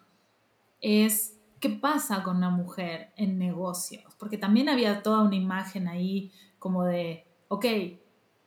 es 0.79 1.37
qué 1.59 1.69
pasa 1.69 2.23
con 2.23 2.37
una 2.37 2.49
mujer 2.49 3.13
en 3.15 3.37
negocios, 3.37 4.13
porque 4.17 4.37
también 4.37 4.69
había 4.69 5.01
toda 5.01 5.23
una 5.23 5.35
imagen 5.35 5.87
ahí 5.87 6.31
como 6.59 6.83
de, 6.85 7.25
ok, 7.47 7.65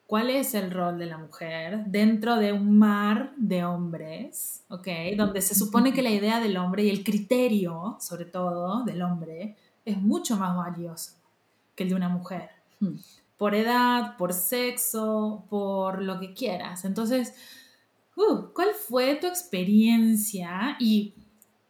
¿cuál 0.06 0.30
es 0.30 0.54
el 0.54 0.70
rol 0.70 0.98
de 0.98 1.06
la 1.06 1.18
mujer 1.18 1.84
dentro 1.86 2.36
de 2.36 2.52
un 2.52 2.78
mar 2.78 3.32
de 3.36 3.64
hombres? 3.64 4.64
¿Ok? 4.68 4.88
Donde 5.16 5.42
se 5.42 5.54
supone 5.54 5.92
que 5.92 6.02
la 6.02 6.10
idea 6.10 6.40
del 6.40 6.56
hombre 6.56 6.84
y 6.84 6.90
el 6.90 7.04
criterio, 7.04 7.96
sobre 8.00 8.26
todo, 8.26 8.84
del 8.84 9.02
hombre, 9.02 9.56
es 9.84 9.98
mucho 9.98 10.36
más 10.36 10.56
valioso 10.56 11.16
que 11.74 11.84
el 11.84 11.90
de 11.90 11.94
una 11.94 12.08
mujer. 12.08 12.55
Hmm. 12.80 12.96
Por 13.36 13.54
edad, 13.54 14.16
por 14.16 14.32
sexo, 14.32 15.44
por 15.50 16.02
lo 16.02 16.18
que 16.20 16.32
quieras. 16.32 16.84
Entonces, 16.84 17.34
uh, 18.16 18.52
¿cuál 18.54 18.70
fue 18.74 19.16
tu 19.16 19.26
experiencia? 19.26 20.76
Y 20.80 21.14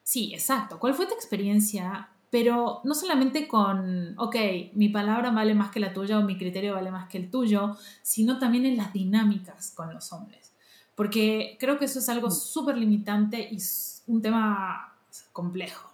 Sí, 0.07 0.33
exacto. 0.33 0.79
¿Cuál 0.79 0.95
fue 0.95 1.07
tu 1.07 1.15
experiencia? 1.15 2.11
Pero 2.31 2.81
no 2.85 2.95
solamente 2.95 3.49
con, 3.49 4.15
ok, 4.17 4.37
mi 4.75 4.89
palabra 4.89 5.33
vale 5.33 5.53
más 5.53 5.73
que 5.73 5.81
la 5.81 5.93
tuya 5.93 6.21
o 6.21 6.23
mi 6.23 6.39
criterio 6.39 6.75
vale 6.75 6.93
más 6.93 7.09
que 7.09 7.19
el 7.19 7.29
tuyo, 7.29 7.77
sino 8.03 8.39
también 8.39 8.67
en 8.67 8.77
las 8.77 8.93
dinámicas 8.93 9.73
con 9.73 9.93
los 9.93 10.13
hombres. 10.13 10.55
Porque 10.95 11.57
creo 11.59 11.77
que 11.77 11.87
eso 11.87 11.99
es 11.99 12.09
algo 12.09 12.29
mm. 12.29 12.31
súper 12.31 12.79
limitante 12.79 13.49
y 13.51 13.59
un 14.07 14.23
tema 14.23 14.95
complejo. 15.33 15.93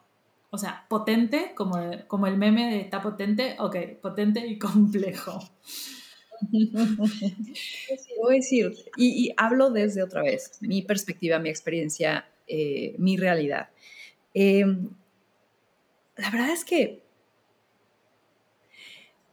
O 0.54 0.58
sea, 0.58 0.84
potente, 0.86 1.52
como, 1.54 1.78
como 2.08 2.26
el 2.26 2.36
meme 2.36 2.74
de 2.74 2.80
está 2.80 3.00
potente, 3.00 3.56
ok, 3.58 3.74
potente 4.02 4.46
y 4.46 4.58
complejo. 4.58 5.38
Voy 8.20 8.34
a 8.34 8.36
decir, 8.36 8.70
y, 8.98 9.32
hablo 9.38 9.70
desde 9.70 10.02
otra 10.02 10.20
vez, 10.20 10.58
mi 10.60 10.82
perspectiva, 10.82 11.38
mi 11.38 11.48
experiencia, 11.48 12.26
eh, 12.46 12.94
mi 12.98 13.16
realidad. 13.16 13.70
Em, 14.34 14.90
la 16.16 16.28
verdad 16.28 16.50
es 16.50 16.66
que 16.66 17.02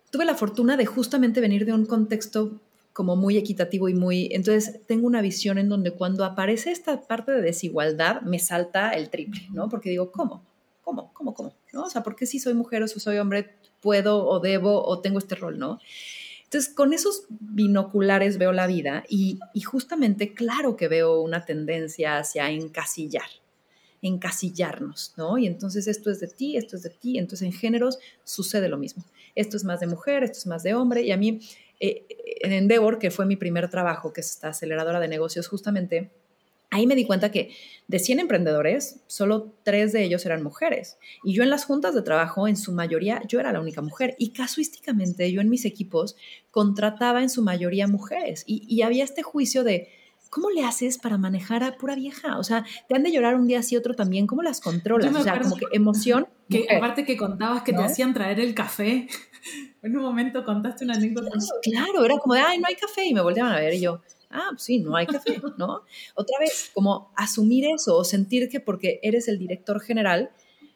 tuve 0.10 0.24
la 0.24 0.36
fortuna 0.36 0.78
de 0.78 0.86
justamente 0.86 1.42
venir 1.42 1.66
de 1.66 1.74
un 1.74 1.86
contexto 1.86 2.62
como 2.94 3.18
muy 3.18 3.38
equitativo 3.38 3.90
y 3.90 3.94
muy... 3.94 4.30
Entonces 4.32 4.80
tengo 4.88 5.06
una 5.06 5.22
visión 5.22 5.58
en 5.58 5.68
donde 5.68 5.92
cuando 5.92 6.24
aparece 6.24 6.72
esta 6.72 7.02
parte 7.02 7.34
de 7.34 7.42
desigualdad 7.42 8.22
me 8.22 8.40
salta 8.40 8.92
el 8.92 9.10
triple, 9.10 9.50
¿no? 9.52 9.68
Porque 9.68 9.90
digo, 9.90 10.14
¿cómo? 10.14 10.49
¿Cómo? 10.90 11.14
¿Cómo? 11.14 11.36
¿Cómo? 11.36 11.54
¿No? 11.72 11.84
O 11.84 11.90
sea, 11.92 12.02
¿por 12.02 12.16
qué 12.16 12.26
si 12.26 12.40
soy 12.40 12.56
mujer 12.56 12.82
o 12.82 12.88
si 12.88 13.00
soy 13.00 13.20
hombre 13.20 13.54
puedo 13.80 14.26
o 14.26 14.40
debo 14.40 14.84
o 14.84 15.02
tengo 15.02 15.20
este 15.20 15.36
rol, 15.36 15.60
¿no? 15.60 15.80
Entonces, 16.46 16.74
con 16.74 16.94
esos 16.94 17.26
binoculares 17.30 18.40
veo 18.40 18.54
la 18.54 18.66
vida 18.66 19.04
y, 19.08 19.40
justamente 19.64 20.34
claro 20.34 20.76
que 20.76 20.88
veo 20.88 21.22
una 21.22 21.46
tendencia 21.46 22.18
hacia 22.18 22.50
encasillar, 22.50 23.30
encasillarnos, 24.02 25.14
¿no? 25.16 25.38
Y 25.38 25.46
entonces 25.46 25.86
esto 25.88 26.10
es 26.10 26.20
de 26.22 26.28
ti, 26.28 26.58
esto 26.58 26.76
es 26.76 26.82
de 26.82 26.90
ti, 26.90 27.20
entonces 27.20 27.46
en 27.46 27.54
géneros 27.54 28.00
sucede 28.24 28.68
lo 28.68 28.80
mismo. 28.80 29.06
Esto 29.36 29.58
es 29.58 29.64
más 29.64 29.80
de 29.82 29.86
mujer, 29.86 30.24
esto 30.24 30.40
es 30.40 30.48
más 30.48 30.64
de 30.64 30.74
hombre, 30.74 31.04
y 31.04 31.12
a 31.12 31.18
mí 31.18 31.40
eh, 31.80 32.08
en 32.42 32.52
Endeavor, 32.52 32.98
que 32.98 33.12
fue 33.12 33.28
mi 33.28 33.36
primer 33.36 33.70
trabajo, 33.70 34.12
que 34.12 34.22
es 34.22 34.32
esta 34.32 34.48
aceleradora 34.48 35.00
de 35.00 35.08
negocios, 35.08 35.48
justamente, 35.48 36.10
ahí 36.70 36.88
me 36.88 36.96
di 36.96 37.06
cuenta 37.06 37.32
que 37.32 37.56
de 37.88 38.00
100 38.00 38.20
emprendedores, 38.20 39.02
solo 39.08 39.54
tres 39.64 39.92
de 39.92 40.04
ellos 40.04 40.26
eran 40.26 40.44
mujeres. 40.44 40.98
Y 41.24 41.34
yo 41.34 41.44
en 41.44 41.50
las 41.50 41.66
juntas 41.66 41.96
de 41.96 42.02
trabajo, 42.02 42.48
en 42.48 42.58
su 42.58 42.72
mayoría, 42.72 43.22
yo 43.28 43.40
era 43.40 43.52
la 43.52 43.62
única 43.62 43.82
mujer. 43.82 44.16
Y 44.20 44.30
casuísticamente, 44.30 45.32
yo 45.32 45.42
en 45.42 45.50
mis 45.50 45.66
equipos 45.66 46.16
contrataba 46.52 47.22
en 47.22 47.30
su 47.30 47.42
mayoría 47.42 47.88
mujeres. 47.88 48.44
y 48.46 48.82
había 48.82 49.04
este 49.04 49.24
juicio 49.24 49.64
de, 49.64 49.90
¿cómo 50.30 50.50
le 50.50 50.64
haces 50.64 50.98
para 50.98 51.18
manejar 51.18 51.64
a 51.64 51.78
pura 51.78 51.96
vieja? 51.96 52.38
O 52.38 52.44
sea, 52.44 52.66
te 52.88 52.96
han 52.96 53.04
de 53.04 53.12
llorar 53.12 53.36
un 53.36 53.48
día 53.48 53.60
así 53.60 53.76
otro 53.76 53.94
también, 53.94 54.28
¿cómo 54.28 54.42
las 54.42 54.62
controlas? 54.62 55.14
O 55.14 55.24
sea, 55.24 55.40
como 55.40 55.56
que 55.56 55.66
emoción. 55.72 56.28
Que 56.50 56.66
aparte 56.76 57.06
que 57.06 57.16
contabas 57.16 57.62
que 57.62 57.74
te 57.74 57.84
hacían 57.84 58.12
traer 58.12 58.40
el 58.40 58.56
café. 58.56 59.08
en 59.84 59.96
un 59.96 60.02
momento 60.02 60.44
contaste 60.44 60.84
una 60.84 60.96
anécdota. 60.96 61.30
Claro, 61.62 62.04
era 62.04 62.18
como 62.18 62.34
de, 62.34 62.40
ay, 62.40 62.58
no 62.58 62.66
hay 62.68 62.74
café. 62.74 63.06
Y 63.06 63.14
me 63.14 63.22
volteaban 63.22 63.54
a 63.54 63.60
ver 63.60 63.76
y 63.76 63.82
yo, 63.82 64.02
ah, 64.30 64.48
pues 64.52 64.64
sí, 64.64 64.80
no 64.80 64.96
hay 64.96 65.08
café, 65.08 65.42
¿no? 65.58 65.84
Otra 66.16 66.40
vez, 66.40 66.72
como 66.74 67.12
asumir 67.16 67.66
eso 67.66 67.98
o 67.98 68.04
sentir 68.04 68.50
que 68.50 68.60
porque 68.60 69.00
eres 69.04 69.28
el 69.28 69.40
director 69.40 69.80
general, 69.82 70.32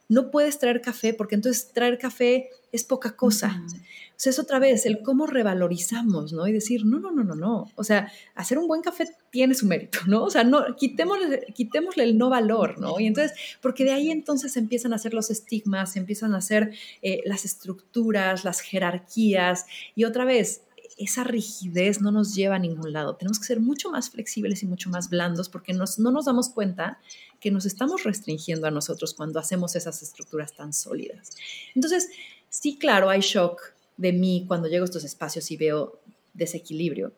no 0.09 0.31
puedes 0.31 0.59
traer 0.59 0.81
café 0.81 1.13
porque 1.13 1.35
entonces 1.35 1.71
traer 1.73 1.97
café 1.97 2.49
es 2.71 2.83
poca 2.83 3.15
cosa. 3.15 3.63
O 3.67 4.19
sea, 4.23 4.29
es 4.31 4.39
otra 4.39 4.59
vez 4.59 4.85
el 4.85 5.01
cómo 5.01 5.27
revalorizamos, 5.27 6.33
¿no? 6.33 6.47
Y 6.47 6.51
decir, 6.51 6.85
no, 6.85 6.99
no, 6.99 7.11
no, 7.11 7.23
no, 7.23 7.35
no. 7.35 7.71
O 7.75 7.83
sea, 7.83 8.11
hacer 8.35 8.57
un 8.57 8.67
buen 8.67 8.81
café 8.81 9.05
tiene 9.31 9.53
su 9.53 9.65
mérito, 9.65 9.99
¿no? 10.07 10.23
O 10.23 10.29
sea, 10.29 10.43
no, 10.43 10.75
quitémosle, 10.75 11.47
quitémosle 11.53 12.03
el 12.03 12.17
no 12.17 12.29
valor, 12.29 12.79
¿no? 12.79 12.99
Y 12.99 13.07
entonces, 13.07 13.37
porque 13.61 13.83
de 13.85 13.91
ahí 13.91 14.11
entonces 14.11 14.57
empiezan 14.57 14.93
a 14.93 14.97
hacer 14.97 15.13
los 15.13 15.29
estigmas, 15.29 15.95
empiezan 15.95 16.35
a 16.35 16.37
hacer 16.37 16.73
eh, 17.01 17.21
las 17.25 17.45
estructuras, 17.45 18.43
las 18.43 18.59
jerarquías. 18.59 19.65
Y 19.95 20.03
otra 20.03 20.25
vez, 20.25 20.63
esa 20.97 21.23
rigidez 21.23 22.01
no 22.01 22.11
nos 22.11 22.35
lleva 22.35 22.55
a 22.55 22.59
ningún 22.59 22.93
lado. 22.93 23.15
Tenemos 23.15 23.39
que 23.39 23.45
ser 23.45 23.59
mucho 23.59 23.89
más 23.91 24.09
flexibles 24.09 24.63
y 24.63 24.67
mucho 24.67 24.89
más 24.89 25.09
blandos 25.09 25.49
porque 25.49 25.73
no 25.73 25.85
nos 26.11 26.25
damos 26.25 26.49
cuenta 26.49 26.99
que 27.39 27.51
nos 27.51 27.65
estamos 27.65 28.03
restringiendo 28.03 28.67
a 28.67 28.71
nosotros 28.71 29.13
cuando 29.13 29.39
hacemos 29.39 29.75
esas 29.75 30.01
estructuras 30.01 30.53
tan 30.53 30.73
sólidas. 30.73 31.31
Entonces, 31.75 32.09
sí, 32.49 32.77
claro, 32.77 33.09
hay 33.09 33.21
shock 33.21 33.61
de 33.97 34.13
mí 34.13 34.45
cuando 34.47 34.67
llego 34.67 34.83
a 34.83 34.85
estos 34.85 35.03
espacios 35.03 35.49
y 35.51 35.57
veo 35.57 35.99
desequilibrio. 36.33 37.13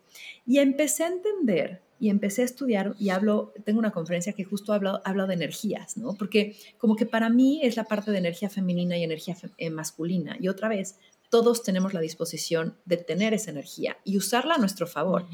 Y 0.46 0.60
empecé 0.60 1.04
a 1.04 1.08
entender 1.08 1.82
y 2.00 2.10
empecé 2.10 2.42
a 2.42 2.46
estudiar 2.46 2.96
y 3.00 3.10
hablo, 3.10 3.54
tengo 3.64 3.80
una 3.80 3.92
conferencia 3.92 4.34
que 4.34 4.44
justo 4.44 4.74
hablo, 4.74 5.02
hablo 5.06 5.28
de 5.28 5.34
energías, 5.34 5.96
¿no? 5.96 6.14
Porque 6.14 6.56
como 6.78 6.96
que 6.96 7.06
para 7.06 7.30
mí 7.30 7.62
es 7.64 7.78
la 7.78 7.86
parte 7.86 8.12
de 8.12 8.18
energía 8.18 8.50
femenina 8.50 8.98
y 8.98 9.04
energía 9.04 9.38
eh, 9.58 9.70
masculina. 9.70 10.36
Y 10.40 10.50
otra 10.50 10.68
vez, 10.68 10.98
todos 11.36 11.64
tenemos 11.64 11.94
la 11.94 12.00
disposición 12.00 12.78
de 12.86 12.96
tener 12.96 13.34
esa 13.34 13.52
energía 13.52 13.98
y 14.06 14.16
usarla 14.16 14.56
a 14.56 14.58
nuestro 14.58 14.88
favor. 14.88 15.26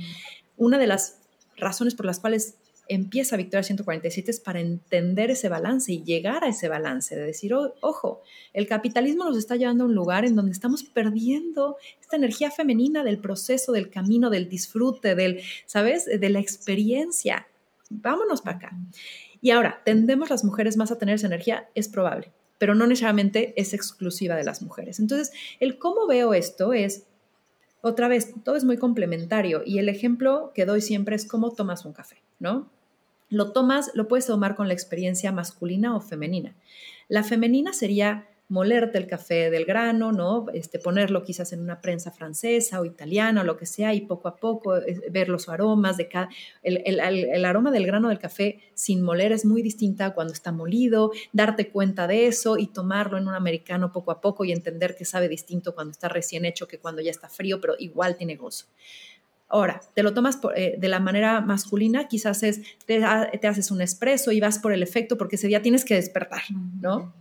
Una 0.58 0.80
de 0.80 0.88
las 0.88 1.20
razones 1.58 1.94
por 1.94 2.08
las 2.08 2.20
cuales 2.20 2.56
empieza 2.88 3.38
Victoria 3.38 3.62
147 3.62 4.32
es 4.32 4.40
para 4.40 4.62
entender 4.62 5.30
ese 5.30 5.48
balance 5.48 5.94
y 5.94 6.04
llegar 6.04 6.44
a 6.44 6.48
ese 6.48 6.70
balance, 6.70 7.16
de 7.16 7.22
decir, 7.22 7.54
ojo, 7.54 8.24
el 8.52 8.66
capitalismo 8.66 9.26
nos 9.26 9.38
está 9.38 9.58
llevando 9.58 9.84
a 9.84 9.88
un 9.88 9.94
lugar 9.94 10.26
en 10.26 10.36
donde 10.36 10.54
estamos 10.54 10.82
perdiendo 10.82 11.78
esta 12.02 12.16
energía 12.16 12.50
femenina 12.50 13.04
del 13.04 13.20
proceso, 13.20 13.72
del 13.72 13.92
camino, 13.92 14.32
del 14.32 14.50
disfrute, 14.50 15.14
del, 15.14 15.44
¿sabes?, 15.68 16.08
de 16.08 16.30
la 16.30 16.40
experiencia. 16.40 17.46
Vámonos 17.92 18.42
para 18.42 18.58
acá. 18.58 18.72
Y 19.40 19.52
ahora, 19.52 19.84
¿tendemos 19.86 20.32
las 20.32 20.44
mujeres 20.44 20.78
más 20.78 20.92
a 20.92 20.98
tener 20.98 21.14
esa 21.14 21.28
energía? 21.28 21.70
Es 21.76 21.88
probable, 21.88 22.32
pero 22.62 22.76
no 22.76 22.86
necesariamente 22.86 23.60
es 23.60 23.74
exclusiva 23.74 24.36
de 24.36 24.44
las 24.44 24.62
mujeres. 24.62 25.00
Entonces, 25.00 25.32
el 25.60 25.80
cómo 25.80 26.06
veo 26.06 26.36
esto 26.36 26.74
es, 26.74 27.08
otra 27.82 28.08
vez, 28.08 28.36
todo 28.44 28.56
es 28.56 28.66
muy 28.66 28.78
complementario 28.78 29.64
y 29.66 29.80
el 29.80 29.90
ejemplo 29.90 30.52
que 30.54 30.68
doy 30.68 30.82
siempre 30.82 31.16
es 31.16 31.26
cómo 31.26 31.50
tomas 31.50 31.86
un 31.86 31.94
café, 31.94 32.18
¿no? 32.38 32.70
lo 33.32 33.54
tomas, 33.54 33.90
lo 33.96 34.08
puedes 34.08 34.28
tomar 34.28 34.56
con 34.56 34.68
la 34.68 34.74
experiencia 34.76 35.32
masculina 35.32 35.96
o 35.96 36.02
femenina. 36.02 36.54
La 37.08 37.24
femenina 37.24 37.74
sería 37.74 38.28
molerte 38.52 38.98
el 38.98 39.08
café 39.08 39.50
del 39.50 39.64
grano, 39.64 40.12
¿no? 40.12 40.46
Este, 40.54 40.78
ponerlo 40.78 41.24
quizás 41.24 41.54
en 41.54 41.62
una 41.62 41.80
prensa 41.80 42.12
francesa 42.12 42.82
o 42.82 42.86
italiana 42.86 43.42
o 43.42 43.44
lo 43.46 43.56
que 43.56 43.66
sea 43.66 43.94
y 43.94 44.02
poco 44.02 44.28
a 44.28 44.36
poco 44.36 44.76
eh, 44.76 45.02
ver 45.10 45.30
los 45.30 45.48
aromas 45.48 45.96
de 45.96 46.10
cada... 46.10 46.30
El, 46.62 46.82
el, 46.86 47.00
el, 47.00 47.46
aroma 47.46 47.72
del 47.72 47.86
grano 47.86 48.10
del 48.10 48.20
café 48.20 48.60
sin 48.74 49.04
moler 49.04 49.32
es 49.32 49.46
muy 49.46 49.62
distinta 49.62 50.14
cuando 50.14 50.34
está 50.34 50.52
molido, 50.52 51.12
darte 51.32 51.70
cuenta 51.70 52.08
de 52.08 52.28
eso 52.28 52.58
y 52.58 52.68
tomarlo 52.68 53.18
en 53.18 53.30
un 53.30 53.36
americano 53.36 53.94
poco 53.94 54.12
a 54.12 54.20
poco 54.20 54.44
y 54.44 54.52
entender 54.52 54.98
que 54.98 55.06
sabe 55.06 55.30
distinto 55.30 55.74
cuando 55.74 55.92
está 55.92 56.10
recién 56.10 56.44
hecho 56.44 56.68
que 56.68 56.78
cuando 56.78 57.02
ya 57.02 57.12
está 57.12 57.30
frío, 57.30 57.62
pero 57.62 57.76
igual 57.80 58.18
tiene 58.18 58.36
gozo. 58.36 58.66
Ahora, 59.48 59.80
te 59.94 60.04
lo 60.04 60.14
tomas 60.14 60.40
eh, 60.58 60.76
de 60.78 60.88
la 60.90 61.00
manera 61.00 61.40
masculina, 61.40 62.10
quizás 62.10 62.44
es, 62.44 62.62
te, 62.86 63.02
te, 63.40 63.48
haces 63.48 63.72
un 63.72 63.82
espresso 63.82 64.34
y 64.34 64.42
vas 64.42 64.60
por 64.60 64.74
el 64.74 64.84
efecto 64.84 65.18
porque 65.18 65.38
ese 65.38 65.48
día 65.48 65.62
tienes 65.62 65.86
que 65.86 65.96
despertar, 65.96 66.42
¿no? 66.82 67.14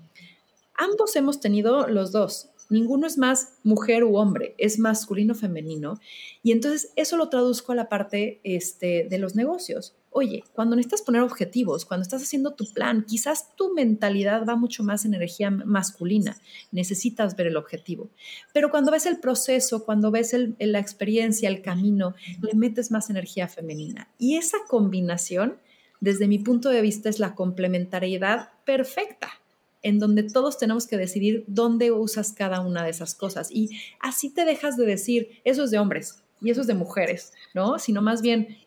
Ambos 0.80 1.14
hemos 1.14 1.40
tenido 1.40 1.86
los 1.86 2.10
dos. 2.10 2.50
Ninguno 2.70 3.06
es 3.06 3.18
más 3.18 3.54
mujer 3.64 4.04
u 4.04 4.16
hombre, 4.16 4.54
es 4.56 4.78
masculino 4.78 5.34
femenino. 5.34 6.00
Y 6.42 6.52
entonces 6.52 6.92
eso 6.96 7.16
lo 7.16 7.28
traduzco 7.28 7.72
a 7.72 7.74
la 7.74 7.88
parte 7.88 8.40
este, 8.44 9.06
de 9.10 9.18
los 9.18 9.34
negocios. 9.34 9.96
Oye, 10.10 10.44
cuando 10.52 10.76
necesitas 10.76 11.02
poner 11.02 11.22
objetivos, 11.22 11.84
cuando 11.84 12.02
estás 12.02 12.22
haciendo 12.22 12.54
tu 12.54 12.64
plan, 12.72 13.04
quizás 13.06 13.54
tu 13.56 13.74
mentalidad 13.74 14.44
va 14.48 14.56
mucho 14.56 14.82
más 14.82 15.04
en 15.04 15.14
energía 15.14 15.50
masculina, 15.50 16.36
necesitas 16.72 17.36
ver 17.36 17.48
el 17.48 17.56
objetivo. 17.56 18.10
Pero 18.52 18.70
cuando 18.70 18.90
ves 18.90 19.06
el 19.06 19.20
proceso, 19.20 19.84
cuando 19.84 20.10
ves 20.10 20.34
la 20.58 20.78
experiencia, 20.78 21.48
el 21.48 21.62
camino, 21.62 22.14
le 22.40 22.54
metes 22.54 22.90
más 22.90 23.10
energía 23.10 23.46
femenina. 23.48 24.08
Y 24.18 24.36
esa 24.36 24.58
combinación, 24.68 25.58
desde 26.00 26.28
mi 26.28 26.38
punto 26.38 26.70
de 26.70 26.82
vista, 26.82 27.08
es 27.08 27.18
la 27.18 27.34
complementariedad 27.34 28.50
perfecta 28.64 29.39
en 29.82 29.98
donde 29.98 30.22
todos 30.22 30.58
tenemos 30.58 30.86
que 30.86 30.96
decidir 30.96 31.44
dónde 31.46 31.90
usas 31.90 32.32
cada 32.32 32.60
una 32.60 32.84
de 32.84 32.90
esas 32.90 33.14
cosas. 33.14 33.50
Y 33.50 33.70
así 34.00 34.30
te 34.30 34.44
dejas 34.44 34.76
de 34.76 34.86
decir, 34.86 35.40
eso 35.44 35.64
es 35.64 35.70
de 35.70 35.78
hombres 35.78 36.22
y 36.40 36.50
eso 36.50 36.60
es 36.60 36.66
de 36.66 36.74
mujeres, 36.74 37.32
¿no? 37.54 37.78
Sino 37.78 38.02
más 38.02 38.22
bien, 38.22 38.58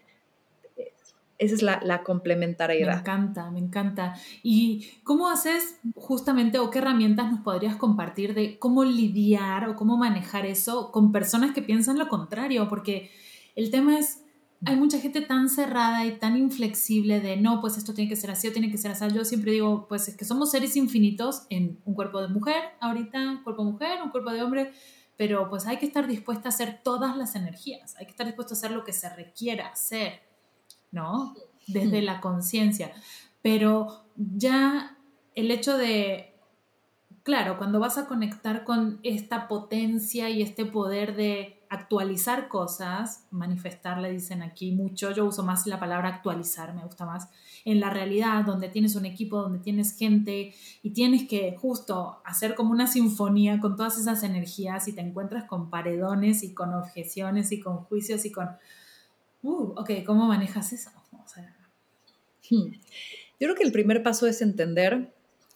esa 1.37 1.55
es 1.55 1.61
la, 1.61 2.03
complementariedad. 2.03 2.93
Me 2.93 2.99
encanta, 2.99 3.51
me 3.51 3.59
encanta. 3.59 4.15
¿Y 4.43 4.89
cómo 5.03 5.29
haces 5.29 5.79
justamente 5.95 6.59
o 6.59 6.69
qué 6.69 6.79
herramientas 6.79 7.31
nos 7.31 7.41
podrías 7.41 7.75
compartir 7.75 8.33
de 8.33 8.57
cómo 8.59 8.83
lidiar 8.83 9.69
o 9.69 9.75
cómo 9.75 9.97
manejar 9.97 10.45
eso 10.45 10.91
con 10.91 11.11
personas 11.11 11.53
que 11.53 11.61
piensan 11.61 11.97
lo 11.97 12.07
contrario? 12.07 12.69
Porque 12.69 13.11
el 13.55 13.71
tema 13.71 13.99
es 13.99 14.22
hay 14.65 14.75
mucha 14.75 14.99
gente 14.99 15.21
tan 15.21 15.49
cerrada 15.49 16.05
y 16.05 16.17
tan 16.17 16.37
inflexible 16.37 17.19
de 17.19 17.37
no, 17.37 17.59
pues 17.61 17.77
esto 17.77 17.93
tiene 17.93 18.09
que 18.09 18.15
ser 18.15 18.31
así 18.31 18.47
o 18.47 18.51
tiene 18.51 18.71
que 18.71 18.77
ser 18.77 18.91
así. 18.91 19.05
Yo 19.13 19.25
siempre 19.25 19.51
digo, 19.51 19.87
pues 19.87 20.07
es 20.07 20.15
que 20.15 20.25
somos 20.25 20.51
seres 20.51 20.75
infinitos 20.75 21.43
en 21.49 21.79
un 21.85 21.93
cuerpo 21.93 22.21
de 22.21 22.27
mujer, 22.27 22.63
ahorita 22.79 23.41
cuerpo 23.43 23.65
de 23.65 23.71
mujer, 23.71 24.01
un 24.03 24.09
cuerpo 24.09 24.31
de 24.31 24.41
hombre, 24.41 24.71
pero 25.17 25.49
pues 25.49 25.65
hay 25.67 25.77
que 25.77 25.85
estar 25.85 26.07
dispuesta 26.07 26.49
a 26.49 26.51
hacer 26.51 26.81
todas 26.83 27.17
las 27.17 27.35
energías, 27.35 27.95
hay 27.97 28.05
que 28.05 28.11
estar 28.11 28.25
dispuesto 28.25 28.53
a 28.53 28.57
hacer 28.57 28.71
lo 28.71 28.83
que 28.83 28.93
se 28.93 29.09
requiera 29.13 29.67
hacer, 29.67 30.21
¿no? 30.91 31.35
Desde 31.67 32.01
la 32.01 32.21
conciencia. 32.21 32.91
Pero 33.41 34.05
ya 34.15 34.97
el 35.35 35.51
hecho 35.51 35.77
de, 35.77 36.33
claro, 37.23 37.57
cuando 37.57 37.79
vas 37.79 37.97
a 37.97 38.07
conectar 38.07 38.63
con 38.63 38.99
esta 39.03 39.47
potencia 39.47 40.29
y 40.29 40.41
este 40.41 40.65
poder 40.65 41.15
de 41.15 41.62
actualizar 41.73 42.49
cosas, 42.49 43.25
manifestar, 43.31 43.97
le 43.97 44.11
dicen 44.11 44.43
aquí 44.43 44.71
mucho, 44.71 45.11
yo 45.11 45.25
uso 45.25 45.43
más 45.43 45.65
la 45.65 45.79
palabra 45.79 46.09
actualizar, 46.09 46.73
me 46.75 46.83
gusta 46.83 47.05
más, 47.05 47.29
en 47.65 47.79
la 47.79 47.89
realidad, 47.89 48.45
donde 48.45 48.69
tienes 48.69 48.95
un 48.95 49.05
equipo, 49.05 49.41
donde 49.41 49.57
tienes 49.57 49.97
gente 49.97 50.53
y 50.83 50.91
tienes 50.91 51.27
que 51.27 51.55
justo 51.57 52.21
hacer 52.25 52.53
como 52.53 52.71
una 52.71 52.85
sinfonía 52.85 53.59
con 53.59 53.75
todas 53.75 53.97
esas 53.97 54.21
energías 54.21 54.87
y 54.87 54.93
te 54.93 55.01
encuentras 55.01 55.45
con 55.45 55.71
paredones 55.71 56.43
y 56.43 56.53
con 56.53 56.75
objeciones 56.75 57.51
y 57.51 57.59
con 57.59 57.77
juicios 57.77 58.23
y 58.25 58.31
con, 58.31 58.49
uh, 59.41 59.73
ok, 59.75 59.89
¿cómo 60.05 60.27
manejas 60.27 60.73
eso? 60.73 60.91
Hmm. 62.49 62.71
Yo 63.39 63.47
creo 63.47 63.55
que 63.55 63.63
el 63.63 63.71
primer 63.71 64.03
paso 64.03 64.27
es 64.27 64.43
entender 64.43 65.11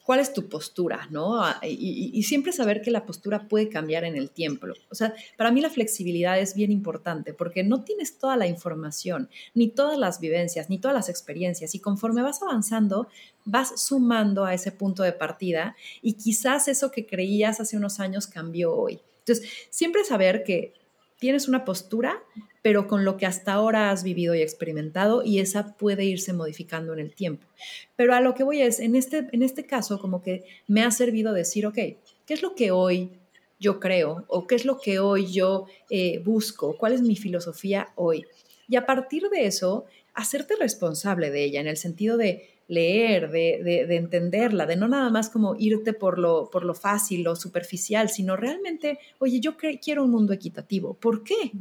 cuál 0.08 0.22
es 0.22 0.32
tu 0.32 0.48
postura, 0.48 1.06
¿no? 1.12 1.44
Ah, 1.44 1.60
y, 1.64 2.24
siempre 2.24 2.54
saber 2.54 2.82
que 2.82 2.92
la 2.92 3.06
postura 3.06 3.50
puede 3.50 3.68
cambiar 3.68 4.06
en 4.06 4.16
el 4.16 4.30
tiempo. 4.30 4.68
O 4.90 4.96
sea, 4.96 5.14
para 5.36 5.52
mí 5.52 5.60
la 5.60 5.70
flexibilidad 5.70 6.40
es 6.40 6.56
bien 6.56 6.72
importante 6.72 7.34
porque 7.34 7.62
no 7.62 7.84
tienes 7.84 8.18
toda 8.18 8.38
la 8.38 8.48
información, 8.48 9.30
ni 9.54 9.68
todas 9.68 9.98
las 10.00 10.22
vivencias, 10.22 10.70
ni 10.70 10.78
todas 10.78 10.96
las 10.96 11.10
experiencias. 11.10 11.76
Y 11.76 11.80
conforme 11.80 12.22
vas 12.22 12.42
avanzando, 12.42 13.10
vas 13.44 13.82
sumando 13.82 14.46
a 14.46 14.54
ese 14.54 14.72
punto 14.72 15.04
de 15.04 15.12
partida 15.12 15.76
y 16.02 16.14
quizás 16.14 16.70
eso 16.70 16.90
que 16.90 17.06
creías 17.06 17.60
hace 17.60 17.76
unos 17.76 18.00
años 18.00 18.28
cambió 18.28 18.74
hoy. 18.74 19.02
Entonces, 19.20 19.50
siempre 19.70 20.06
saber 20.06 20.46
que 20.46 20.72
tienes 21.20 21.48
una 21.48 21.66
postura, 21.66 22.22
pero 22.62 22.88
con 22.88 23.06
lo 23.06 23.18
que 23.18 23.26
hasta 23.26 23.54
ahora 23.54 23.92
has 23.92 24.04
vivido 24.04 24.36
y 24.36 24.42
experimentado 24.42 25.24
y 25.24 25.40
esa 25.40 25.76
puede 25.78 26.06
irse 26.06 26.34
modificando 26.34 26.94
en 26.94 27.00
el 27.00 27.14
tiempo. 27.14 27.48
Pero 27.96 28.14
a 28.14 28.22
lo 28.22 28.34
que 28.34 28.44
voy 28.44 28.62
es, 28.62 28.80
en 28.80 28.96
este, 28.96 29.28
en 29.32 29.42
este 29.42 29.66
caso, 29.66 30.00
como 30.00 30.22
que 30.22 30.44
me 30.68 30.84
ha 30.84 30.92
servido 30.92 31.34
decir, 31.34 31.66
ok, 31.66 31.76
¿qué 31.76 32.34
es 32.34 32.42
lo 32.42 32.56
que 32.56 32.72
hoy 32.72 33.12
yo 33.60 33.80
creo 33.80 34.26
o 34.28 34.48
qué 34.48 34.56
es 34.56 34.66
lo 34.66 34.80
que 34.80 35.00
hoy 35.00 35.32
yo 35.32 35.66
eh, 35.90 36.20
busco? 36.20 36.78
¿Cuál 36.78 36.94
es 36.94 37.02
mi 37.02 37.16
filosofía 37.16 37.90
hoy? 37.96 38.26
Y 38.68 38.76
a 38.76 38.86
partir 38.86 39.30
de 39.30 39.46
eso, 39.46 39.86
hacerte 40.14 40.56
responsable 40.56 41.32
de 41.32 41.44
ella, 41.44 41.62
en 41.62 41.68
el 41.68 41.78
sentido 41.78 42.18
de, 42.18 42.57
leer, 42.68 43.32
de, 43.32 43.86
de, 43.88 43.96
entenderla, 43.96 44.66
de 44.66 44.76
no 44.76 44.90
nada 44.90 45.10
más 45.10 45.30
como 45.30 45.56
irte 45.58 45.94
por 45.94 46.20
lo, 46.20 46.50
por 46.50 46.66
lo 46.66 46.74
fácil, 46.74 47.24
lo 47.24 47.36
superficial, 47.38 48.10
sino 48.10 48.36
realmente, 48.36 49.00
oye, 49.20 49.40
yo 49.40 49.56
quiero 49.56 50.04
un 50.04 50.12
mundo 50.12 50.34
equitativo. 50.34 50.94
¿Por 50.96 51.24
qué? 51.24 51.52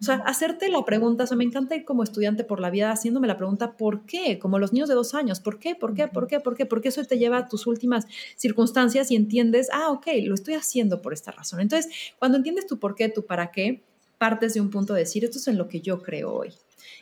O 0.00 0.04
sea, 0.04 0.16
hacerte 0.26 0.70
la 0.70 0.82
pregunta, 0.84 1.24
o 1.24 1.26
sea, 1.26 1.36
me 1.36 1.44
encanta 1.44 1.76
ir 1.76 1.84
como 1.84 2.02
estudiante 2.02 2.44
por 2.44 2.60
la 2.60 2.70
vida 2.70 2.90
haciéndome 2.90 3.26
la 3.26 3.36
pregunta, 3.36 3.76
¿por 3.76 4.06
qué? 4.06 4.38
Como 4.38 4.58
los 4.58 4.72
niños 4.72 4.88
de 4.88 4.94
dos 4.94 5.14
años, 5.14 5.40
¿por 5.40 5.58
qué? 5.58 5.74
¿Por 5.74 5.94
qué? 5.94 6.08
¿Por 6.08 6.26
qué? 6.26 6.40
¿Por 6.40 6.56
qué? 6.56 6.64
Porque 6.64 6.88
eso 6.88 7.04
te 7.04 7.18
lleva 7.18 7.38
a 7.38 7.48
tus 7.48 7.66
últimas 7.66 8.06
circunstancias 8.36 9.10
y 9.10 9.16
entiendes, 9.16 9.68
ah, 9.72 9.90
ok, 9.90 10.06
lo 10.24 10.34
estoy 10.34 10.54
haciendo 10.54 11.02
por 11.02 11.12
esta 11.12 11.30
razón. 11.30 11.60
Entonces, 11.60 11.92
cuando 12.18 12.38
entiendes 12.38 12.66
tu 12.66 12.78
por 12.78 12.94
qué, 12.94 13.10
tu 13.10 13.26
para 13.26 13.50
qué, 13.50 13.82
partes 14.16 14.54
de 14.54 14.62
un 14.62 14.70
punto 14.70 14.94
de 14.94 15.00
decir, 15.00 15.24
esto 15.24 15.38
es 15.38 15.46
en 15.48 15.58
lo 15.58 15.68
que 15.68 15.82
yo 15.82 16.02
creo 16.02 16.32
hoy. 16.32 16.54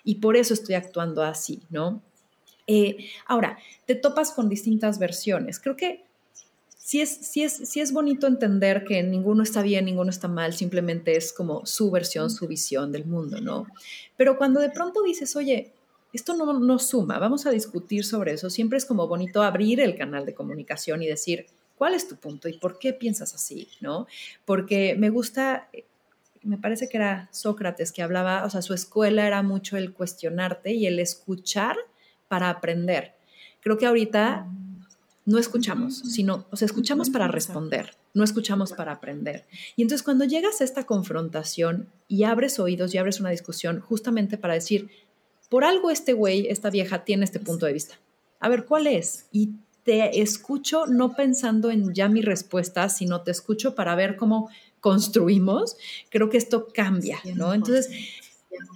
Y 0.02 0.16
por 0.16 0.36
eso 0.36 0.52
estoy 0.52 0.74
actuando 0.74 1.22
así, 1.22 1.62
¿no? 1.70 2.02
Eh, 2.66 3.08
ahora, 3.26 3.58
te 3.86 3.94
topas 3.94 4.32
con 4.32 4.48
distintas 4.48 4.98
versiones. 4.98 5.60
Creo 5.60 5.76
que 5.76 6.04
sí 6.76 7.00
es, 7.00 7.10
sí, 7.10 7.42
es, 7.42 7.54
sí 7.54 7.80
es 7.80 7.92
bonito 7.92 8.26
entender 8.26 8.84
que 8.84 9.02
ninguno 9.02 9.42
está 9.42 9.62
bien, 9.62 9.84
ninguno 9.84 10.10
está 10.10 10.28
mal, 10.28 10.52
simplemente 10.52 11.16
es 11.16 11.32
como 11.32 11.66
su 11.66 11.90
versión, 11.90 12.30
su 12.30 12.46
visión 12.46 12.92
del 12.92 13.06
mundo, 13.06 13.40
¿no? 13.40 13.66
Pero 14.16 14.36
cuando 14.38 14.60
de 14.60 14.70
pronto 14.70 15.02
dices, 15.02 15.34
oye, 15.36 15.72
esto 16.12 16.34
no, 16.34 16.58
no 16.60 16.78
suma, 16.78 17.18
vamos 17.18 17.44
a 17.46 17.50
discutir 17.50 18.04
sobre 18.04 18.32
eso, 18.32 18.50
siempre 18.50 18.78
es 18.78 18.84
como 18.84 19.08
bonito 19.08 19.42
abrir 19.42 19.80
el 19.80 19.96
canal 19.96 20.24
de 20.24 20.34
comunicación 20.34 21.02
y 21.02 21.06
decir, 21.06 21.46
¿cuál 21.76 21.94
es 21.94 22.08
tu 22.08 22.16
punto 22.16 22.48
y 22.48 22.52
por 22.52 22.78
qué 22.78 22.92
piensas 22.92 23.34
así, 23.34 23.68
¿no? 23.80 24.06
Porque 24.44 24.94
me 24.96 25.10
gusta 25.10 25.68
me 26.46 26.58
parece 26.58 26.88
que 26.88 26.96
era 26.96 27.28
Sócrates 27.32 27.90
que 27.90 28.02
hablaba, 28.02 28.44
o 28.44 28.50
sea, 28.50 28.62
su 28.62 28.72
escuela 28.72 29.26
era 29.26 29.42
mucho 29.42 29.76
el 29.76 29.92
cuestionarte 29.92 30.72
y 30.72 30.86
el 30.86 31.00
escuchar 31.00 31.76
para 32.28 32.50
aprender. 32.50 33.14
Creo 33.60 33.78
que 33.78 33.86
ahorita 33.86 34.46
no 35.24 35.38
escuchamos, 35.38 35.98
sino, 35.98 36.46
o 36.50 36.56
sea, 36.56 36.66
escuchamos 36.66 37.10
para 37.10 37.26
responder, 37.26 37.96
no 38.14 38.22
escuchamos 38.22 38.72
para 38.72 38.92
aprender. 38.92 39.44
Y 39.74 39.82
entonces 39.82 40.04
cuando 40.04 40.24
llegas 40.24 40.60
a 40.60 40.64
esta 40.64 40.84
confrontación 40.86 41.88
y 42.06 42.22
abres 42.22 42.60
oídos 42.60 42.94
y 42.94 42.98
abres 42.98 43.18
una 43.18 43.30
discusión 43.30 43.80
justamente 43.80 44.38
para 44.38 44.54
decir, 44.54 44.88
por 45.48 45.64
algo 45.64 45.90
este 45.90 46.12
güey, 46.12 46.46
esta 46.48 46.70
vieja 46.70 47.04
tiene 47.04 47.24
este 47.24 47.40
punto 47.40 47.66
de 47.66 47.72
vista. 47.72 47.98
A 48.38 48.48
ver, 48.48 48.66
¿cuál 48.66 48.86
es? 48.86 49.26
Y 49.32 49.50
te 49.82 50.20
escucho 50.20 50.86
no 50.86 51.14
pensando 51.14 51.70
en 51.70 51.92
ya 51.92 52.08
mi 52.08 52.22
respuesta, 52.22 52.88
sino 52.88 53.22
te 53.22 53.30
escucho 53.32 53.74
para 53.74 53.94
ver 53.94 54.16
cómo 54.16 54.48
construimos, 54.80 55.76
creo 56.10 56.28
que 56.30 56.36
esto 56.36 56.68
cambia, 56.72 57.20
¿no? 57.34 57.54
Entonces, 57.54 57.90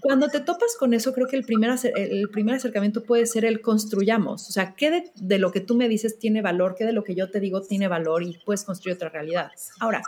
cuando 0.00 0.28
te 0.28 0.40
topas 0.40 0.76
con 0.78 0.94
eso, 0.94 1.12
creo 1.12 1.26
que 1.26 1.36
el 1.36 1.44
primer, 1.44 1.70
el 1.96 2.28
primer 2.30 2.56
acercamiento 2.56 3.02
puede 3.02 3.26
ser 3.26 3.44
el 3.44 3.60
construyamos. 3.60 4.48
O 4.48 4.52
sea, 4.52 4.74
¿qué 4.74 4.90
de, 4.90 5.10
de, 5.16 5.38
lo 5.38 5.52
que 5.52 5.60
tú 5.60 5.74
me 5.74 5.88
dices 5.88 6.18
tiene 6.18 6.42
valor? 6.42 6.74
¿Qué 6.76 6.84
de 6.84 6.92
lo 6.92 7.04
que 7.04 7.14
yo 7.14 7.30
te 7.30 7.40
digo 7.40 7.62
tiene 7.62 7.88
valor? 7.88 8.22
Y 8.22 8.38
puedes 8.44 8.64
construir 8.64 8.96
otra 8.96 9.08
realidad. 9.08 9.50
Ahora, 9.78 10.02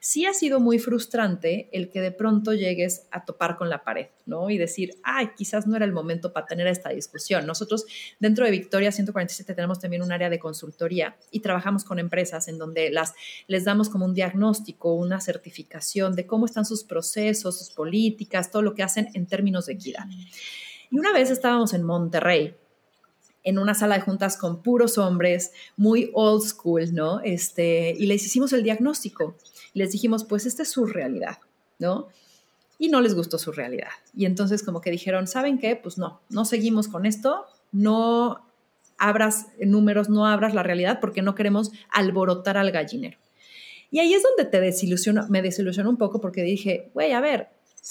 sí 0.00 0.26
ha 0.26 0.32
sido 0.32 0.60
muy 0.60 0.78
frustrante 0.78 1.68
el 1.72 1.90
que 1.90 2.00
de 2.00 2.12
pronto 2.12 2.54
llegues 2.54 3.06
a 3.10 3.24
topar 3.24 3.56
con 3.56 3.68
la 3.68 3.84
pared, 3.84 4.08
¿no? 4.26 4.50
Y 4.50 4.58
decir, 4.58 4.96
ay, 5.02 5.30
quizás 5.36 5.66
no 5.66 5.76
era 5.76 5.84
el 5.84 5.92
momento 5.92 6.32
para 6.32 6.46
tener 6.46 6.66
esta 6.66 6.90
discusión. 6.90 7.46
Nosotros 7.46 7.86
dentro 8.18 8.44
de 8.44 8.50
Victoria 8.50 8.92
147 8.92 9.54
tenemos 9.54 9.80
también 9.80 10.02
un 10.02 10.12
área 10.12 10.30
de 10.30 10.38
consultoría 10.38 11.16
y 11.30 11.40
trabajamos 11.40 11.84
con 11.84 11.98
empresas 11.98 12.48
en 12.48 12.58
donde 12.58 12.90
las, 12.90 13.14
les 13.46 13.64
damos 13.64 13.88
como 13.88 14.04
un 14.04 14.14
diagnóstico, 14.14 14.94
una 14.94 15.20
certificación 15.20 16.14
de 16.14 16.26
cómo 16.26 16.46
están 16.46 16.64
sus 16.64 16.84
procesos, 16.84 17.58
sus 17.58 17.70
políticas, 17.70 18.50
todo 18.50 18.62
lo 18.62 18.74
que 18.74 18.82
hacen 18.82 19.08
en 19.14 19.26
términos 19.26 19.66
de 19.66 19.74
equidad. 19.74 20.04
Y 20.90 20.98
una 20.98 21.12
vez 21.12 21.30
estábamos 21.30 21.74
en 21.74 21.82
Monterrey 21.82 22.54
en 23.44 23.58
una 23.58 23.74
sala 23.74 23.94
de 23.96 24.02
juntas 24.02 24.36
con 24.36 24.62
puros 24.62 24.98
hombres, 24.98 25.52
muy 25.76 26.10
old 26.12 26.42
school, 26.42 26.92
¿no? 26.92 27.20
Este, 27.20 27.94
y 27.98 28.06
les 28.06 28.22
hicimos 28.24 28.52
el 28.52 28.62
diagnóstico. 28.62 29.36
Les 29.74 29.92
dijimos, 29.92 30.24
pues 30.24 30.46
esta 30.46 30.62
es 30.62 30.70
su 30.70 30.86
realidad, 30.86 31.38
¿no? 31.78 32.08
Y 32.78 32.88
no 32.88 33.00
les 33.00 33.14
gustó 33.14 33.38
su 33.38 33.52
realidad. 33.52 33.90
Y 34.14 34.24
entonces 34.24 34.62
como 34.62 34.80
que 34.80 34.90
dijeron, 34.90 35.26
¿saben 35.26 35.58
qué? 35.58 35.76
Pues 35.76 35.98
no, 35.98 36.20
no 36.28 36.44
seguimos 36.44 36.88
con 36.88 37.06
esto, 37.06 37.46
no 37.72 38.44
abras 38.98 39.46
números, 39.60 40.08
no 40.08 40.26
abras 40.26 40.54
la 40.54 40.62
realidad 40.62 40.98
porque 41.00 41.22
no 41.22 41.34
queremos 41.34 41.72
alborotar 41.90 42.56
al 42.56 42.70
gallinero. 42.70 43.18
Y 43.90 44.00
ahí 44.00 44.12
es 44.12 44.22
donde 44.22 44.44
te 44.44 44.60
me 45.28 45.42
desilusionó 45.42 45.90
un 45.90 45.96
poco 45.96 46.20
porque 46.20 46.42
dije, 46.42 46.90
güey, 46.92 47.12
a 47.12 47.20
ver, 47.20 47.48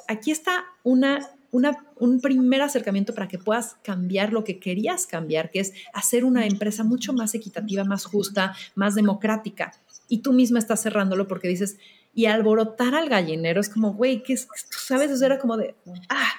aquí 0.07 0.31
está 0.31 0.65
una 0.83 1.31
un 1.51 2.21
primer 2.21 2.61
acercamiento 2.61 3.13
para 3.13 3.27
que 3.27 3.37
puedas 3.37 3.77
cambiar 3.83 4.33
lo 4.33 4.43
que 4.43 4.59
querías 4.59 5.05
cambiar, 5.05 5.49
que 5.49 5.61
es 5.61 5.73
hacer 5.93 6.25
una 6.25 6.45
empresa 6.45 6.83
mucho 6.83 7.13
más 7.13 7.33
equitativa, 7.35 7.83
más 7.83 8.05
justa, 8.05 8.55
más 8.75 8.95
democrática. 8.95 9.71
Y 10.07 10.19
tú 10.19 10.33
misma 10.33 10.59
estás 10.59 10.81
cerrándolo 10.81 11.27
porque 11.27 11.47
dices, 11.47 11.77
y 12.13 12.25
alborotar 12.25 12.95
al 12.95 13.09
gallinero 13.09 13.61
es 13.61 13.69
como, 13.69 13.93
güey, 13.93 14.23
¿qué 14.23 14.33
es? 14.33 14.47
¿Sabes? 14.69 15.11
Eso 15.11 15.25
era 15.25 15.37
como 15.37 15.57
de, 15.57 15.75
ah, 16.09 16.31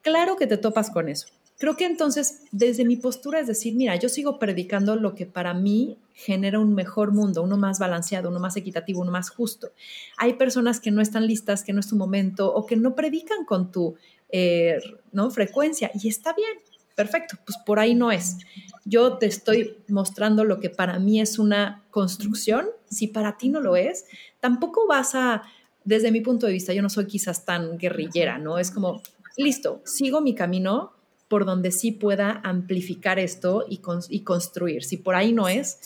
claro 0.00 0.36
que 0.36 0.46
te 0.46 0.56
topas 0.56 0.90
con 0.90 1.08
eso. 1.08 1.28
Creo 1.58 1.76
que 1.76 1.84
entonces, 1.84 2.40
desde 2.50 2.84
mi 2.84 2.96
postura 2.96 3.38
es 3.38 3.46
decir, 3.46 3.76
mira, 3.76 3.94
yo 3.94 4.08
sigo 4.08 4.40
predicando 4.40 4.96
lo 4.96 5.14
que 5.14 5.26
para 5.26 5.54
mí 5.54 5.96
genera 6.12 6.58
un 6.58 6.74
mejor 6.74 7.12
mundo, 7.12 7.40
uno 7.40 7.56
más 7.56 7.78
balanceado, 7.78 8.30
uno 8.30 8.40
más 8.40 8.56
equitativo, 8.56 9.00
uno 9.00 9.12
más 9.12 9.30
justo. 9.30 9.70
Hay 10.16 10.32
personas 10.32 10.80
que 10.80 10.90
no 10.90 11.00
están 11.00 11.26
listas, 11.26 11.62
que 11.62 11.72
no 11.72 11.78
es 11.78 11.88
tu 11.88 11.94
momento 11.94 12.52
o 12.52 12.66
que 12.66 12.74
no 12.74 12.96
predican 12.96 13.44
con 13.44 13.70
tu 13.70 13.94
eh, 14.30 14.78
¿no? 15.12 15.30
frecuencia 15.30 15.92
y 15.94 16.08
está 16.08 16.32
bien, 16.32 16.50
perfecto, 16.96 17.36
pues 17.44 17.56
por 17.64 17.78
ahí 17.78 17.94
no 17.94 18.10
es. 18.10 18.38
Yo 18.84 19.18
te 19.18 19.26
estoy 19.26 19.76
mostrando 19.88 20.44
lo 20.44 20.58
que 20.58 20.70
para 20.70 20.98
mí 20.98 21.20
es 21.20 21.38
una 21.38 21.84
construcción, 21.90 22.66
si 22.90 23.06
para 23.06 23.36
ti 23.36 23.48
no 23.48 23.60
lo 23.60 23.76
es, 23.76 24.06
tampoco 24.40 24.86
vas 24.86 25.14
a, 25.14 25.42
desde 25.84 26.10
mi 26.10 26.20
punto 26.20 26.46
de 26.46 26.52
vista, 26.52 26.72
yo 26.72 26.82
no 26.82 26.90
soy 26.90 27.06
quizás 27.06 27.44
tan 27.44 27.78
guerrillera, 27.78 28.38
¿no? 28.38 28.58
Es 28.58 28.70
como, 28.70 29.00
listo, 29.36 29.80
sigo 29.84 30.20
mi 30.20 30.34
camino 30.34 30.92
por 31.28 31.44
donde 31.46 31.70
sí 31.70 31.92
pueda 31.92 32.40
amplificar 32.44 33.18
esto 33.18 33.64
y, 33.68 33.80
y 34.10 34.20
construir. 34.20 34.84
Si 34.84 34.96
por 34.98 35.14
ahí 35.14 35.32
no 35.32 35.48
es, 35.48 35.80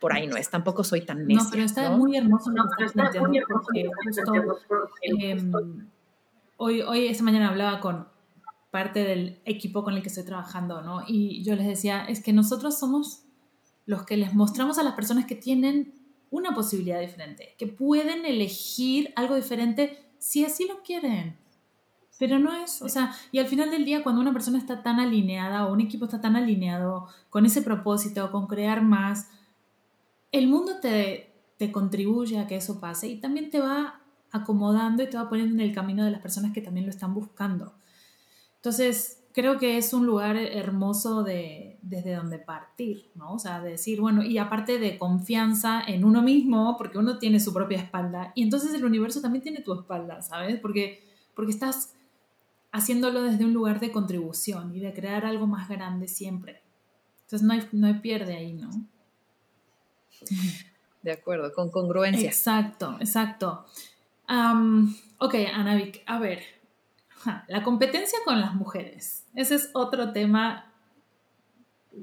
por 0.00 0.12
ahí 0.12 0.26
no 0.26 0.36
es, 0.36 0.48
tampoco 0.50 0.84
soy 0.84 1.02
tan 1.02 1.26
necia. 1.26 1.44
No, 1.44 1.50
pero 1.50 1.64
está 1.64 1.90
muy 1.90 2.16
hermoso 2.16 2.50
no, 2.50 2.64
está 2.78 3.20
muy 3.20 3.38
hermoso 3.38 3.68
hoy, 6.56 6.82
hoy, 6.82 7.06
esta 7.06 7.22
mañana 7.22 7.48
hablaba 7.48 7.80
con 7.80 8.06
parte 8.70 9.04
del 9.04 9.40
equipo 9.44 9.82
con 9.82 9.94
el 9.94 10.02
que 10.02 10.08
estoy 10.08 10.24
trabajando, 10.24 10.82
¿no? 10.82 11.02
Y 11.06 11.42
yo 11.42 11.56
les 11.56 11.66
decía, 11.66 12.04
es 12.04 12.22
que 12.22 12.32
nosotros 12.32 12.78
somos 12.78 13.24
los 13.86 14.04
que 14.04 14.16
les 14.16 14.34
mostramos 14.34 14.78
a 14.78 14.82
las 14.82 14.94
personas 14.94 15.24
que 15.24 15.34
tienen 15.34 15.94
una 16.30 16.54
posibilidad 16.54 17.00
diferente, 17.00 17.54
que 17.58 17.66
pueden 17.66 18.26
elegir 18.26 19.12
algo 19.16 19.34
diferente 19.34 19.98
si 20.18 20.44
así 20.44 20.66
lo 20.66 20.82
quieren. 20.82 21.38
Pero 22.18 22.38
no 22.38 22.54
es, 22.54 22.82
o 22.82 22.88
sea, 22.88 23.14
y 23.30 23.38
al 23.38 23.46
final 23.46 23.70
del 23.70 23.84
día, 23.84 24.02
cuando 24.02 24.20
una 24.20 24.32
persona 24.32 24.58
está 24.58 24.82
tan 24.82 24.98
alineada 24.98 25.66
o 25.66 25.72
un 25.72 25.80
equipo 25.80 26.04
está 26.04 26.20
tan 26.20 26.36
alineado 26.36 27.06
con 27.30 27.46
ese 27.46 27.62
propósito, 27.62 28.30
con 28.32 28.46
crear 28.48 28.82
más, 28.82 29.30
el 30.32 30.48
mundo 30.48 30.80
te, 30.82 31.32
te 31.56 31.72
contribuye 31.72 32.38
a 32.38 32.46
que 32.46 32.56
eso 32.56 32.80
pase 32.80 33.08
y 33.08 33.20
también 33.20 33.50
te 33.50 33.60
va 33.60 34.00
acomodando 34.30 35.02
y 35.02 35.08
te 35.08 35.16
va 35.16 35.28
poniendo 35.28 35.54
en 35.54 35.60
el 35.68 35.74
camino 35.74 36.04
de 36.04 36.10
las 36.10 36.20
personas 36.20 36.52
que 36.52 36.60
también 36.60 36.86
lo 36.86 36.90
están 36.90 37.14
buscando. 37.14 37.72
Entonces, 38.68 39.24
creo 39.32 39.58
que 39.58 39.78
es 39.78 39.94
un 39.94 40.04
lugar 40.04 40.36
hermoso 40.36 41.22
de, 41.22 41.78
desde 41.80 42.14
donde 42.14 42.38
partir, 42.38 43.08
¿no? 43.14 43.32
O 43.32 43.38
sea, 43.38 43.62
de 43.62 43.70
decir, 43.70 43.98
bueno, 43.98 44.22
y 44.22 44.36
aparte 44.36 44.78
de 44.78 44.98
confianza 44.98 45.82
en 45.86 46.04
uno 46.04 46.20
mismo, 46.20 46.76
porque 46.76 46.98
uno 46.98 47.16
tiene 47.16 47.40
su 47.40 47.54
propia 47.54 47.78
espalda, 47.78 48.30
y 48.34 48.42
entonces 48.42 48.74
el 48.74 48.84
universo 48.84 49.22
también 49.22 49.42
tiene 49.42 49.62
tu 49.62 49.72
espalda, 49.72 50.20
¿sabes? 50.20 50.60
Porque, 50.60 51.02
porque 51.34 51.50
estás 51.50 51.94
haciéndolo 52.70 53.22
desde 53.22 53.46
un 53.46 53.54
lugar 53.54 53.80
de 53.80 53.90
contribución 53.90 54.76
y 54.76 54.80
de 54.80 54.92
crear 54.92 55.24
algo 55.24 55.46
más 55.46 55.66
grande 55.70 56.06
siempre. 56.06 56.60
Entonces 57.22 57.42
no 57.48 57.54
hay, 57.54 57.66
no 57.72 57.86
hay 57.86 57.94
pierde 58.00 58.36
ahí, 58.36 58.52
¿no? 58.52 58.68
De 61.02 61.12
acuerdo, 61.12 61.54
con 61.54 61.70
congruencia. 61.70 62.28
Exacto, 62.28 62.98
exacto. 63.00 63.64
Um, 64.28 64.94
ok, 65.16 65.36
Anavik, 65.54 66.02
a 66.04 66.18
ver, 66.18 66.57
la 67.46 67.62
competencia 67.62 68.18
con 68.24 68.40
las 68.40 68.54
mujeres. 68.54 69.24
Ese 69.34 69.56
es 69.56 69.70
otro 69.74 70.12
tema, 70.12 70.72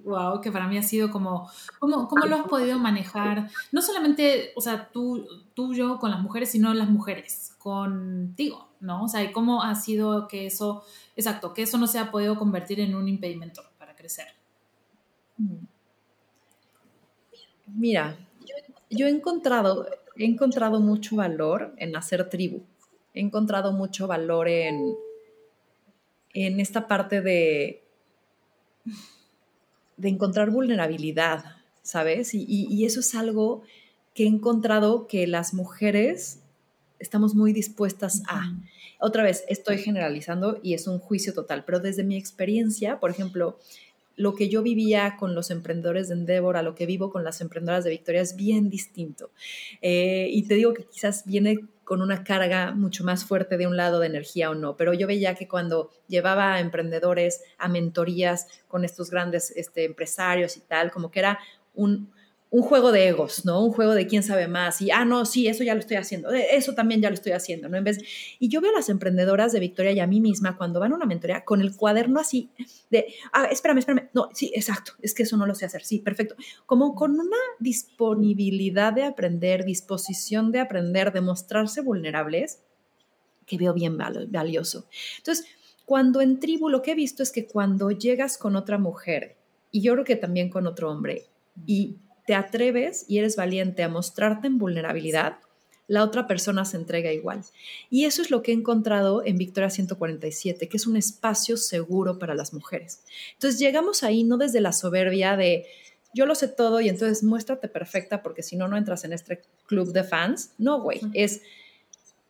wow, 0.03 0.41
que 0.41 0.51
para 0.51 0.67
mí 0.67 0.77
ha 0.77 0.83
sido 0.83 1.11
como, 1.11 1.49
¿cómo, 1.79 2.07
cómo 2.07 2.25
lo 2.25 2.35
has 2.35 2.47
podido 2.47 2.77
manejar? 2.79 3.49
No 3.71 3.81
solamente, 3.81 4.51
o 4.55 4.61
sea, 4.61 4.89
tú, 4.89 5.27
tú, 5.53 5.73
yo 5.73 5.99
con 5.99 6.11
las 6.11 6.21
mujeres, 6.21 6.51
sino 6.51 6.73
las 6.73 6.89
mujeres 6.89 7.55
contigo, 7.57 8.69
¿no? 8.79 9.03
O 9.03 9.07
sea, 9.07 9.23
y 9.23 9.31
cómo 9.31 9.63
ha 9.63 9.75
sido 9.75 10.27
que 10.27 10.45
eso, 10.45 10.83
exacto, 11.15 11.53
que 11.53 11.63
eso 11.63 11.77
no 11.77 11.87
se 11.87 11.99
ha 11.99 12.11
podido 12.11 12.37
convertir 12.37 12.79
en 12.79 12.95
un 12.95 13.07
impedimento 13.07 13.63
para 13.77 13.95
crecer. 13.95 14.27
Mira, 17.67 18.15
yo 18.89 19.07
he 19.07 19.09
encontrado 19.09 19.85
he 20.17 20.25
encontrado 20.25 20.79
mucho 20.79 21.15
valor 21.15 21.73
en 21.77 21.95
hacer 21.95 22.29
tribu. 22.29 22.63
He 23.13 23.21
encontrado 23.21 23.71
mucho 23.71 24.07
valor 24.07 24.47
en, 24.47 24.95
en 26.35 26.59
esta 26.59 26.87
parte 26.87 27.21
de, 27.21 27.81
de 29.95 30.09
encontrar 30.09 30.51
vulnerabilidad, 30.51 31.45
¿sabes? 31.81 32.33
Y, 32.33 32.45
y, 32.45 32.85
eso 32.85 32.99
es 32.99 33.15
algo 33.15 33.63
que 34.13 34.23
he 34.23 34.27
encontrado 34.27 35.07
que 35.07 35.27
las 35.27 35.53
mujeres 35.53 36.41
estamos 36.99 37.35
muy 37.35 37.53
dispuestas 37.53 38.21
a. 38.27 38.53
Otra 38.99 39.23
vez, 39.23 39.45
estoy 39.47 39.77
generalizando 39.77 40.59
y 40.61 40.73
es 40.73 40.87
un 40.87 40.99
juicio 40.99 41.33
total, 41.33 41.63
pero 41.63 41.79
desde 41.79 42.03
mi 42.03 42.17
experiencia, 42.17 42.99
por 42.99 43.11
ejemplo, 43.11 43.57
lo 44.15 44.35
que 44.35 44.49
yo 44.49 44.63
vivía 44.63 45.17
con 45.17 45.35
los 45.35 45.51
emprendedores 45.51 46.07
de 46.07 46.15
Endeavor 46.15 46.57
a 46.57 46.61
lo 46.61 46.75
que 46.75 46.85
vivo 46.85 47.11
con 47.11 47.23
las 47.23 47.41
emprendedoras 47.41 47.83
de 47.83 47.89
Victoria 47.91 48.21
es 48.21 48.35
bien 48.35 48.69
distinto. 48.69 49.31
Eh, 49.81 50.27
y 50.31 50.47
te 50.47 50.55
digo 50.55 50.73
que 50.73 50.85
quizás 50.85 51.25
viene 51.25 51.59
con 51.83 52.01
una 52.01 52.23
carga 52.23 52.71
mucho 52.71 53.03
más 53.03 53.25
fuerte 53.25 53.57
de 53.57 53.67
un 53.67 53.77
lado 53.77 53.99
de 53.99 54.07
energía 54.07 54.49
o 54.49 54.55
no, 54.55 54.75
pero 54.75 54.93
yo 54.93 55.05
veía 55.05 55.35
que 55.35 55.47
cuando 55.47 55.91
llevaba 56.07 56.55
a 56.55 56.59
emprendedores 56.59 57.43
a 57.57 57.67
mentorías 57.67 58.47
con 58.67 58.83
estos 58.83 59.11
grandes 59.11 59.51
este, 59.51 59.85
empresarios 59.85 60.57
y 60.57 60.61
tal, 60.61 60.91
como 60.91 61.11
que 61.11 61.19
era 61.19 61.39
un, 61.75 62.09
un 62.55 62.61
juego 62.61 62.93
de 62.93 63.09
egos, 63.09 63.43
¿no? 63.43 63.65
Un 63.65 63.73
juego 63.73 63.93
de 63.95 64.07
quién 64.07 64.23
sabe 64.23 64.47
más 64.47 64.81
y, 64.81 64.89
ah, 64.89 65.03
no, 65.03 65.25
sí, 65.25 65.49
eso 65.49 65.65
ya 65.65 65.73
lo 65.73 65.81
estoy 65.81 65.97
haciendo, 65.97 66.31
eh, 66.33 66.47
eso 66.51 66.73
también 66.73 67.01
ya 67.01 67.09
lo 67.09 67.13
estoy 67.15 67.33
haciendo, 67.33 67.67
¿no? 67.67 67.75
En 67.75 67.83
vez, 67.83 67.99
y 68.39 68.47
yo 68.47 68.61
veo 68.61 68.71
a 68.71 68.75
las 68.75 68.87
emprendedoras 68.87 69.51
de 69.51 69.59
Victoria 69.59 69.91
y 69.91 69.99
a 69.99 70.07
mí 70.07 70.21
misma 70.21 70.55
cuando 70.55 70.79
van 70.79 70.93
a 70.93 70.95
una 70.95 71.05
mentoría 71.05 71.43
con 71.43 71.59
el 71.59 71.75
cuaderno 71.75 72.17
así 72.17 72.49
de, 72.89 73.13
ah, 73.33 73.49
espérame, 73.51 73.79
espérame, 73.79 74.09
no, 74.13 74.29
sí, 74.33 74.53
exacto, 74.55 74.93
es 75.01 75.13
que 75.13 75.23
eso 75.23 75.35
no 75.35 75.45
lo 75.45 75.53
sé 75.53 75.65
hacer, 75.65 75.83
sí, 75.83 75.99
perfecto, 75.99 76.35
como 76.65 76.95
con 76.95 77.19
una 77.19 77.35
disponibilidad 77.59 78.93
de 78.93 79.03
aprender, 79.03 79.65
disposición 79.65 80.53
de 80.53 80.61
aprender, 80.61 81.11
de 81.11 81.19
mostrarse 81.19 81.81
vulnerables, 81.81 82.61
que 83.45 83.57
veo 83.57 83.73
bien 83.73 83.97
valioso. 83.97 84.87
Entonces, 85.17 85.45
cuando 85.83 86.21
en 86.21 86.39
tribu 86.39 86.69
lo 86.69 86.81
que 86.81 86.91
he 86.91 86.95
visto 86.95 87.21
es 87.21 87.33
que 87.33 87.47
cuando 87.47 87.91
llegas 87.91 88.37
con 88.37 88.55
otra 88.55 88.77
mujer, 88.77 89.35
y 89.71 89.81
yo 89.81 89.91
creo 89.91 90.05
que 90.05 90.15
también 90.15 90.49
con 90.49 90.67
otro 90.67 90.89
hombre, 90.89 91.25
y 91.65 91.97
te 92.25 92.35
atreves 92.35 93.05
y 93.07 93.19
eres 93.19 93.35
valiente 93.35 93.83
a 93.83 93.89
mostrarte 93.89 94.47
en 94.47 94.57
vulnerabilidad, 94.57 95.37
la 95.87 96.03
otra 96.03 96.27
persona 96.27 96.65
se 96.65 96.77
entrega 96.77 97.11
igual. 97.11 97.43
Y 97.89 98.05
eso 98.05 98.21
es 98.21 98.31
lo 98.31 98.41
que 98.41 98.51
he 98.51 98.55
encontrado 98.55 99.23
en 99.23 99.37
Victoria 99.37 99.69
147, 99.69 100.67
que 100.67 100.77
es 100.77 100.87
un 100.87 100.97
espacio 100.97 101.57
seguro 101.57 102.17
para 102.17 102.33
las 102.33 102.53
mujeres. 102.53 103.03
Entonces 103.33 103.59
llegamos 103.59 104.03
ahí 104.03 104.23
no 104.23 104.37
desde 104.37 104.61
la 104.61 104.73
soberbia 104.73 105.37
de 105.37 105.65
yo 106.13 106.25
lo 106.25 106.33
sé 106.33 106.47
todo 106.47 106.79
y 106.79 106.87
entonces 106.87 107.23
muéstrate 107.23 107.67
perfecta 107.67 108.23
porque 108.23 108.41
si 108.41 108.55
no, 108.55 108.69
no 108.69 108.77
entras 108.77 109.03
en 109.03 109.11
este 109.11 109.41
club 109.67 109.91
de 109.91 110.03
fans. 110.03 110.51
No, 110.57 110.81
güey, 110.81 111.01
es 111.13 111.41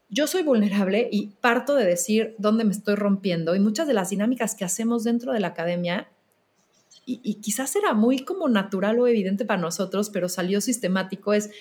yo 0.10 0.28
soy 0.28 0.44
vulnerable 0.44 1.08
y 1.12 1.28
parto 1.42 1.76
de 1.76 1.86
decir 1.86 2.36
dónde 2.38 2.64
me 2.64 2.72
estoy 2.72 2.96
rompiendo 2.96 3.56
y 3.56 3.60
muchas 3.60 3.88
de 3.88 3.94
las 3.94 4.10
dinámicas 4.10 4.56
que 4.56 4.66
hacemos 4.66 5.04
dentro 5.04 5.34
de 5.34 5.40
la 5.40 5.48
academia 5.48 6.08
y, 7.06 7.36
quizás 7.36 7.76
era 7.76 7.94
muy 7.94 8.20
como 8.20 8.50
natural 8.50 9.00
o 9.00 9.08
evidente 9.08 9.46
para 9.46 9.62
nosotros, 9.62 10.10
pero 10.10 10.28
salió 10.28 10.60
sistemático, 10.60 11.34
es 11.34 11.52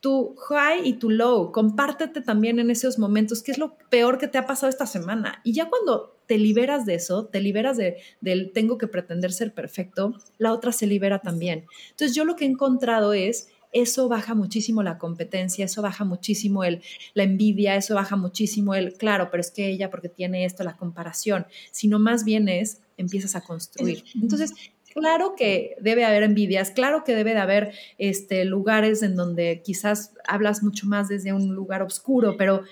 tu 0.00 0.34
high 0.36 0.88
y 0.88 0.94
tu 0.94 1.10
low, 1.10 1.52
compártete 1.52 2.22
también 2.22 2.58
en 2.58 2.70
esos 2.70 2.98
momentos, 2.98 3.42
qué 3.42 3.52
es 3.52 3.58
lo 3.58 3.76
peor 3.90 4.16
que 4.16 4.28
te 4.28 4.38
ha 4.38 4.46
pasado 4.46 4.70
esta 4.70 4.86
semana. 4.86 5.42
Y 5.44 5.52
ya 5.52 5.68
cuando 5.68 6.16
te 6.26 6.38
liberas 6.38 6.86
de 6.86 6.94
eso, 6.94 7.26
te 7.26 7.40
liberas 7.40 7.76
de, 7.76 7.98
del 8.22 8.52
tengo 8.52 8.78
que 8.78 8.86
pretender 8.86 9.32
ser 9.32 9.52
perfecto, 9.52 10.14
la 10.38 10.54
otra 10.54 10.72
se 10.72 10.86
libera 10.86 11.18
también. 11.18 11.66
Entonces 11.90 12.16
yo 12.16 12.24
lo 12.24 12.34
que 12.34 12.46
he 12.46 12.48
encontrado 12.48 13.12
es, 13.12 13.48
eso 13.72 14.08
baja 14.08 14.34
muchísimo 14.34 14.82
la 14.82 14.98
competencia, 14.98 15.66
eso 15.66 15.82
baja 15.82 16.04
muchísimo 16.04 16.64
el, 16.64 16.82
la 17.14 17.22
envidia, 17.22 17.76
eso 17.76 17.94
baja 17.94 18.16
muchísimo 18.16 18.74
el, 18.74 18.94
claro, 18.94 19.28
pero 19.30 19.42
es 19.42 19.50
que 19.50 19.68
ella 19.68 19.90
porque 19.90 20.08
tiene 20.08 20.44
esto, 20.44 20.64
la 20.64 20.76
comparación, 20.76 21.46
sino 21.70 21.98
más 21.98 22.24
bien 22.24 22.48
es, 22.48 22.80
empiezas 23.00 23.36
a 23.36 23.40
construir. 23.42 24.04
Entonces, 24.20 24.52
claro 24.94 25.34
que 25.36 25.76
debe 25.80 26.04
haber 26.04 26.22
envidias, 26.22 26.70
claro 26.70 27.04
que 27.04 27.14
debe 27.14 27.32
de 27.34 27.40
haber 27.40 27.72
este, 27.98 28.44
lugares 28.44 29.02
en 29.02 29.16
donde 29.16 29.62
quizás 29.64 30.14
hablas 30.26 30.62
mucho 30.62 30.86
más 30.86 31.08
desde 31.08 31.32
un 31.32 31.54
lugar 31.54 31.82
oscuro, 31.82 32.36
pero, 32.36 32.64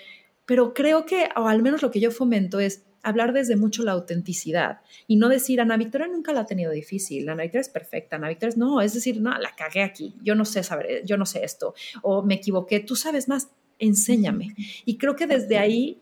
pero 0.47 0.75
creo 0.75 1.07
que, 1.07 1.29
o 1.37 1.49
al 1.49 1.63
menos 1.63 1.83
lo 1.83 1.91
que 1.91 2.01
yo 2.01 2.11
fomento 2.11 2.61
es 2.61 2.85
hablar 3.03 3.33
desde 3.33 3.57
mucho 3.57 3.85
la 3.85 3.93
autenticidad 3.93 4.81
y 5.07 5.17
no 5.17 5.29
decir, 5.29 5.61
Ana 5.61 5.77
Victoria 5.77 6.09
nunca 6.09 6.33
la 6.33 6.41
ha 6.41 6.47
tenido 6.47 6.73
difícil, 6.73 7.29
Ana 7.29 7.43
Victoria 7.45 7.63
es 7.63 7.69
perfecta, 7.69 8.17
Ana 8.17 8.29
Victoria 8.29 8.51
es, 8.51 8.57
no, 8.57 8.81
es 8.81 8.95
decir, 8.95 9.21
no, 9.21 9.37
la 9.39 9.55
cagué 9.57 9.83
aquí, 9.83 10.15
yo 10.23 10.35
no 10.35 10.45
sé 10.45 10.63
saber, 10.63 11.05
yo 11.05 11.17
no 11.17 11.25
sé 11.25 11.45
esto, 11.45 11.75
o 12.03 12.23
me 12.23 12.35
equivoqué, 12.35 12.81
tú 12.81 12.97
sabes 12.97 13.29
más, 13.29 13.49
enséñame. 13.79 14.55
Y 14.85 14.99
creo 14.99 15.15
que 15.15 15.27
desde 15.27 15.59
ahí 15.59 16.01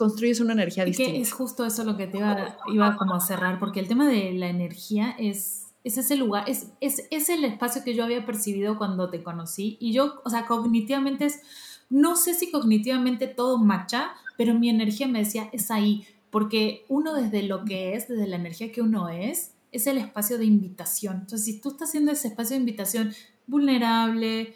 construyes 0.00 0.40
una 0.40 0.54
energía 0.54 0.86
distinta. 0.86 1.18
es 1.18 1.30
justo 1.30 1.66
eso 1.66 1.84
lo 1.84 1.98
que 1.98 2.06
te 2.06 2.16
iba, 2.16 2.56
iba 2.72 2.96
como 2.96 3.14
a 3.14 3.20
cerrar, 3.20 3.58
porque 3.58 3.80
el 3.80 3.86
tema 3.86 4.08
de 4.08 4.32
la 4.32 4.48
energía 4.48 5.14
es, 5.18 5.66
es 5.84 5.98
ese 5.98 6.16
lugar, 6.16 6.48
es, 6.48 6.68
es, 6.80 7.06
es 7.10 7.28
el 7.28 7.44
espacio 7.44 7.84
que 7.84 7.94
yo 7.94 8.02
había 8.02 8.24
percibido 8.24 8.78
cuando 8.78 9.10
te 9.10 9.22
conocí 9.22 9.76
y 9.78 9.92
yo, 9.92 10.22
o 10.24 10.30
sea, 10.30 10.46
cognitivamente 10.46 11.26
es, 11.26 11.42
no 11.90 12.16
sé 12.16 12.32
si 12.32 12.50
cognitivamente 12.50 13.26
todo 13.26 13.58
marcha, 13.58 14.12
pero 14.38 14.54
mi 14.54 14.70
energía 14.70 15.06
me 15.06 15.18
decía, 15.18 15.50
es 15.52 15.70
ahí, 15.70 16.06
porque 16.30 16.86
uno 16.88 17.12
desde 17.12 17.42
lo 17.42 17.66
que 17.66 17.94
es, 17.94 18.08
desde 18.08 18.26
la 18.26 18.36
energía 18.36 18.72
que 18.72 18.80
uno 18.80 19.10
es, 19.10 19.52
es 19.70 19.86
el 19.86 19.98
espacio 19.98 20.38
de 20.38 20.46
invitación. 20.46 21.16
Entonces, 21.16 21.44
si 21.44 21.60
tú 21.60 21.72
estás 21.72 21.90
haciendo 21.90 22.10
ese 22.10 22.28
espacio 22.28 22.56
de 22.56 22.60
invitación 22.60 23.12
vulnerable, 23.46 24.54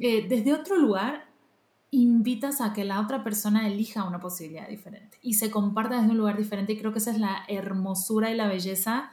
eh, 0.00 0.26
desde 0.26 0.54
otro 0.54 0.78
lugar, 0.78 1.25
invitas 1.90 2.60
a 2.60 2.72
que 2.72 2.84
la 2.84 3.00
otra 3.00 3.22
persona 3.22 3.66
elija 3.66 4.04
una 4.04 4.20
posibilidad 4.20 4.68
diferente 4.68 5.18
y 5.22 5.34
se 5.34 5.50
comparta 5.50 5.96
desde 5.96 6.10
un 6.10 6.18
lugar 6.18 6.36
diferente. 6.36 6.72
Y 6.72 6.78
creo 6.78 6.92
que 6.92 6.98
esa 6.98 7.10
es 7.10 7.18
la 7.18 7.44
hermosura 7.48 8.30
y 8.30 8.36
la 8.36 8.48
belleza 8.48 9.10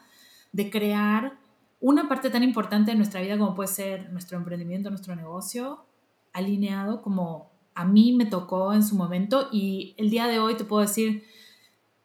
de 0.52 0.70
crear 0.70 1.38
una 1.80 2.08
parte 2.08 2.30
tan 2.30 2.44
importante 2.44 2.92
de 2.92 2.98
nuestra 2.98 3.22
vida 3.22 3.38
como 3.38 3.56
puede 3.56 3.68
ser 3.68 4.12
nuestro 4.12 4.38
emprendimiento, 4.38 4.90
nuestro 4.90 5.16
negocio, 5.16 5.86
alineado 6.32 7.02
como 7.02 7.52
a 7.76 7.86
mí 7.86 8.14
me 8.14 8.26
tocó 8.26 8.74
en 8.74 8.84
su 8.84 8.96
momento. 8.96 9.50
Y 9.52 9.96
el 9.98 10.10
día 10.10 10.28
de 10.28 10.40
hoy 10.40 10.56
te 10.56 10.64
puedo 10.64 10.82
decir, 10.82 11.24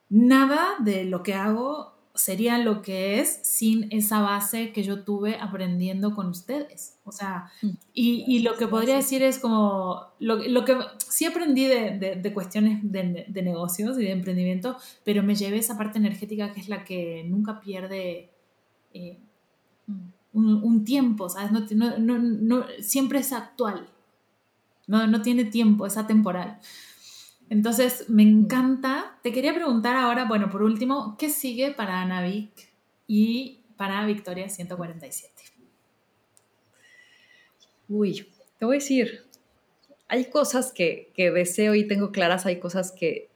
nada 0.09 0.77
de 0.81 1.05
lo 1.05 1.23
que 1.23 1.35
hago 1.35 1.98
sería 2.19 2.59
lo 2.59 2.83
que 2.83 3.21
es 3.21 3.41
sin 3.43 3.87
esa 3.93 4.21
base 4.21 4.73
que 4.73 4.83
yo 4.83 5.05
tuve 5.05 5.39
aprendiendo 5.41 6.15
con 6.15 6.27
ustedes. 6.27 6.99
O 7.05 7.13
sea, 7.13 7.51
mm. 7.63 7.69
y, 7.95 8.41
lo 8.41 8.57
que 8.57 8.67
podría 8.67 8.97
decir 8.97 9.23
es 9.23 9.39
como, 9.39 10.03
lo, 10.19 10.65
que 10.65 10.77
sí 11.09 11.25
aprendí 11.25 11.67
de, 11.67 12.33
cuestiones 12.35 12.81
de, 12.83 13.43
negocios 13.43 13.99
y 13.99 14.05
de 14.05 14.11
emprendimiento, 14.11 14.77
pero 15.05 15.23
me 15.23 15.37
llevé 15.37 15.59
esa 15.59 15.79
parte 15.79 15.99
energética 15.99 16.53
que 16.53 16.61
es 16.61 16.69
la 16.69 16.85
que 16.85 17.25
nunca 17.25 17.61
pierde 17.61 18.31
eh, 18.93 19.19
un, 20.33 20.85
tiempo, 20.85 21.29
¿sabes? 21.29 21.53
No, 21.53 22.67
siempre 22.81 23.21
es 23.21 23.33
actual, 23.33 23.89
no, 24.87 25.07
no 25.07 25.23
tiene 25.23 25.45
tiempo, 25.45 25.87
es 25.87 25.97
atemporal. 25.97 26.59
Entonces, 27.51 28.09
me 28.09 28.23
encanta. 28.23 29.19
Te 29.23 29.33
quería 29.33 29.55
preguntar 29.55 29.97
ahora, 29.97 30.27
bueno, 30.27 30.51
por 30.51 30.63
último, 30.63 31.17
¿qué 31.19 31.31
sigue 31.31 31.73
para 31.73 32.03
Anavic 32.03 32.51
y 33.07 33.61
para 33.77 34.05
Victoria 34.07 34.49
147? 34.49 35.33
Uy, 37.89 38.29
te 38.59 38.65
voy 38.67 38.77
a 38.77 38.81
decir, 38.81 39.25
hay 40.09 40.27
cosas 40.27 40.73
que, 40.73 41.11
que 41.15 41.31
deseo 41.31 41.75
y 41.75 41.87
tengo 41.87 42.13
claras, 42.13 42.45
hay 42.45 42.59
cosas 42.61 42.93
que 42.93 43.28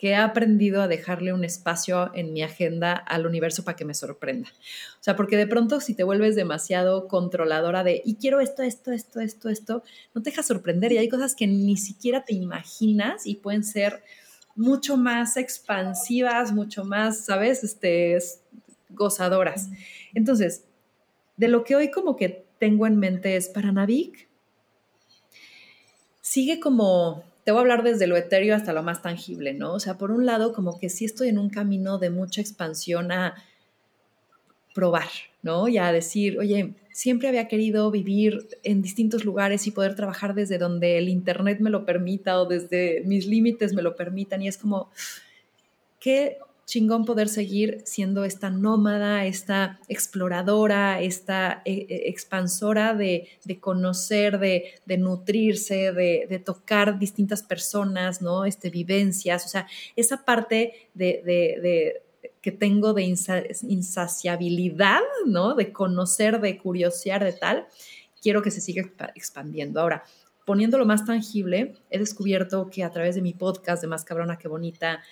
que 0.00 0.12
he 0.12 0.16
aprendido 0.16 0.80
a 0.80 0.88
dejarle 0.88 1.34
un 1.34 1.44
espacio 1.44 2.10
en 2.14 2.32
mi 2.32 2.42
agenda 2.42 2.94
al 2.94 3.26
universo 3.26 3.64
para 3.64 3.76
que 3.76 3.84
me 3.84 3.92
sorprenda. 3.92 4.48
O 4.94 5.02
sea, 5.02 5.14
porque 5.14 5.36
de 5.36 5.46
pronto 5.46 5.78
si 5.82 5.92
te 5.94 6.04
vuelves 6.04 6.36
demasiado 6.36 7.06
controladora 7.06 7.84
de, 7.84 8.00
y 8.02 8.14
quiero 8.14 8.40
esto, 8.40 8.62
esto, 8.62 8.92
esto, 8.92 9.20
esto, 9.20 9.50
esto, 9.50 9.82
no 10.14 10.22
te 10.22 10.30
dejas 10.30 10.46
sorprender 10.46 10.90
y 10.92 10.96
hay 10.96 11.10
cosas 11.10 11.34
que 11.34 11.46
ni 11.46 11.76
siquiera 11.76 12.24
te 12.24 12.32
imaginas 12.32 13.26
y 13.26 13.34
pueden 13.34 13.62
ser 13.62 14.02
mucho 14.56 14.96
más 14.96 15.36
expansivas, 15.36 16.50
mucho 16.50 16.82
más, 16.82 17.26
¿sabes? 17.26 17.62
Este, 17.62 18.16
gozadoras. 18.88 19.68
Entonces, 20.14 20.64
de 21.36 21.48
lo 21.48 21.62
que 21.62 21.76
hoy 21.76 21.90
como 21.90 22.16
que 22.16 22.46
tengo 22.58 22.86
en 22.86 22.96
mente 22.96 23.36
es 23.36 23.50
para 23.50 23.70
Navik, 23.70 24.30
sigue 26.22 26.58
como 26.58 27.22
te 27.50 27.52
voy 27.52 27.58
a 27.58 27.62
hablar 27.62 27.82
desde 27.82 28.06
lo 28.06 28.16
etéreo 28.16 28.54
hasta 28.54 28.72
lo 28.72 28.84
más 28.84 29.02
tangible, 29.02 29.54
¿no? 29.54 29.72
O 29.72 29.80
sea, 29.80 29.98
por 29.98 30.12
un 30.12 30.24
lado, 30.24 30.52
como 30.52 30.78
que 30.78 30.88
sí 30.88 31.04
estoy 31.04 31.30
en 31.30 31.36
un 31.36 31.50
camino 31.50 31.98
de 31.98 32.08
mucha 32.08 32.40
expansión 32.40 33.10
a 33.10 33.34
probar, 34.72 35.08
¿no? 35.42 35.66
Y 35.66 35.76
a 35.76 35.90
decir, 35.90 36.38
oye, 36.38 36.74
siempre 36.92 37.26
había 37.26 37.48
querido 37.48 37.90
vivir 37.90 38.46
en 38.62 38.82
distintos 38.82 39.24
lugares 39.24 39.66
y 39.66 39.72
poder 39.72 39.96
trabajar 39.96 40.34
desde 40.34 40.58
donde 40.58 40.96
el 40.96 41.08
Internet 41.08 41.58
me 41.58 41.70
lo 41.70 41.84
permita 41.84 42.40
o 42.40 42.46
desde 42.46 43.02
mis 43.04 43.26
límites 43.26 43.74
me 43.74 43.82
lo 43.82 43.96
permitan. 43.96 44.42
Y 44.42 44.46
es 44.46 44.56
como, 44.56 44.92
¿qué 45.98 46.38
chingón 46.70 47.04
poder 47.04 47.28
seguir 47.28 47.82
siendo 47.84 48.24
esta 48.24 48.48
nómada, 48.48 49.26
esta 49.26 49.80
exploradora, 49.88 51.00
esta 51.00 51.62
eh, 51.64 51.86
eh, 51.88 52.02
expansora 52.06 52.94
de, 52.94 53.28
conocer, 53.58 54.38
de, 54.38 54.96
nutrirse, 54.96 55.92
de, 55.92 56.42
tocar 56.44 57.00
distintas 57.00 57.42
personas, 57.42 58.22
¿no? 58.22 58.44
Este, 58.44 58.70
vivencias, 58.70 59.44
o 59.46 59.48
sea, 59.48 59.66
esa 59.96 60.24
parte 60.24 60.88
de, 60.94 62.02
que 62.40 62.52
tengo 62.52 62.94
de 62.94 63.02
insaciabilidad, 63.02 65.00
¿no? 65.26 65.56
De 65.56 65.72
conocer, 65.72 66.40
de 66.40 66.56
curiosear, 66.56 67.24
de 67.24 67.32
tal, 67.32 67.66
quiero 68.22 68.42
que 68.42 68.52
se 68.52 68.60
siga 68.60 68.88
expandiendo. 69.16 69.80
Ahora, 69.80 70.04
poniéndolo 70.46 70.86
más 70.86 71.04
tangible, 71.04 71.74
he 71.90 71.98
descubierto 71.98 72.70
que 72.70 72.84
a 72.84 72.90
través 72.90 73.16
de 73.16 73.22
mi 73.22 73.34
podcast 73.34 73.82
de 73.82 73.88
Más 73.88 74.04
Cabrona 74.04 74.38
que 74.38 74.46
Bonita, 74.46 75.02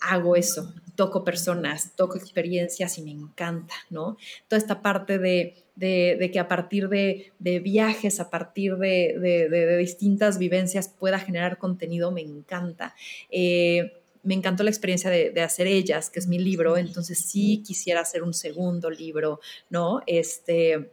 hago 0.00 0.36
eso, 0.36 0.74
toco 0.94 1.24
personas, 1.24 1.92
toco 1.96 2.16
experiencias 2.16 2.98
y 2.98 3.02
me 3.02 3.12
encanta, 3.12 3.74
¿no? 3.90 4.16
Toda 4.48 4.58
esta 4.58 4.82
parte 4.82 5.18
de, 5.18 5.64
que 5.78 6.38
a 6.38 6.48
partir 6.48 6.88
de, 6.88 7.32
viajes, 7.60 8.20
a 8.20 8.30
partir 8.30 8.76
de, 8.76 9.76
distintas 9.78 10.38
vivencias 10.38 10.88
pueda 10.88 11.18
generar 11.18 11.58
contenido, 11.58 12.10
me 12.10 12.22
encanta. 12.22 12.94
Eh, 13.30 13.92
me 14.22 14.34
encantó 14.34 14.62
la 14.62 14.70
experiencia 14.70 15.10
de, 15.10 15.40
hacer 15.40 15.66
ellas, 15.66 16.10
que 16.10 16.18
es 16.18 16.26
mi 16.26 16.38
libro, 16.38 16.76
entonces 16.76 17.18
sí 17.20 17.62
quisiera 17.64 18.00
hacer 18.00 18.22
un 18.22 18.34
segundo 18.34 18.90
libro, 18.90 19.40
¿no? 19.70 20.02
Este, 20.06 20.90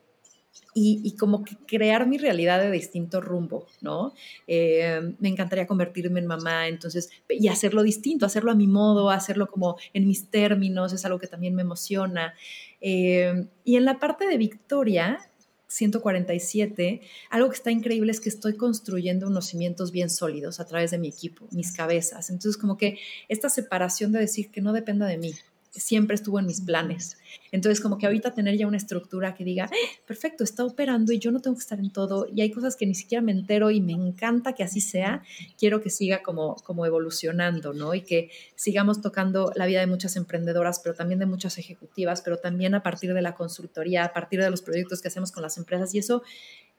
y, 0.78 1.16
como 1.16 1.45
que 1.45 1.56
crear 1.56 2.06
mi 2.06 2.18
realidad 2.18 2.60
de 2.60 2.70
distinto 2.70 3.22
rumbo, 3.22 3.66
¿no? 3.80 4.14
Eh, 4.45 5.16
me 5.20 5.30
encantaría 5.30 5.68
convertirme 5.68 6.20
en 6.20 6.28
mamá, 6.28 6.68
entonces, 6.68 7.10
y 7.30 7.47
hacerlo 7.47 7.82
distinto, 7.82 8.26
hacerlo 8.26 8.51
a 8.51 8.56
mi 8.56 8.68
modo, 8.68 9.10
hacerlo 9.10 9.47
como 9.47 9.78
en 9.93 10.06
mis 10.06 10.30
términos, 10.30 10.91
es 10.91 11.06
algo 11.06 11.18
que 11.18 11.28
también 11.28 11.56
me 11.56 11.62
emociona. 11.62 12.34
Eh, 12.82 13.47
y 13.64 13.78
en 13.78 13.86
la 13.86 13.99
parte 13.99 14.28
de 14.28 14.38
Victoria, 14.38 15.20
147, 15.68 17.01
algo 17.30 17.49
que 17.49 17.56
está 17.56 17.72
increíble 17.72 18.12
es 18.12 18.20
que 18.20 18.30
estoy 18.30 18.56
construyendo 18.58 19.28
unos 19.28 19.47
cimientos 19.47 19.91
bien 19.91 20.10
sólidos 20.10 20.60
a 20.60 20.66
través 20.66 20.91
de 20.91 20.97
mi 20.97 21.08
equipo, 21.08 21.47
mis 21.51 21.72
cabezas. 21.72 22.30
Entonces, 22.30 22.58
como 22.58 22.78
que 22.78 22.99
esta 23.30 23.49
separación 23.49 24.12
de 24.12 24.20
decir 24.20 24.51
que 24.51 24.62
no 24.62 24.74
dependa 24.74 25.08
de 25.08 25.18
mí, 25.18 25.34
siempre 25.76 26.15
estuvo 26.15 26.39
en 26.39 26.45
mis 26.45 26.61
planes. 26.61 27.17
Entonces, 27.51 27.82
como 27.82 27.97
que 27.97 28.05
ahorita 28.05 28.34
tener 28.34 28.57
ya 28.57 28.67
una 28.67 28.78
estructura 28.78 29.34
que 29.34 29.43
diga, 29.43 29.69
¡Ah! 29.71 29.76
perfecto, 30.05 30.43
está 30.43 30.63
operando 30.65 31.11
y 31.13 31.19
yo 31.19 31.32
no 31.32 31.39
tengo 31.39 31.55
que 31.55 31.61
estar 31.61 31.80
en 31.80 31.91
todo 31.91 32.28
y 32.34 32.41
hay 32.41 32.51
cosas 32.51 32.76
que 32.76 32.86
ni 32.86 32.95
siquiera 32.95 33.21
me 33.21 33.32
entero 33.32 33.71
y 33.71 33.82
me 33.82 33.93
encanta 33.93 34.53
que 34.53 34.63
así 34.63 34.82
sea, 34.82 35.23
quiero 35.57 35.82
que 35.82 35.89
siga 35.89 36.23
como, 36.23 36.55
como 36.57 36.86
evolucionando, 36.86 37.73
¿no? 37.73 37.93
Y 37.93 38.01
que 38.01 38.30
sigamos 38.55 39.01
tocando 39.01 39.51
la 39.55 39.65
vida 39.65 39.80
de 39.80 39.88
muchas 39.88 40.15
emprendedoras, 40.15 40.80
pero 40.80 40.95
también 40.95 41.19
de 41.19 41.26
muchas 41.26 41.57
ejecutivas, 41.57 42.21
pero 42.21 42.38
también 42.38 42.76
a 42.76 42.84
partir 42.84 43.13
de 43.13 43.21
la 43.21 43.36
consultoría, 43.36 44.05
a 44.05 44.13
partir 44.13 44.41
de 44.41 44.49
los 44.49 44.61
proyectos 44.61 45.01
que 45.01 45.07
hacemos 45.07 45.32
con 45.32 45.43
las 45.43 45.57
empresas 45.57 45.93
y 45.93 45.99
eso, 45.99 46.23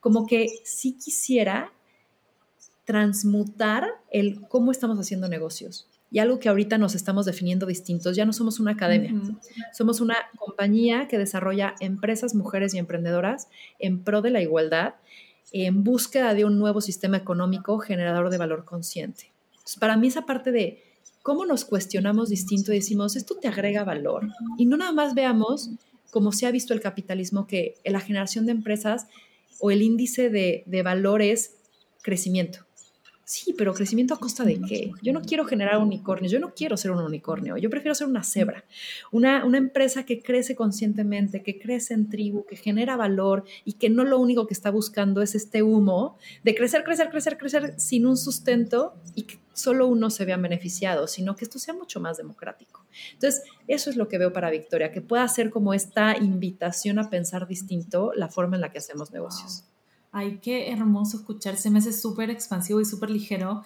como 0.00 0.26
que 0.26 0.48
sí 0.64 0.96
quisiera 0.96 1.72
transmutar 2.84 3.86
el 4.10 4.46
cómo 4.48 4.70
estamos 4.70 4.98
haciendo 4.98 5.28
negocios 5.28 5.88
y 6.10 6.18
algo 6.20 6.38
que 6.38 6.48
ahorita 6.48 6.78
nos 6.78 6.94
estamos 6.94 7.26
definiendo 7.26 7.66
distintos. 7.66 8.16
Ya 8.16 8.24
no 8.24 8.32
somos 8.32 8.60
una 8.60 8.72
academia, 8.72 9.12
somos 9.72 10.00
una 10.00 10.16
compañía 10.38 11.08
que 11.08 11.18
desarrolla 11.18 11.74
empresas, 11.80 12.34
mujeres 12.34 12.74
y 12.74 12.78
emprendedoras 12.78 13.48
en 13.78 14.02
pro 14.02 14.22
de 14.22 14.30
la 14.30 14.40
igualdad, 14.40 14.94
en 15.52 15.84
búsqueda 15.84 16.34
de 16.34 16.44
un 16.44 16.58
nuevo 16.58 16.80
sistema 16.80 17.16
económico 17.16 17.78
generador 17.78 18.30
de 18.30 18.38
valor 18.38 18.64
consciente. 18.64 19.32
para 19.80 19.96
mí 19.96 20.08
esa 20.08 20.26
parte 20.26 20.52
de 20.52 20.82
cómo 21.22 21.44
nos 21.44 21.64
cuestionamos 21.64 22.28
distinto 22.28 22.72
y 22.72 22.76
decimos, 22.76 23.16
esto 23.16 23.36
te 23.36 23.48
agrega 23.48 23.82
valor. 23.82 24.28
Y 24.58 24.66
no 24.66 24.76
nada 24.76 24.92
más 24.92 25.14
veamos, 25.14 25.70
como 26.12 26.30
se 26.30 26.46
ha 26.46 26.52
visto 26.52 26.72
el 26.72 26.80
capitalismo, 26.80 27.48
que 27.48 27.74
la 27.84 28.00
generación 28.00 28.46
de 28.46 28.52
empresas 28.52 29.08
o 29.58 29.72
el 29.72 29.82
índice 29.82 30.30
de, 30.30 30.62
de 30.66 30.82
valor 30.82 31.22
es 31.22 31.56
crecimiento 32.02 32.65
Sí, 33.28 33.54
pero 33.58 33.74
crecimiento 33.74 34.14
a 34.14 34.20
costa 34.20 34.44
de 34.44 34.60
qué? 34.60 34.92
Yo 35.02 35.12
no 35.12 35.20
quiero 35.20 35.44
generar 35.46 35.78
unicornios, 35.78 36.30
yo 36.30 36.38
no 36.38 36.54
quiero 36.54 36.76
ser 36.76 36.92
un 36.92 37.02
unicornio, 37.02 37.56
yo 37.56 37.68
prefiero 37.68 37.92
ser 37.92 38.06
una 38.06 38.22
cebra, 38.22 38.64
una, 39.10 39.44
una 39.44 39.58
empresa 39.58 40.06
que 40.06 40.22
crece 40.22 40.54
conscientemente, 40.54 41.42
que 41.42 41.58
crece 41.58 41.94
en 41.94 42.08
tribu, 42.08 42.46
que 42.46 42.54
genera 42.54 42.96
valor 42.96 43.42
y 43.64 43.72
que 43.72 43.90
no 43.90 44.04
lo 44.04 44.20
único 44.20 44.46
que 44.46 44.54
está 44.54 44.70
buscando 44.70 45.22
es 45.22 45.34
este 45.34 45.64
humo 45.64 46.16
de 46.44 46.54
crecer, 46.54 46.84
crecer, 46.84 47.10
crecer, 47.10 47.36
crecer 47.36 47.74
sin 47.80 48.06
un 48.06 48.16
sustento 48.16 48.94
y 49.16 49.24
que 49.24 49.40
solo 49.54 49.88
uno 49.88 50.08
se 50.10 50.24
vea 50.24 50.36
beneficiado, 50.36 51.08
sino 51.08 51.34
que 51.34 51.46
esto 51.46 51.58
sea 51.58 51.74
mucho 51.74 51.98
más 51.98 52.18
democrático. 52.18 52.86
Entonces, 53.14 53.42
eso 53.66 53.90
es 53.90 53.96
lo 53.96 54.06
que 54.06 54.18
veo 54.18 54.32
para 54.32 54.50
Victoria, 54.50 54.92
que 54.92 55.00
pueda 55.00 55.26
ser 55.26 55.50
como 55.50 55.74
esta 55.74 56.16
invitación 56.16 57.00
a 57.00 57.10
pensar 57.10 57.48
distinto 57.48 58.12
la 58.14 58.28
forma 58.28 58.54
en 58.54 58.60
la 58.60 58.70
que 58.70 58.78
hacemos 58.78 59.10
negocios. 59.10 59.64
Ay, 60.18 60.38
qué 60.40 60.72
hermoso 60.72 61.18
escucharse, 61.18 61.68
me 61.68 61.80
hace 61.80 61.92
súper 61.92 62.30
expansivo 62.30 62.80
y 62.80 62.86
súper 62.86 63.10
ligero. 63.10 63.64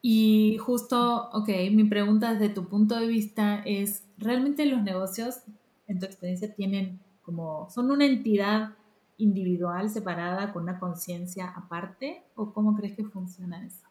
Y 0.00 0.56
justo, 0.58 1.28
ok, 1.32 1.48
mi 1.72 1.82
pregunta 1.82 2.32
desde 2.32 2.54
tu 2.54 2.68
punto 2.68 2.94
de 2.94 3.08
vista 3.08 3.60
es, 3.64 4.04
¿realmente 4.16 4.66
los 4.66 4.84
negocios, 4.84 5.40
en 5.88 5.98
tu 5.98 6.06
experiencia, 6.06 6.54
tienen 6.54 7.00
como, 7.22 7.68
son 7.70 7.90
una 7.90 8.06
entidad 8.06 8.74
individual, 9.16 9.90
separada, 9.90 10.52
con 10.52 10.62
una 10.62 10.78
conciencia 10.78 11.48
aparte? 11.56 12.22
¿O 12.36 12.52
cómo 12.52 12.76
crees 12.76 12.94
que 12.94 13.04
funciona 13.04 13.66
eso? 13.66 13.84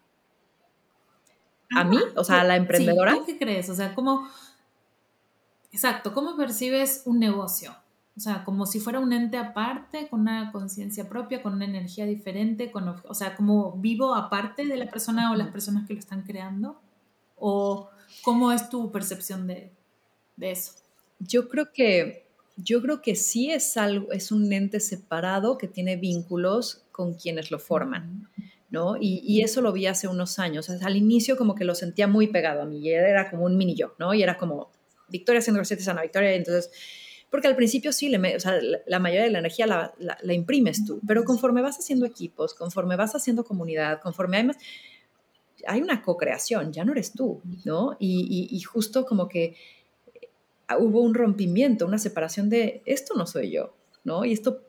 ¿A 1.76 1.84
mí? 1.84 1.98
O 2.16 2.24
sea, 2.24 2.40
a 2.40 2.44
la 2.46 2.56
emprendedora. 2.56 3.12
Sí, 3.12 3.20
¿Qué 3.26 3.38
crees? 3.38 3.70
O 3.70 3.76
sea, 3.76 3.94
¿cómo... 3.94 4.26
Exacto, 5.74 6.14
¿cómo 6.14 6.38
percibes 6.38 7.02
un 7.04 7.20
negocio? 7.20 7.76
O 8.20 8.22
sea, 8.22 8.44
como 8.44 8.66
si 8.66 8.82
fuera 8.82 9.00
un 9.00 9.14
ente 9.14 9.38
aparte, 9.38 10.10
con 10.10 10.20
una 10.20 10.52
conciencia 10.52 11.08
propia, 11.08 11.42
con 11.42 11.54
una 11.54 11.64
energía 11.64 12.06
diferente, 12.06 12.70
con, 12.70 12.86
o 13.08 13.14
sea, 13.14 13.34
como 13.34 13.72
vivo 13.78 14.14
aparte 14.14 14.66
de 14.66 14.76
la 14.76 14.92
persona 14.92 15.32
o 15.32 15.36
las 15.36 15.48
personas 15.48 15.88
que 15.88 15.94
lo 15.94 16.02
están 16.02 16.24
creando. 16.24 16.82
¿O 17.38 17.90
cómo 18.22 18.52
es 18.52 18.70
tu 18.70 18.92
percepción 18.92 19.48
de, 19.48 19.72
eso? 20.42 20.74
Yo 21.20 21.48
creo 21.48 21.72
que 21.72 22.28
yo 22.58 22.82
creo 22.82 23.02
que 23.02 23.16
sí 23.16 23.52
es 23.52 23.78
algo, 23.78 24.12
es 24.12 24.34
un 24.34 24.52
ente 24.52 24.82
separado 24.82 25.58
que 25.58 25.70
tiene 25.70 25.96
vínculos 25.96 26.84
con 26.92 27.14
quienes 27.14 27.52
lo 27.52 27.58
forman, 27.58 28.28
¿no? 28.70 28.98
Y, 29.00 29.42
eso 29.44 29.62
lo 29.62 29.72
vi 29.72 29.86
hace 29.86 30.10
unos 30.10 30.40
años. 30.40 30.70
al 30.70 30.98
inicio 30.98 31.38
como 31.38 31.56
que 31.56 31.64
lo 31.64 31.74
sentía 31.74 32.08
muy 32.08 32.28
pegado 32.28 32.64
a 32.64 32.66
mí, 32.66 32.80
y 32.80 32.90
era 32.90 33.32
como 33.32 33.46
un 33.46 33.56
mini 33.56 33.76
yo, 33.76 33.96
¿no? 33.98 34.14
Y 34.14 34.24
era 34.24 34.38
como 34.38 34.72
Victoria 35.08 35.40
haciendo 35.40 35.62
recetas 35.62 35.88
Ana 35.88 36.02
Victoria, 36.02 36.34
y 36.34 36.36
entonces 36.36 36.70
porque 37.30 37.48
al 37.48 37.56
principio 37.56 37.92
sí, 37.92 38.10
le, 38.10 38.36
o 38.36 38.40
sea, 38.40 38.60
la, 38.88 39.00
mayoría 39.00 39.26
de 39.26 39.32
la 39.32 39.40
energía 39.40 39.68
la, 39.68 39.94
la, 40.00 40.34
imprimes 40.34 40.86
tú, 40.86 41.00
pero 41.08 41.24
conforme 41.24 41.62
vas 41.62 41.78
haciendo 41.78 42.06
equipos, 42.06 42.54
conforme 42.54 42.96
vas 42.96 43.16
haciendo 43.16 43.44
comunidad, 43.44 44.02
conforme 44.02 44.38
hay 44.38 44.44
más, 44.46 44.58
hay 45.68 45.82
una 45.82 46.02
co-creación, 46.02 46.74
ya 46.74 46.86
no 46.86 46.94
eres 46.94 47.12
tú, 47.14 47.42
¿no? 47.66 47.96
Y, 48.00 48.48
y, 48.50 48.62
justo 48.62 49.06
como 49.06 49.28
que 49.28 49.56
hubo 50.80 51.02
un 51.02 51.14
rompimiento, 51.14 51.86
una 51.86 51.98
separación 51.98 52.50
de 52.50 52.82
esto 52.86 53.16
no 53.16 53.28
soy 53.28 53.52
yo, 53.52 53.74
¿no? 54.04 54.26
Y 54.26 54.34
esto 54.34 54.62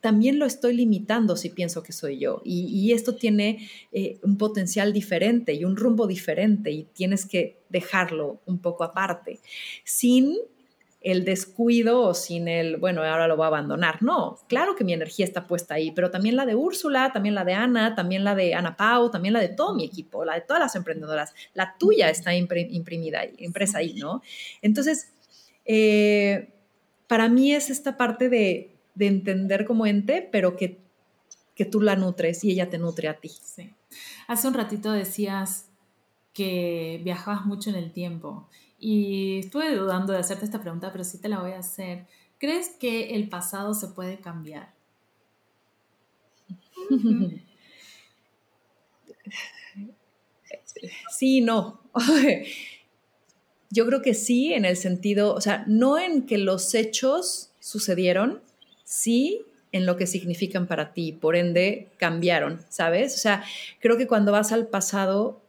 también 0.00 0.38
lo 0.38 0.46
estoy 0.46 0.74
limitando 0.74 1.36
si 1.36 1.50
pienso 1.50 1.82
que 1.82 1.92
soy 1.92 2.18
yo. 2.18 2.40
Y, 2.44 2.66
y 2.66 2.92
esto 2.92 3.16
tiene 3.16 3.68
eh, 3.92 4.18
un 4.22 4.36
potencial 4.36 4.92
diferente 4.92 5.54
y 5.54 5.64
un 5.64 5.76
rumbo 5.76 6.06
diferente 6.06 6.70
y 6.70 6.84
tienes 6.84 7.26
que 7.26 7.58
dejarlo 7.70 8.40
un 8.46 8.58
poco 8.58 8.84
aparte, 8.84 9.40
sin 9.84 10.36
el 11.06 11.24
descuido 11.24 12.00
o 12.00 12.14
sin 12.14 12.48
el, 12.48 12.78
bueno, 12.78 13.04
ahora 13.04 13.28
lo 13.28 13.36
voy 13.36 13.44
a 13.44 13.46
abandonar. 13.46 14.02
No, 14.02 14.40
claro 14.48 14.74
que 14.74 14.82
mi 14.82 14.92
energía 14.92 15.24
está 15.24 15.46
puesta 15.46 15.74
ahí, 15.74 15.92
pero 15.92 16.10
también 16.10 16.34
la 16.34 16.44
de 16.44 16.56
Úrsula, 16.56 17.12
también 17.12 17.36
la 17.36 17.44
de 17.44 17.54
Ana, 17.54 17.94
también 17.94 18.24
la 18.24 18.34
de 18.34 18.54
Ana 18.54 18.76
Pau, 18.76 19.08
también 19.08 19.32
la 19.32 19.38
de 19.38 19.50
todo 19.50 19.72
mi 19.72 19.84
equipo, 19.84 20.24
la 20.24 20.34
de 20.34 20.40
todas 20.40 20.60
las 20.60 20.74
emprendedoras. 20.74 21.32
La 21.54 21.76
tuya 21.78 22.10
está 22.10 22.34
imprimida, 22.34 23.20
impresa 23.38 23.78
ahí, 23.78 23.94
¿no? 23.94 24.20
Entonces, 24.62 25.12
eh, 25.64 26.52
para 27.06 27.28
mí 27.28 27.54
es 27.54 27.70
esta 27.70 27.96
parte 27.96 28.28
de, 28.28 28.72
entender 28.98 29.64
como 29.64 29.86
ente, 29.86 30.28
pero 30.32 30.56
que, 30.56 30.80
que 31.54 31.64
tú 31.64 31.80
la 31.82 31.94
nutres 31.94 32.42
y 32.42 32.50
ella 32.50 32.68
te 32.68 32.78
nutre 32.78 33.06
a 33.06 33.14
ti. 33.14 33.28
Sí. 33.28 33.72
Hace 34.26 34.48
un 34.48 34.54
ratito 34.54 34.90
decías 34.90 35.65
que 36.36 37.00
viajabas 37.02 37.46
mucho 37.46 37.70
en 37.70 37.76
el 37.76 37.92
tiempo 37.92 38.46
y 38.78 39.38
estuve 39.38 39.74
dudando 39.74 40.12
de 40.12 40.18
hacerte 40.18 40.44
esta 40.44 40.60
pregunta, 40.60 40.92
pero 40.92 41.02
sí 41.02 41.18
te 41.18 41.30
la 41.30 41.40
voy 41.40 41.52
a 41.52 41.60
hacer. 41.60 42.06
¿Crees 42.38 42.68
que 42.78 43.14
el 43.14 43.30
pasado 43.30 43.72
se 43.72 43.88
puede 43.88 44.18
cambiar? 44.18 44.74
Sí, 51.10 51.40
no. 51.40 51.80
Yo 53.70 53.86
creo 53.86 54.02
que 54.02 54.12
sí, 54.12 54.52
en 54.52 54.66
el 54.66 54.76
sentido, 54.76 55.34
o 55.34 55.40
sea, 55.40 55.64
no 55.66 55.98
en 55.98 56.26
que 56.26 56.36
los 56.36 56.74
hechos 56.74 57.50
sucedieron, 57.58 58.42
sí 58.84 59.40
en 59.72 59.86
lo 59.86 59.96
que 59.96 60.06
significan 60.06 60.66
para 60.66 60.92
ti, 60.92 61.12
por 61.12 61.34
ende 61.34 61.88
cambiaron, 61.96 62.60
¿sabes? 62.68 63.14
O 63.14 63.18
sea, 63.18 63.42
creo 63.80 63.96
que 63.96 64.06
cuando 64.06 64.32
vas 64.32 64.52
al 64.52 64.68
pasado 64.68 65.40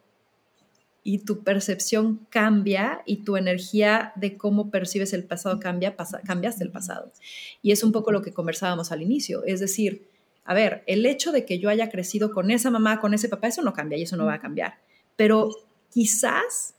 y 1.08 1.20
tu 1.20 1.42
percepción 1.42 2.28
cambia 2.30 3.02
y 3.06 3.24
tu 3.24 3.38
energía 3.38 4.12
de 4.18 4.36
cómo 4.36 4.70
percibes 4.70 5.14
el 5.14 5.24
pasado 5.24 5.58
cambia, 5.58 5.96
pasa, 5.96 6.20
cambias 6.20 6.60
del 6.60 6.70
pasado. 6.70 7.14
Y 7.62 7.72
es 7.72 7.82
un 7.82 7.94
poco 7.94 8.12
lo 8.12 8.22
que 8.22 8.34
conversábamos 8.34 8.92
al 8.92 9.02
inicio, 9.02 9.46
es 9.46 9.62
decir, 9.62 10.10
a 10.44 10.54
ver, 10.54 10.84
el 10.86 11.06
hecho 11.06 11.32
de 11.32 11.46
que 11.46 11.60
yo 11.60 11.70
haya 11.70 11.90
crecido 11.90 12.34
con 12.34 12.52
esa 12.52 12.72
mamá, 12.72 13.00
con 13.00 13.14
ese 13.14 13.30
papá, 13.30 13.48
eso 13.48 13.62
no 13.62 13.72
cambia 13.72 13.98
y 13.98 14.02
eso 14.02 14.18
no 14.18 14.26
va 14.26 14.34
a 14.34 14.42
cambiar. 14.42 14.80
Pero 15.16 15.50
quizás 15.90 16.76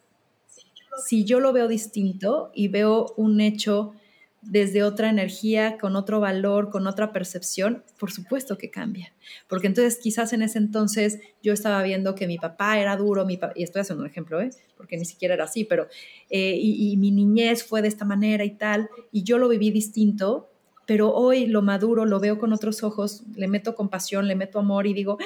si 1.07 1.25
yo 1.25 1.41
lo 1.41 1.55
veo 1.55 1.67
distinto 1.67 2.51
y 2.55 2.69
veo 2.69 3.15
un 3.17 3.41
hecho 3.41 3.95
desde 4.41 4.85
otra 4.85 5.11
energía, 5.11 5.79
con 5.79 5.97
otro 5.97 6.21
valor, 6.21 6.71
con 6.71 6.87
otra 6.87 7.13
percepción, 7.13 7.83
por 7.99 8.13
supuesto 8.13 8.57
que 8.57 8.71
cambia. 8.71 9.13
Porque 9.49 9.67
entonces 9.67 9.99
quizás 10.01 10.33
en 10.33 10.43
ese 10.43 10.59
entonces 10.59 11.19
yo 11.43 11.53
estaba 11.53 11.83
viendo 11.83 12.15
que 12.15 12.27
mi 12.27 12.39
papá 12.39 12.79
era 12.79 12.97
duro, 12.97 13.27
mi 13.27 13.39
y 13.57 13.63
estoy 13.63 13.81
haciendo 13.81 14.05
un 14.05 14.11
ejemplo, 14.11 14.41
¿eh? 14.41 14.51
porque 14.77 14.97
ni 14.97 15.05
siquiera 15.05 15.35
era 15.35 15.45
así, 15.45 15.65
pero 15.65 15.89
eh, 16.31 16.57
y, 16.61 16.97
mi 16.97 17.11
niñez 17.11 17.65
fue 17.65 17.83
de 17.83 17.89
esta 17.89 18.05
manera 18.05 18.45
y 18.45 18.53
tal, 18.53 18.89
y 19.11 19.25
yo 19.25 19.39
lo 19.39 19.49
viví 19.49 19.71
distinto, 19.71 20.49
pero 20.87 21.13
hoy 21.13 21.47
lo 21.47 21.61
maduro, 21.61 22.07
lo 22.07 22.21
veo 22.21 22.39
con 22.39 22.53
otros 22.53 22.83
ojos, 22.83 23.25
le 23.35 23.49
meto 23.49 23.75
compasión, 23.75 24.29
le 24.29 24.37
meto 24.37 24.61
amor 24.61 24.87
y 24.87 24.95
digo, 24.95 25.19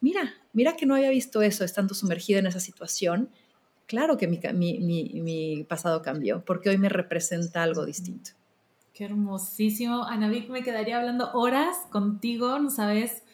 mira, 0.00 0.34
mira 0.52 0.74
que 0.74 0.86
no 0.86 0.94
había 0.94 1.10
visto 1.10 1.42
eso 1.42 1.64
estando 1.64 1.94
sumergido 1.94 2.40
en 2.40 2.46
esa 2.46 2.60
situación. 2.60 3.28
Claro 3.86 4.16
que 4.16 4.26
mi, 4.26 4.40
mi, 4.54 5.10
mi 5.20 5.64
pasado 5.68 6.02
cambió, 6.02 6.42
porque 6.44 6.70
hoy 6.70 6.78
me 6.78 6.88
representa 6.88 7.62
algo 7.62 7.84
distinto. 7.84 8.30
Qué 8.94 9.04
hermosísimo. 9.04 10.04
Anavik, 10.04 10.48
me 10.50 10.62
quedaría 10.62 10.98
hablando 10.98 11.32
horas 11.32 11.76
contigo, 11.90 12.60
no 12.60 12.70
sabes 12.70 13.24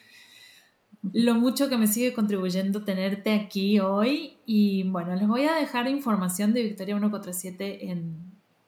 lo 1.13 1.35
mucho 1.35 1.69
que 1.69 1.77
me 1.77 1.87
sigue 1.87 2.15
contribuyendo 2.15 2.83
tenerte 2.83 3.35
aquí 3.35 3.79
hoy. 3.79 4.39
Y 4.47 4.85
bueno, 4.85 5.15
les 5.15 5.29
voy 5.29 5.45
a 5.45 5.55
dejar 5.55 5.87
información 5.87 6.55
de 6.55 6.63
Victoria 6.63 6.95
147 6.95 7.91
en 7.91 8.17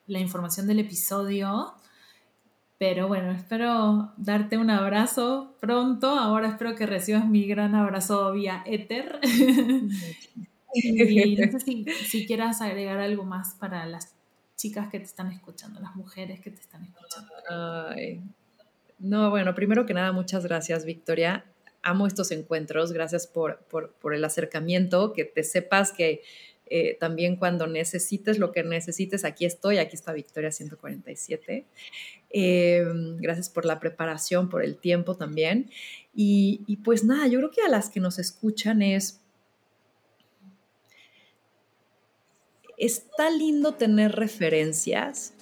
la 0.05 0.19
información 0.19 0.67
del 0.67 0.79
episodio. 0.79 1.73
Pero 2.77 3.07
bueno, 3.07 3.31
espero 3.31 4.13
darte 4.17 4.59
un 4.59 4.69
abrazo 4.69 5.55
pronto. 5.59 6.09
Ahora 6.09 6.49
espero 6.49 6.75
que 6.75 6.85
recibas 6.85 7.27
mi 7.27 7.47
gran 7.47 7.73
abrazo 7.73 8.33
vía 8.33 8.61
éter. 8.67 9.19
y 10.75 11.35
no 11.37 11.51
sé 11.53 11.59
si, 11.59 11.85
si 12.05 12.27
quieras 12.27 12.61
agregar 12.61 12.99
algo 12.99 13.23
más 13.23 13.55
para 13.55 13.83
las 13.87 14.13
chicas 14.63 14.89
que 14.89 14.97
te 14.97 15.05
están 15.05 15.29
escuchando, 15.33 15.81
las 15.81 15.93
mujeres 15.93 16.39
que 16.39 16.49
te 16.49 16.61
están 16.61 16.85
escuchando? 16.85 17.33
No, 18.97 19.29
bueno, 19.29 19.53
primero 19.53 19.85
que 19.85 19.93
nada, 19.93 20.13
muchas 20.13 20.45
gracias, 20.45 20.85
Victoria. 20.85 21.43
Amo 21.81 22.07
estos 22.07 22.31
encuentros, 22.31 22.93
gracias 22.93 23.27
por, 23.27 23.59
por, 23.65 24.15
el 24.15 24.23
acercamiento, 24.23 25.11
que 25.11 25.25
te 25.25 25.43
sepas 25.43 25.91
que 25.91 26.21
eh, 26.67 26.95
también 26.97 27.35
cuando 27.35 27.67
necesites 27.67 28.39
lo 28.39 28.53
que 28.53 28.63
necesites, 28.63 29.25
aquí 29.25 29.43
estoy, 29.43 29.79
aquí 29.79 29.97
está 29.97 30.13
Victoria 30.13 30.49
147. 30.49 31.65
Em, 32.29 33.17
gracias 33.17 33.49
por 33.49 33.65
la 33.65 33.81
preparación, 33.81 34.47
por 34.47 34.63
el 34.63 34.77
tiempo 34.77 35.17
también. 35.17 35.69
Y, 36.15 36.61
y 36.67 36.77
pues 36.77 37.03
nada, 37.03 37.27
yo 37.27 37.39
creo 37.39 37.51
que 37.51 37.63
a 37.63 37.67
las 37.67 37.89
que 37.89 37.99
nos 37.99 38.17
escuchan 38.17 38.81
es 38.81 39.22
está 42.85 43.29
lindo 43.29 43.73
tener 43.73 44.13
referencias 44.13 45.33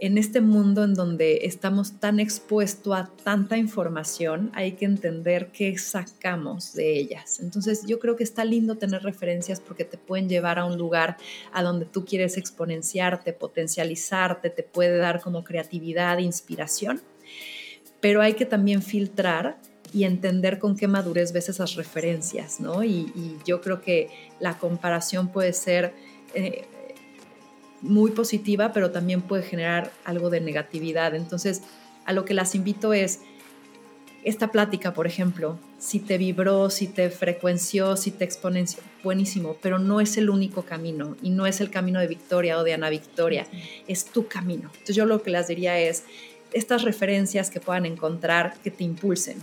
en 0.00 0.16
este 0.16 0.40
mundo 0.40 0.84
en 0.84 0.94
donde 0.94 1.40
estamos 1.42 1.98
tan 1.98 2.20
expuestos 2.20 2.96
a 2.96 3.10
tanta 3.24 3.56
información, 3.56 4.52
hay 4.54 4.72
que 4.72 4.84
entender 4.84 5.50
qué 5.52 5.76
sacamos 5.76 6.72
de 6.74 6.98
ellas. 6.98 7.40
Entonces 7.40 7.84
yo 7.84 7.98
creo 7.98 8.14
que 8.14 8.22
está 8.22 8.44
lindo 8.44 8.76
tener 8.76 9.02
referencias 9.02 9.60
porque 9.60 9.84
te 9.84 9.98
pueden 9.98 10.28
llevar 10.28 10.60
a 10.60 10.66
un 10.66 10.78
lugar 10.78 11.16
a 11.52 11.64
donde 11.64 11.84
tú 11.84 12.04
quieres 12.04 12.36
exponenciarte, 12.36 13.32
potencializarte, 13.32 14.50
te 14.50 14.62
puede 14.62 14.98
dar 14.98 15.20
como 15.20 15.42
creatividad, 15.42 16.18
inspiración, 16.18 17.00
pero 18.00 18.22
hay 18.22 18.34
que 18.34 18.46
también 18.46 18.82
filtrar 18.82 19.58
y 19.92 20.04
entender 20.04 20.58
con 20.58 20.76
qué 20.76 20.86
madurez 20.86 21.32
ves 21.32 21.48
esas 21.48 21.74
referencias, 21.74 22.60
¿no? 22.60 22.84
Y, 22.84 23.12
yo 23.46 23.60
creo 23.60 23.80
que 23.80 24.10
la 24.40 24.58
comparación 24.58 25.28
puede 25.28 25.52
ser 25.52 25.92
eh, 26.34 26.66
muy 27.80 28.10
positiva, 28.10 28.72
pero 28.72 28.90
también 28.90 29.22
puede 29.22 29.42
generar 29.42 29.92
algo 30.04 30.30
de 30.30 30.40
negatividad. 30.40 31.14
Entonces, 31.14 31.62
a 32.04 32.12
lo 32.12 32.24
que 32.24 32.34
las 32.34 32.54
invito 32.54 32.92
es 32.92 33.20
esta 34.24 34.50
plática, 34.50 34.94
por 34.94 35.06
ejemplo, 35.06 35.58
si 35.78 36.00
te 36.00 36.18
vibró, 36.18 36.70
si 36.70 36.88
te 36.88 37.08
frecuenció, 37.10 37.96
si 37.96 38.10
te 38.10 38.24
exponenció, 38.24 38.82
buenísimo, 39.04 39.56
pero 39.62 39.78
no 39.78 40.00
es 40.00 40.16
el 40.16 40.28
único 40.28 40.62
camino 40.62 41.16
y 41.22 41.30
no 41.30 41.46
es 41.46 41.60
el 41.60 41.70
camino 41.70 42.00
de 42.00 42.08
Victoria 42.08 42.58
o 42.58 42.64
de 42.64 42.74
Ana 42.74 42.90
Victoria, 42.90 43.46
es 43.86 44.06
tu 44.06 44.26
camino. 44.26 44.70
Entonces 44.72 44.96
yo 44.96 45.06
lo 45.06 45.22
que 45.22 45.30
les 45.30 45.46
diría 45.46 45.78
es 45.78 46.04
estas 46.52 46.82
referencias 46.82 47.50
que 47.50 47.60
puedan 47.60 47.86
encontrar 47.86 48.54
que 48.62 48.70
te 48.70 48.84
impulsen, 48.84 49.38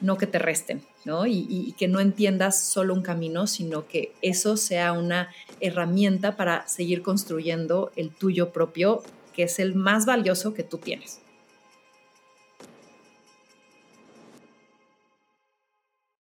no 0.00 0.18
que 0.18 0.26
te 0.26 0.38
resten, 0.38 0.82
¿no? 1.04 1.26
Y, 1.26 1.46
y, 1.48 1.72
que 1.72 1.88
no 1.88 2.00
entiendas 2.00 2.62
solo 2.62 2.94
un 2.94 3.02
camino, 3.02 3.46
sino 3.46 3.86
que 3.86 4.12
eso 4.22 4.56
sea 4.56 4.92
una 4.92 5.30
herramienta 5.60 6.36
para 6.36 6.66
seguir 6.68 7.02
construyendo 7.02 7.92
el 7.96 8.10
tuyo 8.10 8.52
propio, 8.52 9.02
que 9.32 9.44
es 9.44 9.58
el 9.58 9.74
más 9.74 10.06
valioso 10.06 10.54
que 10.54 10.62
tú 10.62 10.78
tienes. 10.78 11.23